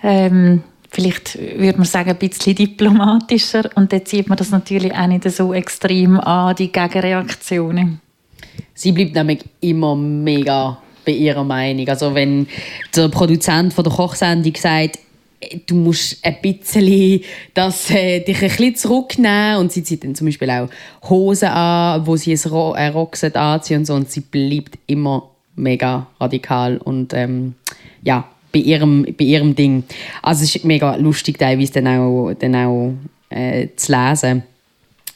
Ähm, 0.03 0.63
vielleicht 0.91 1.37
würde 1.37 1.77
man 1.77 1.85
sagen, 1.85 2.09
ein 2.09 2.17
bisschen 2.17 2.55
diplomatischer 2.55 3.69
und 3.75 3.93
dann 3.93 4.05
zieht 4.05 4.27
man 4.27 4.37
das 4.37 4.51
natürlich 4.51 4.93
auch 4.93 5.07
nicht 5.07 5.29
so 5.31 5.53
extrem 5.53 6.19
an, 6.19 6.55
die 6.57 6.73
Gegenreaktionen. 6.73 8.01
Sie 8.75 8.91
bleibt 8.91 9.15
nämlich 9.15 9.39
immer 9.61 9.95
mega 9.95 10.77
bei 11.05 11.13
ihrer 11.13 11.43
Meinung. 11.43 11.87
Also 11.87 12.13
wenn 12.13 12.47
der 12.95 13.07
Produzent 13.07 13.73
von 13.73 13.83
der 13.83 13.93
Kochsendung 13.93 14.53
sagt, 14.55 14.99
du 15.65 15.75
musst 15.75 16.17
ein 16.25 16.37
bisschen 16.41 17.21
das, 17.53 17.89
äh, 17.91 18.19
dich 18.19 18.41
ein 18.41 18.49
bisschen 18.49 18.75
zurücknehmen 18.75 19.57
und 19.57 19.71
sie 19.71 19.83
zieht 19.83 20.03
dann 20.03 20.15
zum 20.15 20.27
Beispiel 20.27 20.49
auch 20.49 20.69
Hosen 21.09 21.49
an, 21.49 22.05
wo 22.05 22.15
sie 22.15 22.33
ein, 22.33 22.51
Ro 22.51 22.73
ein 22.73 22.91
Rockset 22.91 23.35
anzieht 23.35 23.77
und 23.77 23.85
so 23.85 23.93
und 23.93 24.09
sie 24.09 24.21
bleibt 24.21 24.77
immer 24.87 25.29
mega 25.55 26.07
radikal 26.19 26.77
und 26.77 27.13
ähm, 27.13 27.55
ja, 28.03 28.27
bei 28.51 28.59
ihrem, 28.59 29.03
bei 29.03 29.25
ihrem 29.25 29.55
Ding. 29.55 29.83
Also 30.21 30.43
es 30.43 30.55
ist 30.55 30.65
mega 30.65 30.95
lustig 30.95 31.37
teilweise 31.37 31.73
dann 31.73 31.87
auch, 31.87 32.33
dann 32.33 32.55
auch 32.55 32.93
äh, 33.29 33.67
zu 33.75 33.91
lesen. 33.91 34.43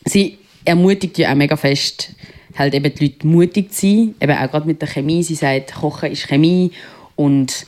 Sie 0.06 0.38
ermutigt 0.66 1.18
ja 1.18 1.32
auch 1.32 1.36
mega 1.36 1.56
fest 1.56 2.14
halt 2.60 2.74
eben 2.74 2.94
die 2.94 3.06
Leute 3.06 3.28
mutig 3.28 3.72
zu 3.74 3.88
sein, 3.88 4.16
eben 4.20 4.38
auch 4.38 4.52
gerade 4.52 4.68
mit 4.68 4.82
der 4.82 4.90
Chemie. 4.90 5.24
Sie 5.24 5.36
sagt, 5.36 5.74
Kochen 5.74 6.12
ist 6.12 6.28
Chemie 6.28 6.72
und 7.16 7.66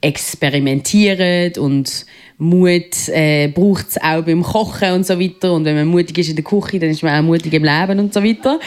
experimentieren 0.00 1.52
und 1.58 2.06
Mut 2.40 3.08
äh, 3.08 3.48
braucht 3.48 3.88
es 3.88 4.00
auch 4.00 4.22
beim 4.22 4.44
Kochen 4.44 4.92
und 4.92 5.06
so 5.06 5.18
weiter. 5.18 5.52
Und 5.52 5.64
wenn 5.64 5.74
man 5.74 5.88
mutig 5.88 6.18
ist 6.18 6.28
in 6.28 6.36
der 6.36 6.44
Küche, 6.44 6.78
dann 6.78 6.90
ist 6.90 7.02
man 7.02 7.18
auch 7.18 7.26
mutig 7.26 7.52
im 7.52 7.64
Leben 7.64 7.98
und 7.98 8.14
so 8.14 8.22
weiter. 8.22 8.60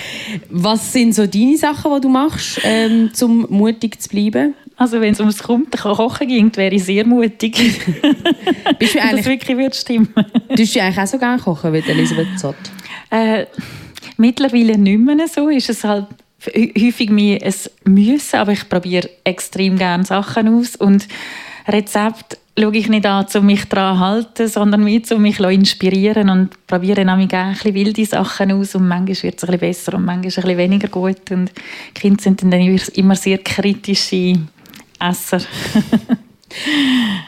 Was 0.49 0.91
sind 0.91 1.15
so 1.15 1.25
deine 1.25 1.55
Sachen, 1.55 1.95
die 1.95 2.01
du 2.01 2.09
machst, 2.09 2.59
ähm, 2.63 3.09
um 3.21 3.47
mutig 3.49 4.01
zu 4.01 4.09
bleiben? 4.09 4.55
Also 4.75 4.99
wenn 4.99 5.13
es 5.13 5.19
ums 5.19 5.41
Kochen 5.41 6.27
ging, 6.27 6.51
wäre 6.57 6.75
ich 6.75 6.83
sehr 6.83 7.05
mutig. 7.05 7.55
Bist 8.77 8.95
du 8.95 8.99
eigentlich, 9.01 9.17
das 9.17 9.25
wirklich 9.25 9.57
würde 9.57 9.75
stimmen. 9.75 10.13
Tust 10.55 10.75
du 10.75 10.81
eigentlich 10.81 10.97
auch 10.97 11.07
so 11.07 11.17
gerne 11.17 11.41
kochen 11.41 11.71
wie 11.71 11.77
Elisabeth 11.77 12.39
Zott? 12.39 12.55
Äh, 13.09 13.45
Mittlerweile 14.21 14.77
nicht 14.77 14.99
mehr 14.99 15.27
so. 15.27 15.49
Ist 15.49 15.71
es 15.71 15.83
halt 15.83 16.05
häufig 16.55 17.09
mehr 17.09 17.39
ein 17.41 17.91
Müssen, 17.91 18.35
aber 18.37 18.51
ich 18.51 18.69
probiere 18.69 19.09
extrem 19.23 19.77
gerne 19.77 20.03
Sachen 20.03 20.47
aus 20.47 20.75
und 20.75 21.07
Rezept 21.67 22.37
schaue 22.57 22.75
ich 22.77 22.87
nicht 22.87 23.05
an, 23.07 23.25
um 23.33 23.45
mich 23.47 23.65
daran 23.65 23.97
zu 23.97 23.99
halten, 23.99 24.47
sondern 24.47 24.83
mehr, 24.83 25.01
um 25.11 25.23
mich 25.23 25.39
inspirieren 25.39 26.29
und 26.29 26.67
probiere 26.67 27.03
dann 27.03 27.09
auch 27.09 27.17
ein 27.17 27.27
bisschen 27.27 27.73
wilde 27.73 28.05
Sachen 28.05 28.51
aus 28.51 28.75
und 28.75 28.87
manchmal 28.87 29.23
wird 29.23 29.37
es 29.37 29.43
ein 29.43 29.51
bisschen 29.51 29.59
besser 29.59 29.93
und 29.95 30.05
manchmal 30.05 30.15
ein 30.17 30.21
bisschen 30.21 30.57
weniger 30.57 30.87
gut 30.87 31.31
und 31.31 31.51
Kinder 31.95 32.21
sind 32.21 32.43
dann 32.43 32.51
immer 32.51 33.15
sehr 33.15 33.39
kritische 33.39 34.33
Esser. 34.99 35.41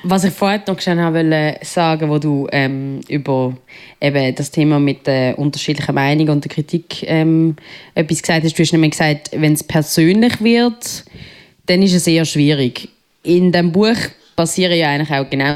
Was 0.03 0.23
ich 0.23 0.33
vorher 0.33 0.61
noch 0.67 0.79
schnell 0.79 1.13
wollte 1.13 1.59
sagen, 1.65 2.09
wo 2.09 2.19
du 2.19 2.47
ähm, 2.51 2.99
über 3.07 3.55
eben 4.01 4.35
das 4.35 4.51
Thema 4.51 4.79
mit 4.79 5.07
der 5.07 5.39
unterschiedlichen 5.39 5.95
Meinung 5.95 6.29
und 6.29 6.43
der 6.43 6.51
Kritik 6.51 7.03
ähm, 7.03 7.55
etwas 7.95 8.21
gesagt 8.21 8.43
hast. 8.43 8.57
Du 8.57 8.63
hast 8.63 8.71
nämlich 8.73 8.91
gesagt, 8.91 9.31
wenn 9.33 9.53
es 9.53 9.63
persönlich 9.63 10.41
wird, 10.41 11.05
dann 11.65 11.81
ist 11.81 11.93
es 11.93 12.05
sehr 12.05 12.25
schwierig. 12.25 12.89
In 13.23 13.51
dem 13.51 13.71
Buch 13.71 13.95
passieren 14.35 14.77
ja 14.77 14.89
eigentlich 14.89 15.11
auch 15.11 15.29
genau 15.29 15.55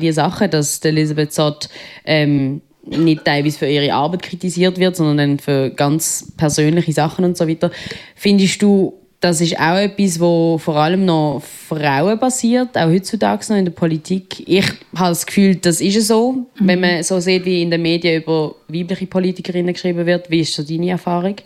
die 0.00 0.12
Sachen, 0.12 0.50
dass 0.50 0.78
Elisabeth 0.84 1.32
Zott 1.32 1.68
ähm, 2.04 2.60
nicht 2.86 3.24
teilweise 3.24 3.58
für 3.58 3.68
ihre 3.68 3.92
Arbeit 3.92 4.22
kritisiert 4.22 4.78
wird, 4.78 4.96
sondern 4.96 5.38
für 5.38 5.70
ganz 5.70 6.32
persönliche 6.36 6.92
Sachen 6.92 7.24
und 7.24 7.36
so 7.36 7.48
weiter. 7.48 7.70
Findest 8.14 8.62
du, 8.62 8.99
das 9.20 9.42
ist 9.42 9.58
auch 9.58 9.76
etwas, 9.76 10.18
wo 10.18 10.56
vor 10.56 10.76
allem 10.76 11.04
noch 11.04 11.42
Frauen 11.68 12.18
passiert, 12.18 12.76
auch 12.76 12.88
heutzutage 12.88 13.44
noch 13.50 13.58
in 13.58 13.66
der 13.66 13.72
Politik. 13.72 14.48
Ich 14.48 14.66
habe 14.96 15.10
das 15.10 15.26
Gefühl, 15.26 15.56
das 15.56 15.82
ist 15.82 16.06
so, 16.06 16.32
mhm. 16.32 16.46
wenn 16.60 16.80
man 16.80 17.02
so 17.02 17.20
sieht, 17.20 17.44
wie 17.44 17.62
in 17.62 17.70
den 17.70 17.82
Medien 17.82 18.22
über 18.22 18.54
weibliche 18.68 19.06
Politikerinnen 19.06 19.74
geschrieben 19.74 20.06
wird. 20.06 20.30
Wie 20.30 20.40
ist 20.40 20.54
so 20.54 20.62
deine 20.62 20.90
Erfahrung? 20.90 21.36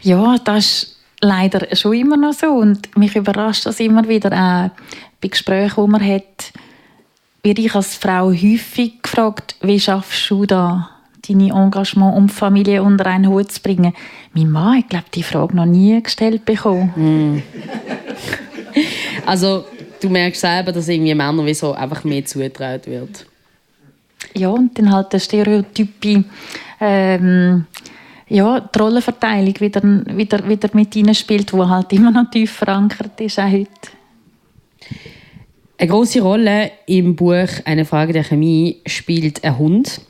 Ja, 0.00 0.38
das 0.38 0.64
ist 0.64 0.96
leider 1.20 1.76
schon 1.76 1.92
immer 1.92 2.16
noch 2.16 2.32
so 2.32 2.46
und 2.46 2.96
mich 2.96 3.14
überrascht 3.14 3.66
das 3.66 3.80
immer 3.80 4.08
wieder 4.08 4.32
auch 4.32 4.70
bei 5.20 5.28
Gesprächen, 5.28 5.84
die 5.84 5.90
man 5.90 6.06
hat, 6.06 6.52
werde 7.42 7.60
ich 7.60 7.74
als 7.74 7.96
Frau 7.96 8.30
häufig 8.30 9.02
gefragt, 9.02 9.56
wie 9.60 9.78
schaffst 9.78 10.30
du 10.30 10.46
da 10.46 10.88
deine 11.30 11.52
Engagement 11.52 12.16
um 12.16 12.26
die 12.26 12.32
Familie 12.32 12.82
unter 12.82 13.06
einen 13.06 13.28
Hut 13.28 13.52
zu 13.52 13.60
bringen? 13.62 13.92
Mein 14.34 14.50
Mann 14.50 14.78
hat, 14.78 14.90
glaube 14.90 15.06
die 15.14 15.22
Frage 15.22 15.56
noch 15.56 15.66
nie 15.66 16.02
gestellt 16.02 16.44
bekommen. 16.44 16.92
Mm. 16.96 17.42
also 19.26 19.64
du 20.00 20.08
merkst 20.08 20.40
selber, 20.40 20.72
dass 20.72 20.88
irgendwie 20.88 21.14
Männern 21.14 21.46
wie 21.46 21.54
so 21.54 21.72
einfach 21.72 22.04
mehr 22.04 22.24
zugetraut 22.24 22.86
wird. 22.86 23.26
Ja, 24.34 24.48
und 24.48 24.78
dann 24.78 24.92
halt 24.92 25.12
der 25.12 25.18
Stereotype, 25.18 26.24
ähm, 26.80 27.66
ja, 28.28 28.60
die 28.60 28.78
Rollenverteilung 28.78 29.54
wieder, 29.58 29.82
wieder, 30.16 30.48
wieder 30.48 30.70
mit 30.72 30.94
spielt, 31.16 31.52
die 31.52 31.56
halt 31.56 31.92
immer 31.92 32.10
noch 32.10 32.30
tief 32.30 32.52
verankert 32.52 33.20
ist, 33.20 33.38
auch 33.38 33.50
heute. 33.50 33.70
Eine 35.80 35.90
große 35.90 36.20
Rolle 36.20 36.72
im 36.86 37.16
Buch 37.16 37.48
Eine 37.64 37.86
Frage 37.86 38.12
der 38.12 38.24
Chemie 38.24 38.82
spielt 38.86 39.42
ein 39.42 39.56
Hund, 39.56 40.02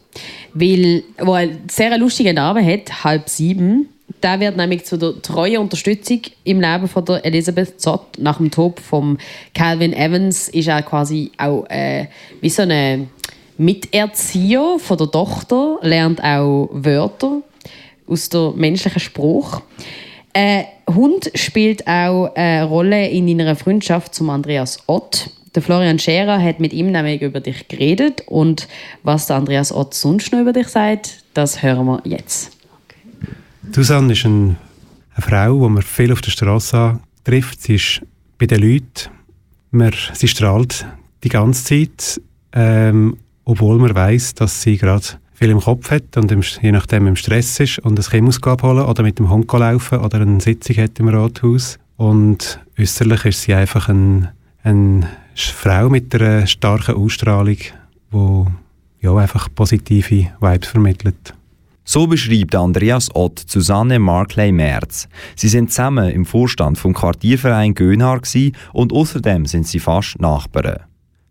weil 0.55 1.03
wo 1.19 1.33
einen 1.33 1.69
sehr 1.71 1.97
lustigen 1.99 2.35
Namen 2.35 2.65
hat, 2.67 3.05
halb 3.05 3.29
sieben. 3.29 3.89
Der 4.23 4.41
wird 4.41 4.57
nämlich 4.57 4.85
zu 4.85 4.99
der 4.99 5.21
treuen 5.23 5.59
Unterstützung 5.59 6.21
im 6.45 6.61
Leben 6.61 6.89
von 6.89 7.05
der 7.05 7.25
Elizabeth 7.25 7.81
Zott 7.81 8.19
nach 8.19 8.39
dem 8.39 8.51
Tod 8.51 8.81
von 8.81 9.19
Calvin 9.55 9.93
Evans 9.93 10.49
ist 10.49 10.69
er 10.69 10.83
quasi 10.83 11.31
auch 11.39 11.65
äh, 11.71 12.07
wie 12.41 12.51
so 12.51 12.63
eine 12.63 13.07
Miterzieher 13.57 14.79
von 14.79 14.99
der 14.99 15.11
Tochter, 15.11 15.79
lernt 15.83 16.23
auch 16.23 16.69
Wörter 16.73 17.43
aus 18.07 18.29
der 18.29 18.53
menschlichen 18.57 19.01
Spruch. 19.01 19.63
Ein 20.33 20.65
Hund 20.89 21.31
spielt 21.35 21.87
auch 21.87 22.35
eine 22.35 22.65
Rolle 22.65 23.09
in 23.09 23.41
einer 23.41 23.57
Freundschaft 23.57 24.15
zum 24.15 24.31
Andreas 24.31 24.83
Ott. 24.87 25.31
Der 25.55 25.63
Florian 25.63 25.99
Scherer 25.99 26.41
hat 26.41 26.61
mit 26.61 26.73
ihm 26.73 26.93
nämlich 26.93 27.23
über 27.23 27.41
dich 27.41 27.67
geredet 27.67 28.23
und 28.27 28.69
was 29.03 29.27
der 29.27 29.37
Andreas 29.37 29.73
Ott 29.73 29.95
sonst 29.95 30.33
noch 30.33 30.41
über 30.41 30.53
dich 30.53 30.69
sagt, 30.69 31.25
das 31.35 31.63
hören 31.63 31.87
wir 31.87 32.01
jetzt. 32.05 32.57
Susanne 33.73 34.13
ist 34.13 34.25
ein, 34.25 34.57
eine 35.15 35.27
Frau, 35.27 35.65
die 35.65 35.73
man 35.73 35.83
viel 35.83 36.13
auf 36.13 36.21
der 36.21 36.31
Straße 36.31 37.01
trifft. 37.25 37.63
Sie 37.63 37.75
ist 37.75 38.03
bei 38.39 38.47
den 38.47 38.63
Leuten, 38.63 39.11
man, 39.73 39.93
sie 40.13 40.29
strahlt 40.29 40.87
die 41.25 41.29
ganze 41.29 41.65
Zeit, 41.65 42.21
ähm, 42.53 43.17
obwohl 43.45 43.79
man 43.79 43.95
weiß, 43.95 44.35
dass 44.35 44.63
sie 44.63 44.77
gerade 44.77 45.07
viel 45.35 45.51
im 45.51 45.61
Kopf 45.61 45.91
hat 45.91 46.17
und 46.17 46.31
im, 46.31 46.43
je 46.43 46.71
nachdem 46.71 47.07
im 47.07 47.17
Stress 47.17 47.59
ist 47.59 47.79
und 47.81 47.99
ein 47.99 48.05
Chemos 48.05 48.43
abholen 48.43 48.85
oder 48.85 49.03
mit 49.03 49.19
dem 49.19 49.31
Hund 49.31 49.51
laufen 49.53 49.99
oder 49.99 50.21
eine 50.21 50.41
Sitzung 50.41 50.77
hat 50.77 50.99
im 51.01 51.09
Rathaus. 51.09 51.79
Und 51.97 52.61
äußerlich 52.79 53.25
ist 53.25 53.43
sie 53.43 53.55
einfach 53.55 53.89
ein, 53.89 54.29
eine 54.63 55.09
Frau 55.35 55.89
mit 55.89 56.15
einer 56.15 56.47
starken 56.47 56.97
Ausstrahlung, 56.97 57.59
die 58.13 58.45
ja, 59.01 59.15
einfach 59.17 59.49
positive 59.55 60.29
Vibes 60.41 60.69
vermittelt. 60.69 61.35
So 61.85 62.07
beschreibt 62.07 62.55
Andreas 62.55 63.09
Ott 63.15 63.43
Susanne 63.47 63.99
Markley 63.99 64.53
Merz. 64.53 65.09
Sie 65.35 65.49
sind 65.49 65.71
zusammen 65.71 66.11
im 66.11 66.25
Vorstand 66.25 66.79
vom 66.79 66.95
Quartierverein 66.95 67.75
Gönhaar 67.75 68.21
und 68.73 68.93
außerdem 68.93 69.47
sind 69.47 69.67
sie 69.67 69.81
fast 69.81 70.21
Nachbarn. 70.21 70.85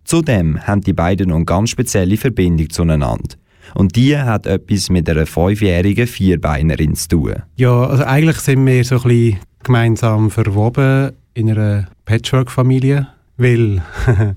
Zudem 0.04 0.60
haben 0.66 0.82
die 0.82 0.94
beiden 0.94 1.30
noch 1.30 1.36
eine 1.36 1.46
ganz 1.46 1.70
spezielle 1.70 2.18
Verbindung 2.18 2.70
zueinander. 2.70 3.36
Und 3.76 3.96
die 3.96 4.18
hat 4.18 4.48
etwas 4.48 4.90
mit 4.90 5.08
einer 5.08 5.28
fünfjährigen 5.28 6.08
Vierbeinerin 6.08 6.96
zu 6.96 7.08
tun. 7.08 7.36
Ja, 7.56 7.86
also 7.86 8.04
eigentlich 8.04 8.40
sind 8.40 8.66
wir 8.66 8.84
so 8.84 8.96
ein 8.96 9.04
bisschen 9.04 9.40
gemeinsam 9.64 10.32
verwoben 10.32 11.12
in 11.36 11.52
einer 11.52 11.88
Patchwork-Familie, 12.06 13.08
weil 13.40 13.82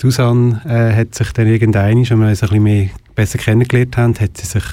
Susanne 0.00 0.60
äh, 0.66 0.94
hat 0.96 1.14
sich 1.14 1.32
dann 1.32 1.46
irgendwann, 1.46 1.98
als 1.98 2.10
wir 2.10 2.16
uns 2.16 2.42
ein 2.42 2.48
bisschen 2.48 2.62
mehr 2.62 2.88
besser 3.14 3.38
kennengelernt 3.38 3.96
haben, 3.96 4.18
hat 4.18 4.36
sie 4.36 4.46
sich 4.46 4.64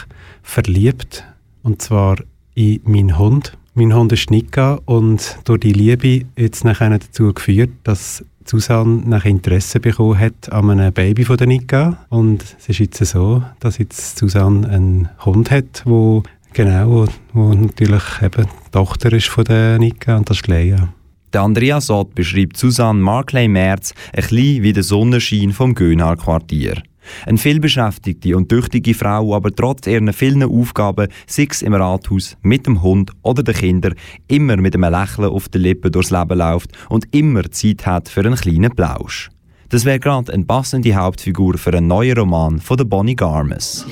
verliebt. 0.42 1.24
Und 1.62 1.82
zwar 1.82 2.18
in 2.56 2.82
meinen 2.86 3.18
Hund. 3.18 3.58
Mein 3.76 3.94
Hund 3.94 4.12
ist 4.12 4.32
Nika 4.32 4.80
und 4.86 5.38
durch 5.46 5.60
die 5.60 5.72
Liebe 5.72 6.26
jetzt 6.36 6.66
nachher 6.66 6.90
dazu 6.90 7.32
geführt, 7.32 7.70
dass 7.84 8.26
Susanne 8.44 9.04
nach 9.06 9.26
Interesse 9.26 9.80
bekommen 9.80 10.18
hat 10.18 10.52
an 10.52 10.72
einem 10.72 10.92
Baby 10.92 11.24
von 11.24 11.38
der 11.38 11.46
Nika. 11.46 12.06
Und 12.10 12.44
es 12.58 12.68
ist 12.68 12.80
jetzt 12.80 13.06
so, 13.06 13.44
dass 13.60 13.78
jetzt 13.78 14.18
Susanne 14.18 14.68
einen 14.68 15.10
Hund 15.24 15.52
hat, 15.52 15.84
wo 15.86 16.24
genau, 16.54 16.90
wo, 16.90 17.08
wo 17.34 17.54
natürlich 17.54 18.04
eben 18.24 18.46
die 18.46 18.72
Tochter 18.72 19.14
ist 19.14 19.28
von 19.28 19.46
der 19.46 19.78
Nika 19.78 20.18
und 20.18 20.30
das 20.30 20.38
ist 20.38 20.48
Leia. 20.48 20.90
Der 21.32 21.42
Andreas 21.42 21.92
Ott 21.92 22.16
beschreibt 22.16 22.58
Susanne 22.58 23.00
Markley 23.00 23.48
Merz 23.48 23.94
ein 24.14 24.22
bisschen 24.22 24.64
wie 24.64 24.74
der 24.74 24.82
Sonnenschein 24.82 25.52
vom 25.52 25.76
Gönhaar 25.76 26.18
Quartier. 26.18 26.82
Eine 27.26 27.38
vielbeschäftigte 27.38 28.36
und 28.36 28.50
tüchtige 28.50 28.96
Frau, 28.96 29.36
aber 29.36 29.54
trotz 29.54 29.86
ihren 29.86 30.12
vielen 30.12 30.44
Aufgaben, 30.44 31.08
sei 31.28 31.48
es 31.50 31.62
im 31.62 31.74
Rathaus, 31.74 32.36
mit 32.42 32.66
dem 32.66 32.82
Hund 32.82 33.12
oder 33.22 33.44
den 33.44 33.56
Kindern, 33.56 33.94
immer 34.28 34.58
mit 34.58 34.76
einem 34.76 34.92
Lächeln 34.92 35.30
auf 35.30 35.50
den 35.50 35.62
Lippen 35.62 35.92
durchs 35.92 36.12
Leben 36.12 36.38
läuft 36.38 36.72
und 36.90 37.06
immer 37.14 37.50
Zeit 37.52 37.86
hat 37.86 38.10
für 38.10 38.22
einen 38.22 38.36
kleinen 38.36 38.76
Plausch. 38.76 39.30
Das 39.70 39.86
wäre 39.86 40.00
gerade 40.00 40.34
eine 40.34 40.46
passende 40.46 40.96
Hauptfigur 40.96 41.60
für 41.60 41.74
einen 41.74 41.88
neuen 41.88 42.18
Roman 42.18 42.60
von 42.60 42.78
der 42.78 42.86
Bonnie 42.86 43.16
Garmes. 43.16 43.86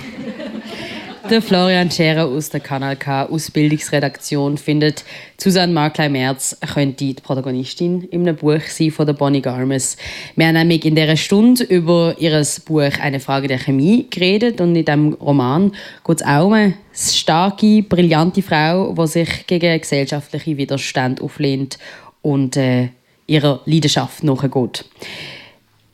Der 1.30 1.42
Florian 1.42 1.92
Scherer 1.92 2.26
aus 2.26 2.50
der 2.52 2.62
Kanal 2.62 2.96
K 2.96 3.26
Ausbildungsredaktion 3.26 4.58
findet, 4.58 5.04
Susanne 5.38 5.74
Markley-Merz 5.74 6.58
könnte 6.74 7.04
die 7.04 7.16
Protagonistin 7.16 8.04
in 8.04 8.22
einem 8.22 8.38
Buch 8.38 8.62
sein 8.62 8.92
von 8.92 9.06
der 9.06 9.14
Bonnie 9.14 9.42
Garmes. 9.42 9.98
Wir 10.38 10.48
haben 10.48 10.54
nämlich 10.54 10.86
in 10.86 10.96
dieser 10.96 11.18
Stunde 11.18 11.66
über 11.66 12.16
ihr 12.18 12.42
Buch 12.66 13.00
«Eine 13.02 13.20
Frage 13.20 13.50
der 13.50 13.58
Chemie» 13.60 14.08
geredet 14.10 14.62
und 14.62 14.74
in 14.78 14.86
diesem 14.86 15.14
Roman 15.16 15.74
geht 16.06 16.22
es 16.22 16.26
auch 16.26 16.46
um 16.46 16.54
eine 16.54 16.76
starke, 16.94 17.84
brillante 17.84 18.42
Frau, 18.42 18.94
die 18.94 19.08
sich 19.08 19.48
gegen 19.48 19.82
gesellschaftliche 19.82 20.56
Widerstand 20.56 21.20
auflehnt 21.20 21.78
und 22.22 22.56
äh, 22.56 22.90
ihrer 23.28 23.62
Leidenschaft 23.66 24.24
nachgeht. 24.24 24.86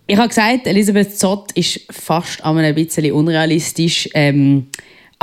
Ich 0.06 0.18
habe 0.18 0.28
gesagt, 0.28 0.68
Elisabeth 0.68 1.18
Zott 1.18 1.54
ist 1.54 1.80
fast 1.90 2.46
ein 2.46 2.76
bisschen 2.76 3.12
unrealistisch. 3.14 4.10
Ähm, 4.14 4.68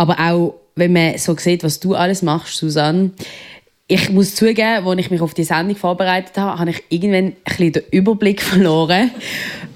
aber 0.00 0.18
auch, 0.18 0.54
wenn 0.76 0.94
man 0.94 1.18
so 1.18 1.36
sieht, 1.36 1.62
was 1.62 1.78
du 1.78 1.94
alles 1.94 2.22
machst, 2.22 2.56
Susanne, 2.56 3.10
ich 3.86 4.08
muss 4.08 4.34
zugeben, 4.34 4.86
als 4.86 4.98
ich 4.98 5.10
mich 5.10 5.20
auf 5.20 5.34
die 5.34 5.44
Sendung 5.44 5.76
vorbereitet 5.76 6.38
habe, 6.38 6.58
habe 6.58 6.70
ich 6.70 6.82
irgendwann 6.88 7.24
ein 7.24 7.36
bisschen 7.44 7.72
den 7.72 7.82
Überblick 7.90 8.40
verloren, 8.50 9.10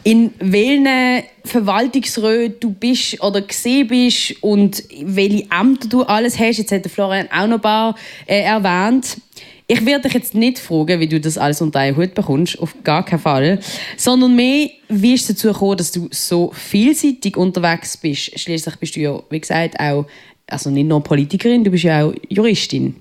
in 0.03 0.33
welchen 0.39 1.25
Verwaltungsräten 1.45 2.59
du 2.59 2.70
bist 2.70 3.22
oder 3.22 3.43
gesehen 3.43 3.89
bist 3.89 4.43
und 4.43 4.83
welche 5.03 5.47
Ämter 5.51 5.89
du 5.89 6.03
alles 6.05 6.39
hast. 6.39 6.57
Jetzt 6.57 6.72
hat 6.72 6.87
Florian 6.87 7.29
auch 7.31 7.47
noch 7.47 7.57
ein 7.57 7.61
paar 7.61 7.95
äh, 8.25 8.45
erwähnt. 8.45 9.18
Ich 9.67 9.87
werde 9.87 10.03
dich 10.03 10.12
jetzt 10.12 10.35
nicht 10.35 10.59
fragen, 10.59 11.01
wie 11.01 11.09
du 11.09 11.19
das 11.19 11.39
alles 11.39 11.62
unter 11.62 11.79
einen 11.79 11.97
Hut 11.97 12.15
bekommst, 12.15 12.59
auf 12.59 12.75
gar 12.85 13.03
keinen 13.03 13.21
Fall. 13.21 13.61
Sondern 13.97 14.37
mehr, 14.37 14.69
wie 14.89 15.15
ist 15.15 15.31
es 15.31 15.37
dazu 15.37 15.49
gekommen, 15.49 15.79
dass 15.79 15.91
du 15.91 16.09
so 16.11 16.53
vielseitig 16.53 17.37
unterwegs 17.39 17.97
bist? 17.97 18.39
Schließlich 18.39 18.77
bist 18.77 18.97
du 18.97 19.01
ja, 19.01 19.23
wie 19.31 19.41
gesagt, 19.41 19.81
auch, 19.81 20.07
also 20.47 20.71
nicht 20.71 20.87
nur 20.87 21.03
Politikerin, 21.03 21.65
du 21.65 21.71
bist 21.71 21.85
ja 21.85 22.05
auch 22.05 22.15
Juristin. 22.29 22.97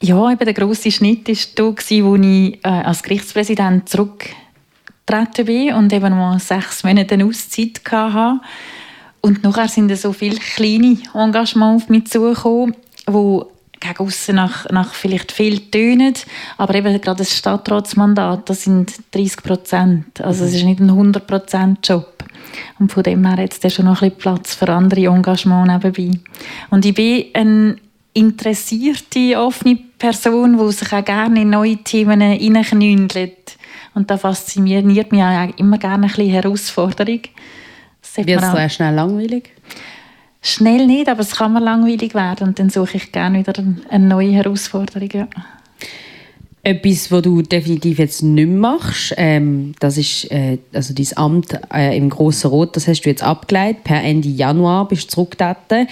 Ja, 0.00 0.30
eben 0.30 0.44
der 0.44 0.54
grosse 0.54 0.92
Schnitt 0.92 1.28
war 1.28 1.74
da, 1.74 2.04
wo 2.04 2.16
ich 2.16 2.54
äh, 2.64 2.68
als 2.68 3.02
Gerichtspräsident 3.02 3.88
zurückgetreten 3.88 5.44
bin 5.44 5.74
und 5.74 5.92
eben 5.92 6.16
mal 6.16 6.38
sechs 6.38 6.84
Monate 6.84 7.22
Auszeit 7.22 7.80
hatte. 7.90 8.40
Und 9.20 9.42
nachher 9.42 9.68
sind 9.68 9.94
so 9.96 10.12
viele 10.12 10.36
kleine 10.36 10.96
Engagements 11.12 11.82
auf 11.82 11.88
mich 11.90 12.06
zugekommen, 12.06 12.76
die 13.06 13.40
gegen 13.80 13.98
aussen 13.98 14.36
nach, 14.36 14.68
nach 14.70 14.94
vielleicht 14.94 15.32
viel 15.32 15.58
tönen, 15.70 16.14
aber 16.58 16.74
eben 16.74 17.00
gerade 17.00 17.18
das 17.18 17.36
Stadtratsmandat, 17.36 18.48
das 18.48 18.64
sind 18.64 18.92
30 19.12 19.42
Prozent. 19.42 20.20
Also 20.20 20.44
es 20.44 20.54
ist 20.54 20.64
nicht 20.64 20.80
ein 20.80 20.90
100 20.90 21.26
Prozent 21.26 21.88
Job. 21.88 22.24
Und 22.78 22.92
von 22.92 23.02
dem 23.02 23.26
her 23.26 23.42
jetzt 23.42 23.70
schon 23.72 23.86
noch 23.86 24.02
ein 24.02 24.10
bisschen 24.10 24.18
Platz 24.18 24.54
für 24.54 24.68
andere 24.68 25.06
Engagements 25.06 25.72
nebenbei. 25.84 26.18
Und 26.70 26.84
ich 26.84 26.94
bin 26.94 27.26
eine 27.32 27.76
interessierte, 28.12 29.38
offene 29.38 29.78
Person, 29.98 30.58
die 30.58 30.72
sich 30.72 30.92
auch 30.92 31.04
gerne 31.04 31.42
in 31.42 31.50
neue 31.50 31.76
Themen 31.78 32.20
hineinknündelt. 32.20 33.56
Und 33.94 34.10
da 34.10 34.18
fasziniert 34.18 34.84
mich 34.84 35.00
auch 35.04 35.58
immer 35.58 35.78
gerne 35.78 36.06
ein 36.06 36.12
bisschen 36.12 36.30
Herausforderung. 36.30 37.20
Wird 38.16 38.42
es 38.42 38.52
sehr 38.52 38.68
schnell 38.68 38.94
langweilig? 38.94 39.50
Schnell 40.42 40.86
nicht, 40.86 41.08
aber 41.08 41.20
es 41.20 41.36
kann 41.36 41.52
mir 41.52 41.60
langweilig 41.60 42.14
werden 42.14 42.48
und 42.48 42.58
dann 42.58 42.70
suche 42.70 42.96
ich 42.96 43.12
gerne 43.12 43.40
wieder 43.40 43.62
eine 43.90 44.06
neue 44.06 44.32
Herausforderung. 44.32 45.10
Ja. 45.12 45.28
Etwas, 46.62 47.10
was 47.10 47.22
du 47.22 47.40
definitiv 47.42 47.98
jetzt 47.98 48.22
nicht 48.22 48.50
machst, 48.50 49.14
ähm, 49.16 49.74
das 49.80 49.96
ist 49.96 50.30
äh, 50.30 50.58
also 50.72 50.92
dein 50.92 51.06
Amt 51.16 51.58
äh, 51.72 51.96
im 51.96 52.10
Grossen 52.10 52.50
Rot, 52.50 52.76
das 52.76 52.86
hast 52.86 53.02
du 53.02 53.08
jetzt 53.08 53.22
abgeleitet. 53.22 53.84
Per 53.84 54.02
Ende 54.02 54.28
Januar 54.28 54.86
bist 54.88 55.04
du 55.04 55.08
zurückgetreten. 55.08 55.88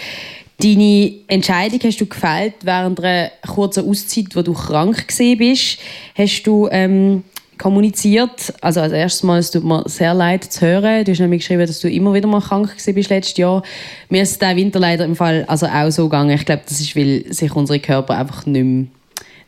Deine 0.60 1.12
Entscheidung 1.28 1.80
hast 1.84 2.00
du 2.00 2.06
gefällt 2.06 2.54
während 2.62 3.02
einer 3.02 3.30
kurzen 3.46 3.88
Auszeit, 3.88 4.34
wo 4.34 4.42
du 4.42 4.52
krank 4.52 5.08
gesehen 5.08 5.38
bist. 5.38 5.78
Hast 6.16 6.42
du 6.42 6.68
ähm, 6.70 7.22
kommuniziert. 7.58 8.54
Also 8.60 8.80
als 8.80 8.92
erstes 8.92 9.22
Mal, 9.22 9.38
es 9.38 9.50
tut 9.50 9.64
mir 9.64 9.82
sehr 9.86 10.14
leid 10.14 10.44
zu 10.44 10.66
hören. 10.66 11.04
Du 11.04 11.12
hast 11.12 11.18
nämlich 11.18 11.40
geschrieben, 11.40 11.66
dass 11.66 11.80
du 11.80 11.90
immer 11.90 12.14
wieder 12.14 12.28
mal 12.28 12.40
krank 12.40 12.74
bist 12.94 13.10
letztes 13.10 13.36
Jahr. 13.36 13.62
Mir 14.08 14.22
ist 14.22 14.40
der 14.40 14.56
Winter 14.56 14.78
leider 14.78 15.04
im 15.04 15.16
Fall 15.16 15.44
also 15.46 15.66
auch 15.66 15.90
so 15.90 16.04
gegangen. 16.04 16.30
Ich 16.30 16.44
glaube, 16.44 16.62
das 16.66 16.80
ist, 16.80 16.96
weil 16.96 17.24
sich 17.32 17.54
unsere 17.54 17.80
Körper 17.80 18.16
einfach 18.16 18.46
nicht 18.46 18.64
mehr, 18.64 18.86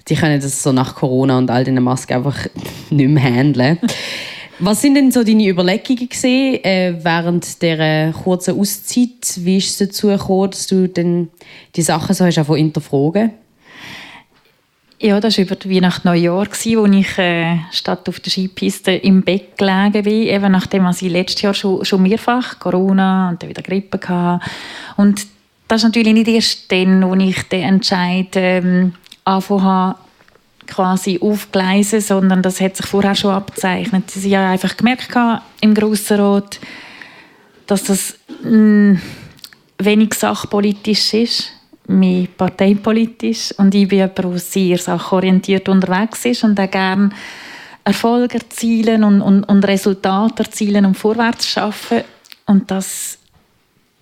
die 0.08 0.14
können 0.14 0.40
das 0.40 0.62
so 0.62 0.72
nach 0.72 0.94
Corona 0.94 1.38
und 1.38 1.50
all 1.50 1.64
diesen 1.64 1.82
Masken 1.82 2.14
einfach 2.14 2.46
nicht 2.90 3.08
mehr 3.08 3.22
handeln. 3.22 3.78
Was 4.62 4.82
sind 4.82 4.94
denn 4.94 5.10
so 5.10 5.24
deine 5.24 5.48
Überlegungen 5.48 6.06
gesehen 6.06 6.62
äh, 6.62 6.94
während 7.02 7.62
der 7.62 8.12
kurzen 8.12 8.60
Auszeit? 8.60 9.36
Wie 9.36 9.56
ist 9.56 9.80
es 9.80 9.88
dazu 9.88 10.08
gekommen, 10.08 10.50
dass 10.50 10.66
du 10.66 10.86
denn 10.86 11.28
die 11.76 11.82
Sachen 11.82 12.14
so 12.14 12.26
hast 12.26 12.36
hinterfragen? 12.36 13.30
Ja, 15.02 15.18
das 15.18 15.38
war 15.38 15.44
über 15.46 15.56
die 15.56 15.74
Weihnacht 15.74 16.04
Neujahr, 16.04 16.46
wo 16.46 16.84
ich 16.84 17.18
äh, 17.18 17.56
statt 17.72 18.06
auf 18.06 18.20
der 18.20 18.30
Skipiste 18.30 18.92
im 18.92 19.22
Bett 19.22 19.56
gelegen 19.56 20.04
bin, 20.04 20.28
eben 20.28 20.52
nachdem 20.52 20.86
ich 20.90 21.00
letztes 21.00 21.40
Jahr 21.40 21.54
schon, 21.54 21.82
schon 21.86 22.02
mehrfach 22.02 22.58
Corona 22.58 23.30
und 23.30 23.42
dann 23.42 23.48
wieder 23.48 23.62
Grippe 23.62 23.98
hatte. 24.06 24.44
Und 24.98 25.26
das 25.68 25.80
ist 25.80 25.84
natürlich 25.84 26.12
nicht 26.12 26.28
erst 26.28 26.70
dann, 26.70 27.02
wo 27.02 27.14
ich 27.14 27.42
den 27.44 27.62
Entscheid 27.62 28.28
ähm, 28.34 28.92
angefangen 29.24 29.94
quasi 30.66 31.18
aufgleisen, 31.18 32.02
sondern 32.02 32.42
das 32.42 32.60
hat 32.60 32.76
sich 32.76 32.84
vorher 32.84 33.14
schon 33.14 33.32
abgezeichnet. 33.32 34.04
Ich 34.14 34.34
habe 34.34 34.48
einfach 34.48 34.76
gemerkt 34.76 35.08
im 35.62 35.72
Grossen 35.72 36.20
Rat, 36.20 36.60
dass 37.66 37.84
das 37.84 38.18
mh, 38.44 38.50
mm, 38.50 39.00
wenig 39.78 40.12
sachpolitisch 40.12 41.14
ist 41.14 41.52
mehr 41.86 42.26
parteipolitisch 42.36 43.52
und 43.58 43.74
ich 43.74 43.88
bin 43.88 43.98
jemand, 43.98 44.18
der 44.18 44.38
sehr 44.38 44.78
sachorientiert 44.78 45.68
unterwegs 45.68 46.24
ist 46.24 46.44
und 46.44 46.58
auch 46.60 46.70
gerne 46.70 47.10
Erfolge 47.84 48.38
erzielen 48.38 49.04
und, 49.04 49.22
und, 49.22 49.44
und 49.44 49.64
Resultate 49.66 50.44
erzielen 50.44 50.84
und 50.84 50.96
vorwärts 50.96 51.48
schaffen 51.48 52.02
und 52.46 52.70
das 52.70 53.18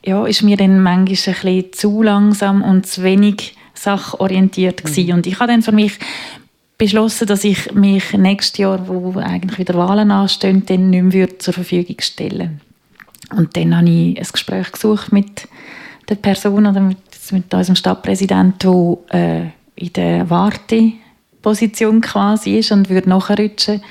ja, 0.05 0.27
ist 0.27 0.43
mir 0.43 0.57
dann 0.57 0.83
manchmal 0.83 0.99
ein 0.99 1.05
bisschen 1.05 1.73
zu 1.73 2.03
langsam 2.03 2.63
und 2.63 2.87
zu 2.87 3.03
wenig 3.03 3.57
sachorientiert 3.75 4.83
mhm. 4.85 5.15
und 5.15 5.27
ich 5.27 5.39
habe 5.39 5.53
dann 5.53 5.63
für 5.63 5.73
mich 5.73 5.99
beschlossen, 6.79 7.27
dass 7.27 7.45
ich 7.45 7.73
mich 7.73 8.13
nächstes 8.13 8.59
Jahr, 8.59 8.87
wo 8.87 9.19
eigentlich 9.19 9.59
wieder 9.59 9.75
Wahlen 9.75 10.13
anstehen, 10.13 10.65
dann 10.65 10.91
nicht 10.91 11.03
mehr 11.03 11.39
zur 11.39 11.53
Verfügung 11.53 11.97
stellen. 12.01 12.61
Und 13.37 13.57
dann 13.57 13.77
habe 13.77 13.91
ich 13.91 14.17
ein 14.17 14.27
Gespräch 14.33 14.73
gesucht 14.73 15.13
mit 15.13 15.49
der 16.09 16.15
Person 16.15 16.67
oder 16.67 16.81
mit 16.81 16.99
mit 17.33 17.53
unserem 17.53 17.77
Stadtpräsidenten, 17.77 18.99
der 19.11 19.21
äh, 19.21 19.51
in 19.77 19.93
der 19.93 20.31
Warteposition 20.31 22.01
quasi 22.01 22.59
ist 22.59 22.73
und 22.73 22.89
würde 22.89 23.09
nachrutschen. 23.09 23.83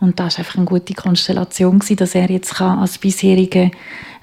Und 0.00 0.20
das 0.20 0.34
war 0.34 0.44
einfach 0.44 0.56
eine 0.56 0.66
gute 0.66 0.94
Konstellation, 0.94 1.78
gewesen, 1.78 1.96
dass 1.96 2.14
er 2.14 2.30
jetzt 2.30 2.56
kann 2.56 2.78
als 2.78 2.98
bisherige 2.98 3.70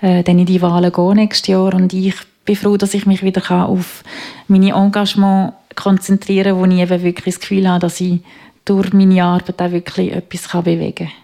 äh, 0.02 0.24
dann 0.24 0.40
in 0.40 0.46
die 0.46 0.62
Wahlen 0.62 0.92
gehen 0.92 1.16
nächstes 1.16 1.48
Jahr 1.48 1.74
und 1.74 1.94
ich 1.94 2.16
bin 2.46 2.56
froh, 2.56 2.78
dass 2.78 2.94
ich 2.94 3.06
mich 3.06 3.24
wieder 3.24 3.42
kann 3.42 3.64
auf 3.64 4.04
meine 4.48 4.74
Engagement 4.74 5.54
konzentrieren 5.76 6.56
kann, 6.56 6.60
wo 6.60 6.66
ich 6.66 6.82
eben 6.82 7.04
wirklich 7.04 7.36
das 7.36 7.42
Gefühl 7.42 7.70
habe, 7.70 7.80
dass 7.80 8.02
ich 8.02 8.20
durch 8.66 8.94
meine 8.94 9.24
Arbeit 9.24 9.62
auch 9.62 9.72
wirklich 9.72 10.12
etwas 10.12 10.64
bewegen 10.64 11.08
kann. 11.08 11.21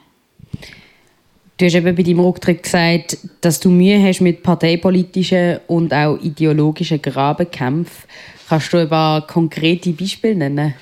Du 1.58 1.66
hast 1.66 1.74
eben 1.74 1.96
bei 1.96 2.04
deinem 2.04 2.20
Rücktritt 2.20 2.62
gesagt, 2.62 3.18
dass 3.42 3.60
du 3.60 3.72
Mühe 3.72 4.00
hast 4.02 4.22
mit 4.22 4.44
parteipolitischen 4.44 5.60
und 5.66 5.92
auch 5.92 6.20
ideologischen 6.22 7.02
Grabenkämpfen. 7.02 8.08
Kannst 8.48 8.72
du 8.72 8.78
ein 8.78 8.90
paar 8.90 9.26
konkrete 9.26 9.92
Beispiele 9.92 10.36
nennen? 10.36 10.76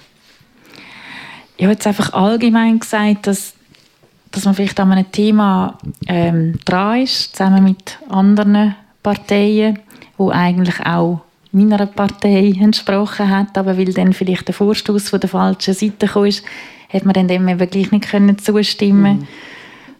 Ich 1.56 1.64
habe 1.64 1.74
jetzt 1.74 1.88
einfach 1.88 2.12
allgemein 2.12 2.78
gesagt, 2.80 3.28
dass, 3.28 3.54
dass 4.32 4.44
man 4.44 4.54
vielleicht 4.54 4.78
an 4.82 4.92
einem 4.92 5.10
Thema 5.10 5.78
ähm, 6.08 6.60
dran 6.66 7.04
ist, 7.04 7.38
zusammen 7.38 7.64
mit 7.64 7.98
anderen 8.10 8.76
Parteien, 9.02 9.80
wo 10.18 10.30
eigentlich 10.30 10.82
auch 10.86 11.22
meiner 11.54 11.86
Partei 11.86 12.54
entsprochen 12.60 13.30
hat, 13.30 13.58
aber 13.58 13.78
weil 13.78 13.94
dann 13.94 14.12
vielleicht 14.12 14.50
der 14.50 14.54
Vorstoß 14.54 15.08
von 15.08 15.22
der 15.22 15.30
falschen 15.30 15.74
Seite 15.74 16.08
kam, 16.08 16.30
hat 16.90 17.06
man 17.06 17.14
dann 17.14 17.30
dem 17.30 17.48
eben 17.48 17.70
gleich 17.70 17.92
nicht 17.92 18.44
zustimmen 18.44 19.20
mhm. 19.20 19.28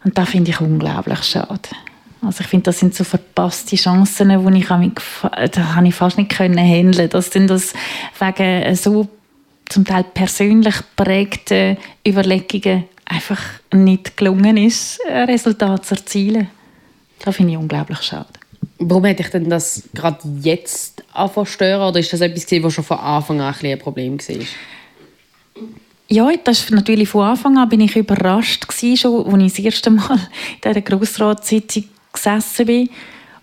Und 0.06 0.16
das 0.16 0.28
finde 0.28 0.52
ich 0.52 0.60
unglaublich 0.60 1.20
schade. 1.24 1.68
Also 2.22 2.42
ich 2.42 2.46
finde, 2.46 2.62
das 2.66 2.78
sind 2.78 2.94
so 2.94 3.02
verpasste 3.02 3.74
Chancen, 3.74 4.28
die 4.28 4.58
ich, 4.60 4.64
da 5.50 5.74
habe 5.74 5.88
ich 5.88 5.94
fast 5.96 6.16
nicht 6.16 6.30
können 6.30 6.58
handeln. 6.58 7.10
Das 7.10 7.32
sind 7.32 7.48
das 7.50 7.74
wegen 8.20 8.76
so 8.76 9.08
zum 9.68 9.84
Teil 9.84 10.04
persönlich 10.04 10.76
prägten 10.94 11.76
Überlegungen 12.06 12.84
einfach 13.04 13.40
nicht 13.74 14.16
gelungen 14.16 14.56
ist, 14.56 15.00
ein 15.08 15.28
Resultat 15.28 15.84
zu 15.84 15.96
erzielen. 15.96 16.50
Das 17.24 17.34
finde 17.34 17.54
ich 17.54 17.58
unglaublich 17.58 18.00
schade. 18.02 18.28
Warum 18.78 19.06
hätte 19.06 19.24
ich 19.24 19.30
denn 19.30 19.50
das 19.50 19.88
gerade 19.92 20.20
jetzt 20.40 21.02
anfangen 21.14 21.46
stören? 21.46 21.88
Oder 21.88 21.98
ist 21.98 22.12
das 22.12 22.20
etwas, 22.20 22.46
was 22.62 22.74
schon 22.74 22.84
von 22.84 22.98
Anfang 22.98 23.40
an 23.40 23.52
ein, 23.60 23.72
ein 23.72 23.78
Problem 23.80 24.20
war? 24.20 24.46
Ja, 26.08 26.30
das 26.44 26.60
ist 26.60 26.70
natürlich 26.70 27.08
von 27.08 27.24
Anfang 27.24 27.58
an 27.58 27.68
bin 27.68 27.80
ich 27.80 27.96
überrascht 27.96 28.68
gewesen, 28.68 28.96
schon, 28.96 29.26
als 29.26 29.58
ich 29.58 29.64
das 29.64 29.64
erste 29.64 29.90
Mal 29.90 30.14
in 30.14 30.60
dieser 30.64 30.80
Grossratssitzung 30.80 31.84
gesessen 32.12 32.66
bin 32.66 32.88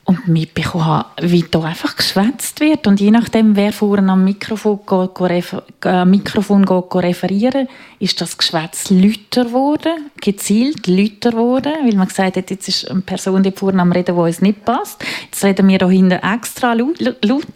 und 0.05 0.27
mitbekommen 0.27 0.85
habe, 0.85 1.07
wie 1.21 1.45
da 1.49 1.61
einfach 1.61 1.95
geschwätzt 1.95 2.59
wird. 2.59 2.87
Und 2.87 2.99
je 2.99 3.09
nachdem, 3.09 3.55
wer 3.55 3.71
vorne 3.71 4.11
am 4.11 4.25
Mikrofon, 4.25 4.79
geht, 4.85 5.21
refer 5.21 5.63
äh, 5.85 6.03
Mikrofon 6.03 6.65
geht, 6.65 6.95
referieren 6.95 7.67
ist 7.99 8.19
das 8.19 8.37
Geschwätz 8.37 8.89
lauter 8.89 9.45
geworden, 9.45 10.11
gezielt 10.19 10.87
lauter 10.87 11.31
geworden, 11.31 11.71
weil 11.85 11.95
man 11.95 12.09
gesagt 12.09 12.35
hat, 12.35 12.51
jetzt 12.51 12.67
ist 12.67 12.91
eine 12.91 12.99
Person 12.99 13.43
die 13.43 13.51
vorne 13.51 13.81
am 13.81 13.93
Reden, 13.93 14.15
die 14.15 14.21
uns 14.21 14.41
nicht 14.41 14.65
passt. 14.65 15.01
Jetzt 15.23 15.41
reden 15.43 15.69
wir 15.69 15.77
da 15.77 15.87
hinten 15.87 16.19
extra 16.19 16.73
laut. 16.73 17.47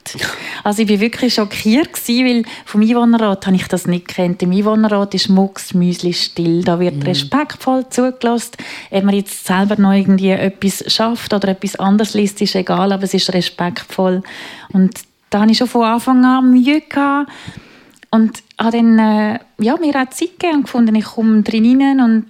Also 0.64 0.84
ich 0.84 0.90
war 0.90 1.00
wirklich 1.02 1.34
schockiert, 1.34 1.94
gewesen, 1.94 2.26
weil 2.26 2.44
vom 2.66 2.82
Einwohnerrat 2.82 3.46
habe 3.46 3.58
ich 3.58 3.68
das 3.68 3.88
nicht 3.88 4.08
gekannt. 4.08 4.42
Im 4.42 4.52
Einwohnerrat 4.52 5.14
ist 5.16 5.28
Mucks 5.28 5.74
Müsli 5.74 6.14
still. 6.14 6.64
Da 6.64 6.80
wird 6.80 6.96
mhm. 6.96 7.02
respektvoll 7.02 7.90
zugelassen. 7.90 8.52
Ob 8.90 9.04
man 9.04 9.16
jetzt 9.16 9.46
selber 9.46 9.76
noch 9.76 9.92
irgendwie 9.92 10.30
etwas 10.30 10.84
schafft 10.88 11.34
oder 11.34 11.50
etwas 11.50 11.76
anderes 11.76 12.14
liest, 12.14 12.37
ist 12.42 12.56
egal, 12.56 12.92
aber 12.92 13.04
es 13.04 13.14
ist 13.14 13.34
respektvoll. 13.34 14.24
Und 14.74 15.00
da 15.30 15.42
hatte 15.42 15.52
ich 15.52 15.58
schon 15.58 15.68
von 15.68 15.84
Anfang 15.84 16.24
an 16.26 16.52
Mühe. 16.52 16.82
Gehabt. 16.82 17.32
Und 18.10 18.42
habe 18.60 18.78
dann 18.78 19.00
äh, 19.00 19.40
ja, 19.60 19.76
mir 19.78 19.96
auch 19.96 20.10
Zeit 20.10 20.40
gegeben 20.40 20.58
und 20.58 20.64
gefunden, 20.64 20.96
ich 20.96 21.06
komme 21.06 21.44
drin 21.44 21.82
rein 21.82 22.00
und 22.00 22.26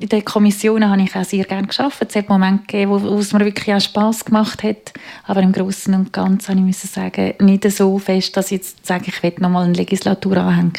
in 0.00 0.08
den 0.08 0.24
Kommissionen 0.24 0.88
habe 0.88 1.02
ich 1.02 1.16
auch 1.16 1.24
sehr 1.24 1.44
gerne 1.44 1.66
geschafft. 1.66 2.04
Es 2.08 2.14
hat 2.14 2.28
Momente 2.28 2.66
gegeben, 2.66 3.02
wo, 3.02 3.18
es 3.18 3.32
mir 3.32 3.44
wirklich 3.44 3.74
auch 3.74 3.80
Spass 3.80 4.24
gemacht 4.24 4.62
hat. 4.62 4.92
Aber 5.24 5.42
im 5.42 5.52
Großen 5.52 5.92
und 5.94 6.12
Ganzen 6.12 6.60
habe 6.60 6.70
ich 6.70 6.76
sagen, 6.76 7.34
nicht 7.40 7.68
so 7.70 7.98
fest, 7.98 8.36
dass 8.36 8.46
ich 8.46 8.58
jetzt 8.58 8.86
sage, 8.86 9.06
ich 9.08 9.22
will 9.22 9.34
noch 9.38 9.50
mal 9.50 9.64
eine 9.64 9.72
Legislatur 9.72 10.36
anhängen. 10.36 10.72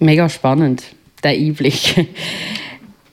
Mega 0.00 0.28
spannend, 0.28 0.82
der 1.22 1.32
Einblick. 1.32 2.08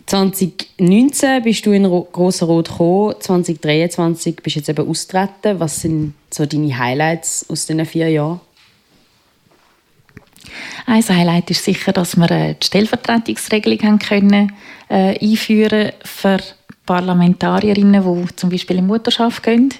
2019 0.10 1.44
bist 1.44 1.68
du 1.68 1.72
in 1.72 1.84
Grosser 1.84 2.48
Rot 2.48 2.70
gekommen, 2.70 3.14
2023 3.20 4.38
bist 4.38 4.56
du 4.56 4.60
jetzt 4.60 4.70
eben 4.70 4.90
austreten. 4.90 5.60
Was 5.60 5.82
sind 5.82 6.16
so 6.32 6.48
deine 6.48 6.76
Highlights 6.76 7.48
aus 7.48 7.68
diesen 7.68 7.86
vier 7.86 8.10
Jahren? 8.10 8.42
Ein 10.88 11.08
Highlight 11.08 11.52
ist 11.52 11.64
sicher, 11.64 11.92
dass 11.92 12.18
wir 12.18 12.32
äh, 12.32 12.56
die 12.56 12.66
Stellvertretungsregelung 12.66 13.80
haben 13.84 14.00
können, 14.00 14.54
äh, 14.90 15.20
einführen 15.20 15.92
für 16.04 16.40
Parlamentarierinnen, 16.88 18.04
die 18.04 18.36
zum 18.36 18.50
Beispiel 18.50 18.80
in 18.80 18.88
Mutterschaft 18.88 19.44
gehen, 19.44 19.72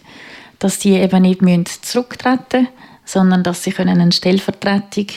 dass 0.60 0.78
die 0.78 0.94
eben 0.94 1.24
nicht 1.24 1.42
zurücktreten 1.84 2.62
müssen, 2.62 2.68
sondern 3.04 3.42
dass 3.42 3.64
sie 3.64 3.72
können 3.72 4.00
eine 4.00 4.12
Stellvertretung 4.12 5.08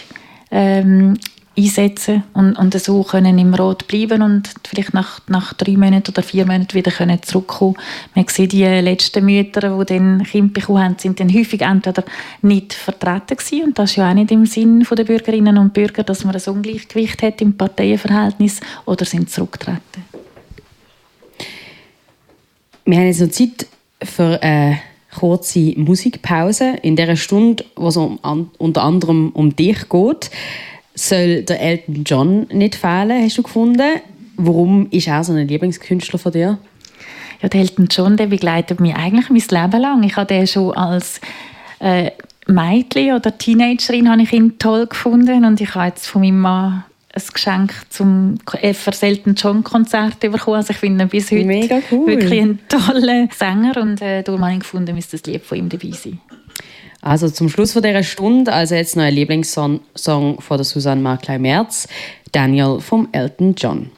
ähm, 0.50 1.18
einsetzen 1.56 2.24
und, 2.32 2.56
und 2.56 2.78
so 2.80 3.02
können 3.02 3.38
im 3.38 3.54
Rot 3.54 3.86
bleiben 3.86 4.22
und 4.22 4.50
vielleicht 4.64 4.94
nach, 4.94 5.20
nach 5.28 5.52
drei 5.52 5.72
Monaten 5.72 6.10
oder 6.10 6.22
vier 6.22 6.46
Monaten 6.46 6.74
wieder 6.74 6.90
können 6.90 7.22
zurückkommen. 7.22 7.76
Man 8.14 8.26
sieht, 8.28 8.52
die 8.52 8.64
letzten 8.64 9.24
Mütter, 9.24 9.78
die 9.78 9.84
dann 9.86 10.22
Kinder 10.24 10.52
bekommen 10.52 10.82
haben, 10.82 10.98
sind 10.98 11.20
dann 11.20 11.32
häufig 11.32 11.60
entweder 11.60 12.04
nicht 12.40 12.72
vertreten 12.72 13.36
gewesen 13.36 13.64
und 13.64 13.78
das 13.78 13.90
ist 13.90 13.96
ja 13.96 14.10
auch 14.10 14.14
nicht 14.14 14.30
im 14.30 14.46
Sinn 14.46 14.86
der 14.90 15.04
Bürgerinnen 15.04 15.58
und 15.58 15.74
Bürger, 15.74 16.02
dass 16.02 16.24
man 16.24 16.34
ein 16.34 16.42
Ungleichgewicht 16.42 17.22
hat 17.22 17.40
im 17.40 17.56
Parteienverhältnis 17.56 18.60
oder 18.86 19.04
sind 19.04 19.30
zurückgetreten. 19.30 20.04
Wir 22.84 22.98
haben 22.98 23.06
jetzt 23.06 23.20
noch 23.20 23.30
Zeit 23.30 23.66
für 24.02 24.42
eine 24.42 24.80
kurze 25.18 25.74
Musikpause. 25.76 26.78
In 26.82 26.96
dieser 26.96 27.16
Stunde, 27.16 27.64
wo 27.76 27.88
es 27.88 27.96
um, 27.96 28.18
unter 28.58 28.82
anderem 28.82 29.30
um 29.30 29.54
dich 29.54 29.88
geht, 29.88 30.30
soll 30.94 31.42
der 31.42 31.60
Elton 31.60 32.04
John 32.04 32.46
nicht 32.52 32.74
fehlen, 32.74 33.22
hast 33.24 33.38
du 33.38 33.42
gefunden. 33.42 34.00
Warum 34.36 34.88
ist 34.90 35.08
er 35.08 35.24
so 35.24 35.32
ein 35.32 35.48
Lieblingskünstler 35.48 36.18
von 36.18 36.32
dir? 36.32 36.58
Ja, 37.40 37.48
der 37.48 37.60
Elton 37.60 37.88
John 37.90 38.16
der 38.16 38.26
begleitet 38.26 38.80
mich 38.80 38.94
eigentlich 38.94 39.30
mein 39.30 39.62
Leben 39.62 39.80
lang. 39.80 40.02
Ich 40.04 40.16
habe 40.16 40.26
den 40.26 40.46
schon 40.46 40.72
als 40.76 41.20
äh, 41.80 42.10
Mädchen 42.46 43.14
oder 43.14 43.36
Teenagerin 43.36 44.10
habe 44.10 44.22
ich 44.22 44.32
ihn 44.32 44.58
toll 44.58 44.86
gefunden 44.86 45.44
und 45.44 45.60
ich 45.60 45.74
habe 45.74 45.88
jetzt 45.88 46.06
von 46.06 46.22
meinem 46.22 46.40
Mann 46.40 46.84
ein 47.14 47.22
Geschenk 47.32 47.74
zum 47.90 48.38
für 48.46 48.92
Elton 49.02 49.34
John 49.34 49.62
Konzert 49.62 50.20
bekommen. 50.20 50.56
Also 50.56 50.70
ich 50.70 50.78
finde 50.78 51.04
ihn 51.04 51.08
bis 51.08 51.30
heute 51.30 51.82
cool. 51.90 52.06
wirklich 52.06 52.40
ein 52.40 52.58
toller 52.68 53.28
Sänger 53.30 53.76
und 53.80 54.00
äh, 54.00 54.22
darum 54.22 54.42
habe 54.42 54.54
ich 54.54 54.60
gefunden, 54.60 54.94
müsste 54.94 55.18
das 55.18 55.26
Lied 55.26 55.44
von 55.44 55.58
ihm 55.58 55.68
dabei 55.68 55.90
sein. 55.90 56.20
Also 57.02 57.28
zum 57.28 57.48
Schluss 57.48 57.72
von 57.72 57.82
dieser 57.82 58.04
Stunde, 58.04 58.52
also 58.52 58.76
jetzt 58.76 58.96
ein 58.96 59.12
Lieblingssong 59.12 59.80
von 59.96 60.38
der 60.50 60.64
Susanne 60.64 61.02
Markley 61.02 61.38
Merz, 61.38 61.88
Daniel 62.30 62.78
vom 62.80 63.08
Elton 63.12 63.54
John. 63.56 63.90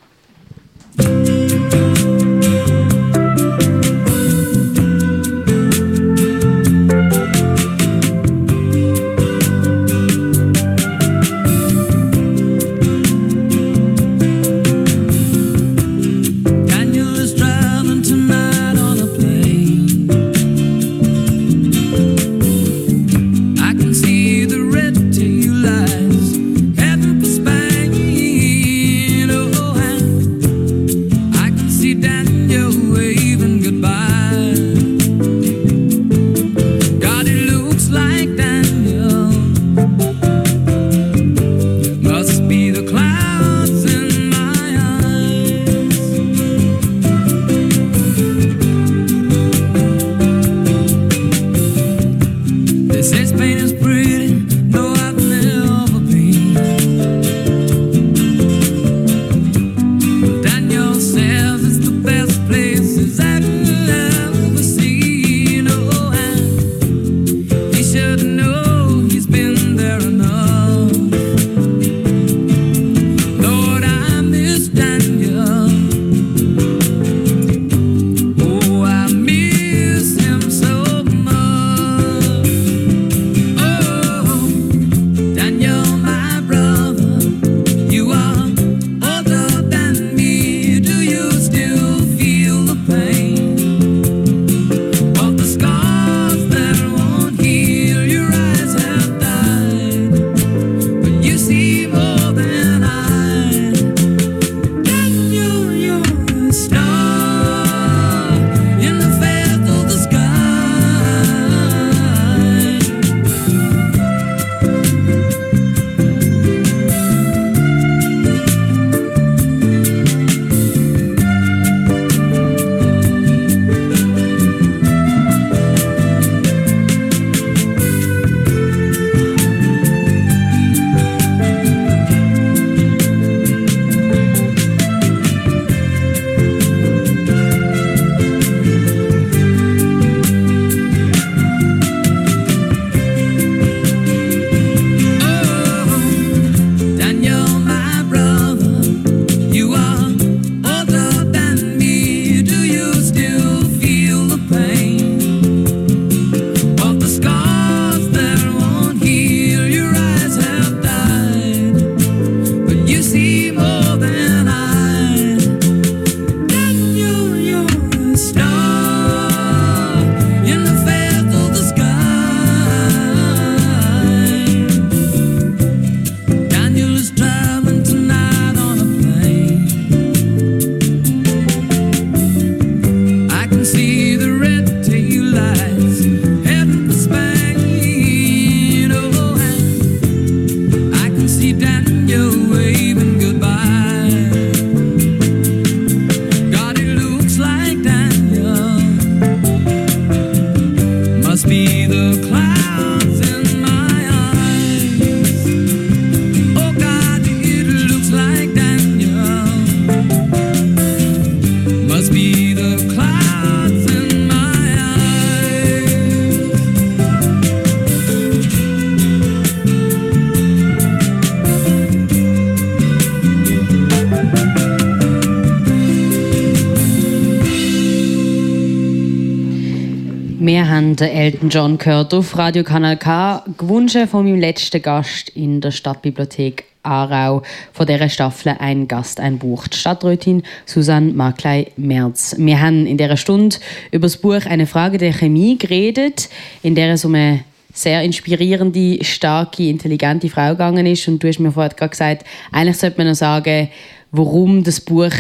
John 231.54 231.78
auf 231.86 232.36
Radio 232.36 232.64
Kanal 232.64 232.96
K, 232.96 233.44
gewünscht 233.56 233.96
von 234.10 234.24
meinem 234.24 234.40
letzten 234.40 234.82
Gast 234.82 235.28
in 235.36 235.60
der 235.60 235.70
Stadtbibliothek 235.70 236.64
Aarau. 236.82 237.42
Von 237.72 237.86
dieser 237.86 238.08
Staffel 238.08 238.56
ein 238.58 238.88
Gast, 238.88 239.20
ein 239.20 239.38
Buch. 239.38 239.68
Die 239.68 239.76
Stadträtin 239.76 240.42
Susanne 240.66 241.12
Markley-Merz. 241.12 242.34
Wir 242.38 242.60
haben 242.60 242.88
in 242.88 242.98
dieser 242.98 243.16
Stunde 243.16 243.54
über 243.92 244.06
das 244.06 244.16
Buch 244.16 244.44
«Eine 244.46 244.66
Frage 244.66 244.98
der 244.98 245.12
Chemie» 245.12 245.56
geredet, 245.56 246.28
in 246.64 246.74
der 246.74 246.92
es 246.92 247.04
um 247.04 247.14
eine 247.14 247.44
sehr 247.72 248.02
inspirierende, 248.02 249.04
starke, 249.04 249.68
intelligente 249.68 250.30
Frau 250.30 250.50
gegangen 250.50 250.86
ist. 250.86 251.06
Und 251.06 251.22
du 251.22 251.28
hast 251.28 251.38
mir 251.38 251.52
vorhin 251.52 251.76
gerade 251.76 251.90
gesagt, 251.90 252.24
eigentlich 252.50 252.78
sollte 252.78 252.98
man 252.98 253.06
noch 253.06 253.14
sagen, 253.14 253.68
warum 254.10 254.64
das 254.64 254.80
Buch 254.80 255.14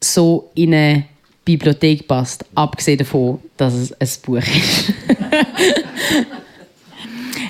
so 0.00 0.48
in 0.54 0.74
eine 0.74 1.06
Bibliothek 1.44 2.06
passt, 2.06 2.44
abgesehen 2.54 2.98
davon, 2.98 3.40
dass 3.62 3.74
es 3.74 3.92
ein 3.92 4.08
Buch 4.26 4.38
ist. 4.38 4.92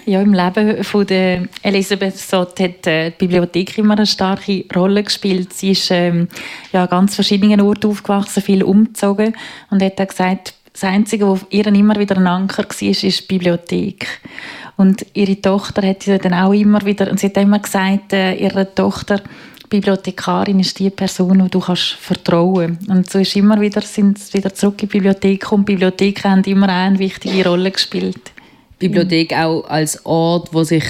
ja, 0.04 0.20
im 0.20 0.34
Leben 0.34 0.84
von 0.84 1.06
der 1.06 1.48
Elisabeth 1.62 2.18
Sott 2.18 2.60
hat 2.60 2.86
äh, 2.86 3.10
die 3.10 3.16
Bibliothek 3.16 3.78
immer 3.78 3.96
eine 3.96 4.06
starke 4.06 4.64
Rolle 4.74 5.02
gespielt. 5.04 5.54
Sie 5.54 5.70
ist 5.70 5.90
ähm, 5.90 6.28
ja, 6.72 6.82
an 6.82 6.90
ganz 6.90 7.14
verschiedenen 7.14 7.62
Orten 7.62 7.90
aufgewachsen, 7.90 8.42
viel 8.42 8.62
umgezogen 8.62 9.34
und 9.70 9.82
hat 9.82 10.06
gesagt, 10.06 10.54
das 10.72 10.84
Einzige, 10.84 11.28
was 11.28 11.46
ihr 11.50 11.66
immer 11.66 11.96
wieder 11.96 12.16
ein 12.16 12.26
Anker 12.26 12.64
war, 12.64 12.82
ist 12.82 13.02
die 13.02 13.26
Bibliothek. 13.26 14.06
Und 14.76 15.06
ihre 15.14 15.40
Tochter 15.40 15.86
hat 15.86 16.02
sie 16.02 16.18
dann 16.18 16.34
auch 16.34 16.52
immer 16.52 16.84
wieder, 16.84 17.10
und 17.10 17.20
sie 17.20 17.28
hat 17.28 17.36
immer 17.36 17.58
gesagt, 17.58 18.12
äh, 18.12 18.34
ihre 18.34 18.74
Tochter, 18.74 19.22
Bibliothekarin 19.72 20.60
ist 20.60 20.78
die 20.78 20.90
Person, 20.90 21.42
die 21.42 21.50
du 21.50 21.58
kannst 21.58 21.92
vertrauen. 21.92 22.78
Und 22.88 23.08
so 23.10 23.18
ist 23.18 23.34
immer 23.36 23.58
wieder, 23.58 23.80
sind 23.80 24.18
sie 24.18 24.34
wieder 24.34 24.52
zurück 24.52 24.82
in 24.82 24.88
die 24.88 24.98
Bibliothek 24.98 25.50
und 25.50 25.66
die 25.66 25.72
Bibliotheken 25.72 26.30
haben 26.30 26.44
immer 26.44 26.68
eine 26.68 26.98
wichtige 26.98 27.48
Rolle 27.48 27.70
gespielt. 27.70 28.32
Bibliothek 28.78 29.32
auch 29.32 29.64
als 29.64 30.04
Ort, 30.04 30.52
wo 30.52 30.62
sich 30.62 30.84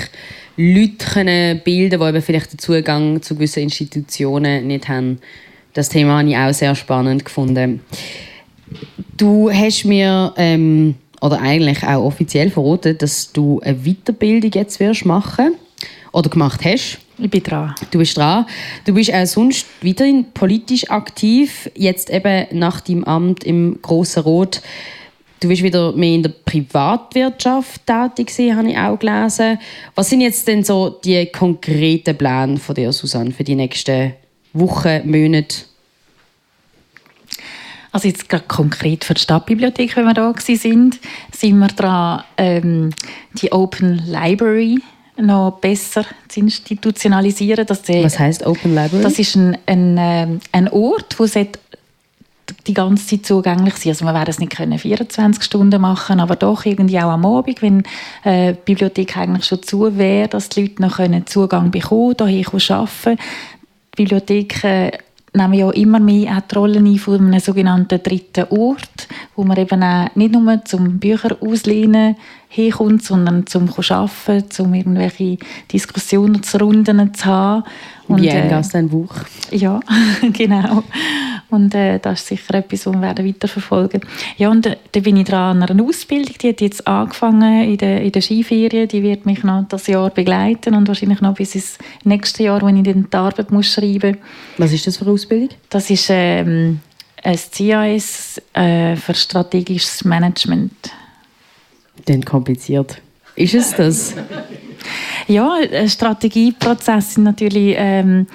Leute 0.56 1.06
können 1.12 1.60
bilden 1.62 2.00
können, 2.00 2.14
die 2.16 2.20
vielleicht 2.22 2.54
den 2.54 2.58
Zugang 2.58 3.22
zu 3.22 3.34
gewissen 3.34 3.62
Institutionen 3.62 4.66
nicht 4.66 4.88
haben. 4.88 5.20
Das 5.74 5.88
Thema 5.88 6.18
habe 6.18 6.28
ich 6.28 6.36
auch 6.36 6.52
sehr 6.52 6.74
spannend 6.74 7.24
gefunden. 7.24 7.82
Du 9.16 9.48
hast 9.48 9.84
mir, 9.84 10.34
ähm, 10.36 10.96
oder 11.20 11.40
eigentlich 11.40 11.84
auch 11.84 12.04
offiziell 12.04 12.50
verraten, 12.50 12.98
dass 12.98 13.32
du 13.32 13.60
eine 13.60 13.76
Weiterbildung 13.76 14.50
jetzt 14.52 14.80
wirst 14.80 15.06
machen 15.06 15.54
oder 16.10 16.28
gemacht 16.28 16.64
hast. 16.64 16.98
Ich 17.22 17.30
bin 17.30 17.42
dran. 17.44 17.72
Du 17.92 17.98
bist 17.98 18.16
dran. 18.16 18.46
Du 18.84 18.94
bist 18.94 19.14
auch 19.14 19.26
sonst 19.26 19.66
weiterhin 19.80 20.32
politisch 20.32 20.90
aktiv, 20.90 21.70
jetzt 21.76 22.10
eben 22.10 22.46
nach 22.50 22.80
deinem 22.80 23.04
Amt 23.04 23.44
im 23.44 23.78
Grossen 23.80 24.24
Rot. 24.24 24.60
Du 25.38 25.46
bist 25.46 25.62
wieder 25.62 25.92
mehr 25.92 26.16
in 26.16 26.24
der 26.24 26.30
Privatwirtschaft 26.30 27.82
tätig, 27.86 28.28
gewesen, 28.28 28.56
habe 28.56 28.70
ich 28.70 28.76
auch 28.76 28.98
gelesen. 28.98 29.58
Was 29.94 30.10
sind 30.10 30.22
jetzt 30.22 30.48
denn 30.48 30.64
so 30.64 30.90
die 30.90 31.26
konkreten 31.26 32.18
Pläne 32.18 32.56
von 32.56 32.74
dir, 32.74 32.92
Susanne, 32.92 33.30
für 33.30 33.44
die 33.44 33.54
nächsten 33.54 34.14
Wochen, 34.52 35.02
Monate? 35.04 35.58
Also 37.92 38.08
jetzt 38.08 38.28
gerade 38.28 38.44
konkret 38.48 39.04
für 39.04 39.14
die 39.14 39.20
Stadtbibliothek, 39.20 39.94
wenn 39.96 40.06
wir 40.06 40.14
da 40.14 40.34
sind, 40.38 40.98
sind 41.30 41.58
wir 41.58 41.68
dran, 41.68 42.24
ähm, 42.36 42.90
die 43.34 43.52
Open 43.52 44.02
Library 44.06 44.80
noch 45.16 45.58
besser 45.60 46.04
zu 46.28 46.40
institutionalisieren. 46.40 47.66
Dass 47.66 47.82
die, 47.82 48.02
Was 48.02 48.18
heißt 48.18 48.46
Open 48.46 48.74
Library? 48.74 49.02
Das 49.02 49.18
ist 49.18 49.36
ein, 49.36 49.58
ein, 49.66 49.96
ähm, 49.98 50.40
ein 50.52 50.68
Ort, 50.68 51.18
wo 51.18 51.26
die 52.66 52.74
ganze 52.74 53.06
Zeit 53.06 53.26
zugänglich 53.26 53.74
sein. 53.76 53.90
Also 53.90 54.04
man 54.04 54.14
werde 54.14 54.30
es 54.30 54.38
nicht 54.38 54.54
können 54.54 54.78
24 54.78 55.42
Stunden 55.42 55.80
machen, 55.80 56.20
aber 56.20 56.36
doch 56.36 56.64
irgendwie 56.64 56.98
auch 56.98 57.10
am 57.10 57.26
Abend, 57.26 57.62
wenn 57.62 57.82
äh, 58.24 58.52
die 58.52 58.58
Bibliothek 58.64 59.16
eigentlich 59.16 59.46
schon 59.46 59.62
zu 59.62 59.96
wäre, 59.96 60.28
dass 60.28 60.48
die 60.48 60.62
Leute 60.62 60.82
noch 60.82 60.96
können 60.96 61.26
Zugang 61.26 61.70
bekommen, 61.70 62.16
können, 62.16 62.30
hierher 62.30 62.78
arbeiten. 62.78 63.18
Die 63.94 64.02
Bibliotheken 64.02 64.90
nehmen 65.34 65.54
ja 65.54 65.70
immer 65.70 65.98
mehr 65.98 66.36
auch 66.36 66.42
die 66.42 66.54
Rolle 66.54 66.78
ein 66.78 66.98
von 66.98 67.26
einem 67.26 67.40
sogenannten 67.40 68.02
dritten 68.02 68.44
Ort, 68.50 69.08
wo 69.34 69.44
man 69.44 69.56
eben 69.56 69.82
auch 69.82 70.14
nicht 70.14 70.32
nur 70.32 70.64
zum 70.64 70.98
Bücher 70.98 71.36
auslehnen 71.40 72.16
herkommt, 72.48 73.02
sondern 73.02 73.46
zum 73.46 73.70
Arbeiten, 73.70 74.62
um 74.62 74.74
irgendwelche 74.74 75.38
Diskussionsrunden 75.72 77.14
zu 77.14 77.24
haben. 77.24 77.64
Und, 78.08 78.20
Wie 78.20 78.30
ein 78.30 78.50
Gast 78.50 78.74
ein 78.74 78.90
Buch. 78.90 79.14
Ja, 79.50 79.80
genau. 80.32 80.82
Und 81.48 81.74
äh, 81.74 81.98
das 81.98 82.20
ist 82.20 82.28
sicher 82.28 82.54
etwas, 82.54 82.84
was 82.84 82.94
wir 82.94 83.00
werden 83.00 83.26
weiterverfolgen 83.26 84.02
Ja, 84.36 84.50
und 84.50 84.66
äh, 84.66 84.76
da 84.90 85.00
bin 85.00 85.16
ich 85.16 85.24
dran 85.24 85.62
an 85.62 85.70
einer 85.70 85.82
Ausbildung, 85.82 86.34
die 86.42 86.48
hat 86.50 86.60
jetzt 86.60 86.86
angefangen 86.86 87.70
in 87.70 87.78
der, 87.78 88.02
in 88.02 88.12
der 88.12 88.20
Skiferien, 88.20 88.88
die 88.88 89.02
wird 89.02 89.24
mich 89.24 89.42
noch 89.44 89.64
das 89.68 89.86
Jahr 89.86 90.10
begleiten 90.10 90.74
und 90.74 90.88
wahrscheinlich 90.88 91.22
noch 91.22 91.34
bis 91.34 91.54
ins 91.54 91.78
nächste 92.04 92.42
Jahr, 92.42 92.60
wenn 92.62 92.76
ich 92.76 92.84
dann 92.84 93.08
die 93.10 93.16
Arbeit 93.16 93.50
muss 93.50 93.72
schreiben 93.72 94.18
muss. 94.58 94.66
Was 94.66 94.72
ist 94.72 94.86
das 94.86 94.98
für 94.98 95.04
eine 95.04 95.14
Ausbildung? 95.14 95.56
Das 95.70 95.88
ist 95.88 96.08
ähm, 96.10 96.80
ein 97.22 97.38
CAS 97.56 98.40
äh, 98.52 98.96
für 98.96 99.14
strategisches 99.14 100.04
Management. 100.04 100.72
Denn 102.08 102.24
kompliziert. 102.24 103.00
Ist 103.36 103.54
es 103.54 103.74
das? 103.74 104.14
Ja, 105.28 105.58
Strategieprozesse 105.86 107.14
sind 107.14 107.24
natürlich 107.24 107.74
ähm, 107.78 108.26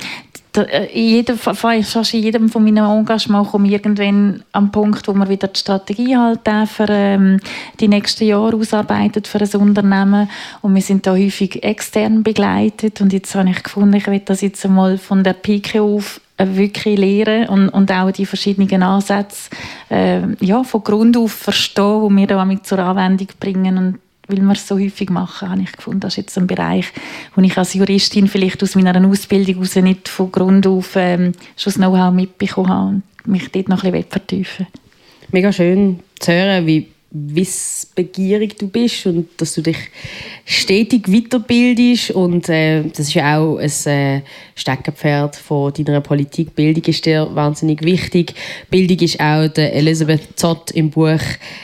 äh, 0.57 0.85
in 0.93 1.09
jedem, 1.09 1.37
fast 1.37 2.13
in 2.13 2.23
jedem 2.23 2.49
von 2.49 2.63
meinen 2.63 2.77
Engagements 2.77 3.51
komme 3.51 3.67
irgendwann 3.67 4.43
am 4.53 4.71
Punkt, 4.71 5.07
wo 5.07 5.13
man 5.13 5.29
wieder 5.29 5.47
die 5.47 5.59
Strategie 5.59 6.15
halt 6.15 6.41
für 6.69 6.87
ähm, 6.89 7.39
die 7.79 7.87
nächsten 7.87 8.25
Jahre 8.25 8.55
ausarbeitet 8.55 9.27
für 9.27 9.41
ein 9.41 9.61
Unternehmen 9.61 10.29
und 10.61 10.73
wir 10.73 10.81
sind 10.81 11.05
da 11.05 11.11
häufig 11.11 11.63
extern 11.63 12.23
begleitet 12.23 13.01
und 13.01 13.13
jetzt 13.13 13.35
habe 13.35 13.49
ich 13.49 13.61
gefunden, 13.61 13.93
ich 13.93 14.07
will 14.07 14.19
das 14.19 14.41
jetzt 14.41 14.65
einmal 14.65 14.97
von 14.97 15.23
der 15.23 15.33
Pike 15.33 15.81
auf 15.81 16.17
äh, 16.17 16.26
wirklich 16.37 16.97
lernen 16.97 17.49
und, 17.49 17.69
und 17.69 17.91
auch 17.91 18.11
die 18.11 18.25
verschiedenen 18.25 18.83
Ansätze 18.83 19.49
äh, 19.89 20.21
ja, 20.39 20.63
von 20.63 20.83
Grund 20.83 21.17
auf 21.17 21.31
verstehen, 21.31 22.09
die 22.09 22.15
wir 22.15 22.27
da 22.27 22.63
zur 22.63 22.79
Anwendung 22.79 23.27
bringen. 23.39 23.77
Und 23.77 23.99
weil 24.27 24.41
wir 24.41 24.51
es 24.51 24.67
so 24.67 24.77
häufig 24.77 25.09
machen, 25.09 25.49
habe 25.49 25.61
ich 25.61 25.71
gefunden, 25.71 26.01
das 26.01 26.13
ist 26.13 26.17
jetzt 26.17 26.37
ein 26.37 26.47
Bereich, 26.47 26.85
wo 27.35 27.41
ich 27.41 27.57
als 27.57 27.73
Juristin 27.73 28.27
vielleicht 28.27 28.61
aus 28.61 28.75
meiner 28.75 29.07
Ausbildung 29.07 29.55
heraus 29.55 29.75
nicht 29.75 30.09
von 30.09 30.31
Grund 30.31 30.67
auf 30.67 30.95
ähm, 30.95 31.31
schon 31.55 31.73
das 31.73 31.75
Know-how 31.75 32.13
mitbekommen 32.13 32.69
habe 32.69 32.87
und 32.89 33.03
mich 33.25 33.51
dort 33.51 33.69
noch 33.69 33.83
ein 33.83 33.91
bisschen 33.91 34.11
vertiefen. 34.11 34.67
Mega 35.31 35.51
schön 35.51 35.99
zu 36.19 36.31
hören, 36.31 36.65
wie 36.65 36.87
wissbegierig 37.09 38.57
du 38.57 38.67
bist 38.67 39.05
und 39.05 39.29
dass 39.37 39.53
du 39.53 39.61
dich 39.61 39.77
stetig 40.45 41.07
weiterbildest 41.07 42.11
und 42.11 42.49
äh, 42.49 42.83
das 42.83 42.99
ist 42.99 43.13
ja 43.13 43.39
auch 43.39 43.57
ein 43.57 43.85
äh, 43.85 44.21
Steckenpferd 44.55 45.37
von 45.37 45.73
deiner 45.73 46.01
Politik. 46.01 46.53
Bildung 46.53 46.83
ist 46.83 47.05
dir 47.05 47.29
wahnsinnig 47.33 47.81
wichtig. 47.83 48.33
Bildung 48.69 48.99
ist 48.99 49.21
auch 49.21 49.47
der 49.47 49.73
Elisabeth 49.73 50.37
Zott 50.37 50.71
im 50.71 50.89
Buch 50.89 51.21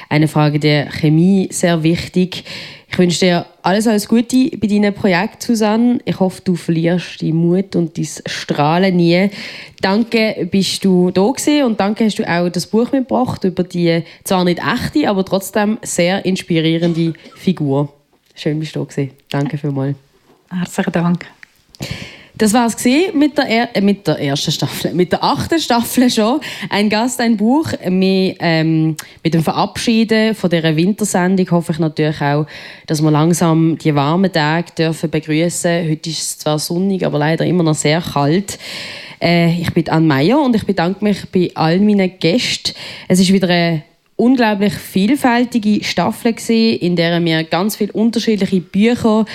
«Eine 0.10 0.30
Frage 0.30 0.60
der 0.60 0.89
Chemie» 0.91 1.50
sehr 1.52 1.84
wichtig. 1.84 2.46
Ich 2.94 3.00
wünsche 3.00 3.22
dir 3.22 3.48
alles, 3.64 3.88
alles 3.88 4.08
Gute 4.08 4.52
bei 4.56 4.68
deinem 4.68 4.94
Projekt, 4.94 5.41
Susanne. 5.41 5.98
Ich 6.06 6.20
hoffe, 6.20 6.44
du 6.44 6.54
verlierst 6.54 7.24
deinen 7.24 7.38
Mut 7.38 7.76
und 7.76 7.98
dein 7.98 8.08
Strahlen 8.28 8.96
nie. 8.96 9.32
Danke, 9.82 10.48
bist 10.52 10.86
du 10.86 11.10
da 11.10 11.28
gewesen 11.28 11.64
und 11.64 11.80
danke, 11.80 12.06
hast 12.06 12.20
du 12.20 12.24
auch 12.24 12.50
das 12.50 12.68
Buch 12.68 12.91
mitgebracht 12.91 13.44
über 13.46 13.64
die 13.64 14.04
zwar 14.24 14.44
nicht 14.44 14.60
echte, 14.60 15.10
aber 15.10 15.26
trotzdem 15.26 15.80
sehr 15.82 16.24
inspirierende 16.24 17.14
Figur. 17.36 17.91
Schön, 18.36 18.60
bist 18.60 18.76
du 18.76 18.82
da 18.82 18.86
gewesen. 18.86 19.12
Danke 19.28 19.58
vielmals. 19.58 19.98
Herzlichen 20.52 20.91
Dank. 20.91 21.26
Das 22.36 22.52
war 22.52 22.66
es 22.66 22.84
mit 23.14 23.38
der, 23.38 23.46
er 23.46 23.76
äh, 23.76 23.82
mit 23.82 24.08
der 24.08 24.20
ersten 24.20 24.52
Staffel, 24.52 24.94
mit 24.96 25.12
der 25.12 25.24
achten 25.24 25.60
Staffel 25.60 26.10
schon. 26.10 26.40
Ein 26.70 26.90
Gast, 26.90 27.22
ein 27.22 27.38
Buch. 27.38 27.72
Wir, 27.86 28.36
ähm, 28.40 28.96
mit 29.24 29.34
dem 29.34 29.44
Verabschieden 29.44 30.34
von 30.34 30.50
dieser 30.50 30.76
Wintersendung 30.76 31.52
hoffe 31.52 31.74
ich 31.74 31.80
natürlich 31.80 32.20
auch, 32.22 32.48
dass 32.88 33.04
wir 33.04 33.12
langsam 33.12 33.78
die 33.78 33.94
warmen 33.94 34.32
Tage 34.32 34.72
dürfen 34.76 35.12
begrüßen. 35.12 35.90
Heute 35.90 36.10
ist 36.10 36.22
es 36.22 36.38
zwar 36.40 36.58
sonnig, 36.58 37.06
aber 37.06 37.20
leider 37.20 37.46
immer 37.46 37.64
noch 37.64 37.76
sehr 37.76 38.02
kalt. 38.02 38.58
Äh, 39.22 39.62
ich 39.62 39.72
bin 39.72 39.88
Anne 39.90 40.08
Meyer 40.08 40.42
und 40.42 40.56
ich 40.56 40.66
bedanke 40.66 41.04
mich 41.04 41.30
bei 41.32 41.52
allen 41.54 41.86
meinen 41.86 42.18
Gästen. 42.20 42.74
Es 43.08 43.20
ist 43.20 43.32
wieder 43.32 43.48
eine 43.48 43.84
unglaublich 44.16 44.74
vielfältige 44.74 45.84
Staffel 45.84 46.34
gesehen, 46.34 46.80
in 46.80 46.96
der 46.96 47.24
wir 47.24 47.44
ganz 47.44 47.76
viele 47.76 47.94
unterschiedliche 47.94 48.60
Bücher 48.60 49.26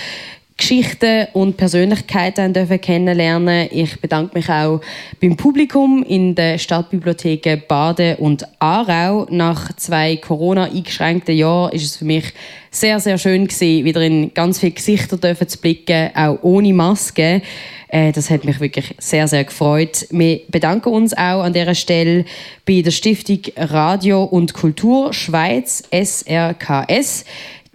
Geschichten 0.58 1.28
und 1.34 1.56
Persönlichkeiten 1.56 2.52
dürfen 2.52 2.80
kennenlernen. 2.80 3.68
Ich 3.70 4.00
bedanke 4.00 4.36
mich 4.36 4.48
auch 4.50 4.80
beim 5.20 5.36
Publikum 5.36 6.02
in 6.02 6.34
den 6.34 6.58
Stadtbibliotheken 6.58 7.62
Baden 7.68 8.16
und 8.16 8.44
Aarau. 8.58 9.28
Nach 9.30 9.72
zwei 9.76 10.16
Corona-eingeschränkten 10.16 11.36
Jahren 11.36 11.72
ist 11.72 11.84
es 11.84 11.96
für 11.96 12.04
mich 12.04 12.24
sehr, 12.72 12.98
sehr 12.98 13.18
schön 13.18 13.46
gewesen, 13.46 13.84
wieder 13.84 14.02
in 14.02 14.34
ganz 14.34 14.58
viele 14.58 14.72
Gesichter 14.72 15.18
zu 15.20 15.58
blicken, 15.58 16.10
auch 16.16 16.38
ohne 16.42 16.74
Maske. 16.74 17.40
Äh, 17.86 18.10
das 18.10 18.28
hat 18.28 18.44
mich 18.44 18.58
wirklich 18.58 18.96
sehr, 18.98 19.28
sehr 19.28 19.44
gefreut. 19.44 20.06
Wir 20.10 20.40
bedanken 20.48 20.88
uns 20.88 21.14
auch 21.14 21.42
an 21.42 21.52
dieser 21.52 21.76
Stelle 21.76 22.24
bei 22.66 22.82
der 22.82 22.90
Stiftung 22.90 23.40
Radio 23.56 24.24
und 24.24 24.54
Kultur 24.54 25.14
Schweiz, 25.14 25.84
SRKS. 25.92 27.24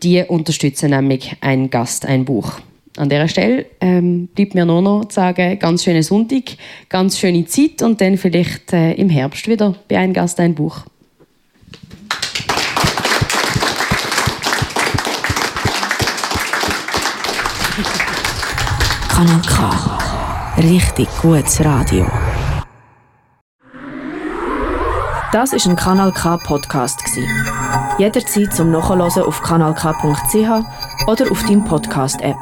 Die 0.04 0.22
unterstützen 0.22 0.90
nämlich 0.90 1.34
ein 1.40 1.70
Gast, 1.70 2.06
ein 2.06 2.26
Buch 2.26 2.60
an 2.98 3.10
dieser 3.10 3.28
Stelle 3.28 3.66
ähm, 3.82 4.28
bleibt 4.28 4.54
mir 4.56 4.66
nur 4.66 4.82
noch 4.82 5.06
zu 5.06 5.16
sagen, 5.16 5.58
ganz 5.60 5.84
schönen 5.84 6.04
Sonntag, 6.04 6.44
ganz 6.90 7.18
schöne 7.18 7.46
Zeit 7.46 7.82
und 7.82 8.00
dann 8.02 8.18
vielleicht 8.18 8.72
äh, 8.74 8.94
im 8.94 9.10
Herbst 9.10 9.48
wieder 9.48 9.76
bei 9.88 9.98
einem 9.98 10.14
Gast 10.14 10.40
ein 10.40 10.54
Buch. 10.54 10.82
Kanal 19.10 19.42
K. 19.48 20.00
Richtig 20.58 21.08
gutes 21.22 21.64
Radio. 21.64 22.06
Das 25.32 25.52
ist 25.52 25.66
ein 25.66 25.76
Kanal 25.76 26.12
K 26.12 26.38
Podcast 26.38 27.00
Jederzeit 27.98 28.54
zum 28.54 28.72
Nachhören 28.72 29.02
auf 29.02 29.42
kanalk.ch 29.42 31.08
oder 31.08 31.32
auf 31.32 31.44
deinem 31.44 31.64
Podcast 31.64 32.22
App. 32.22 32.38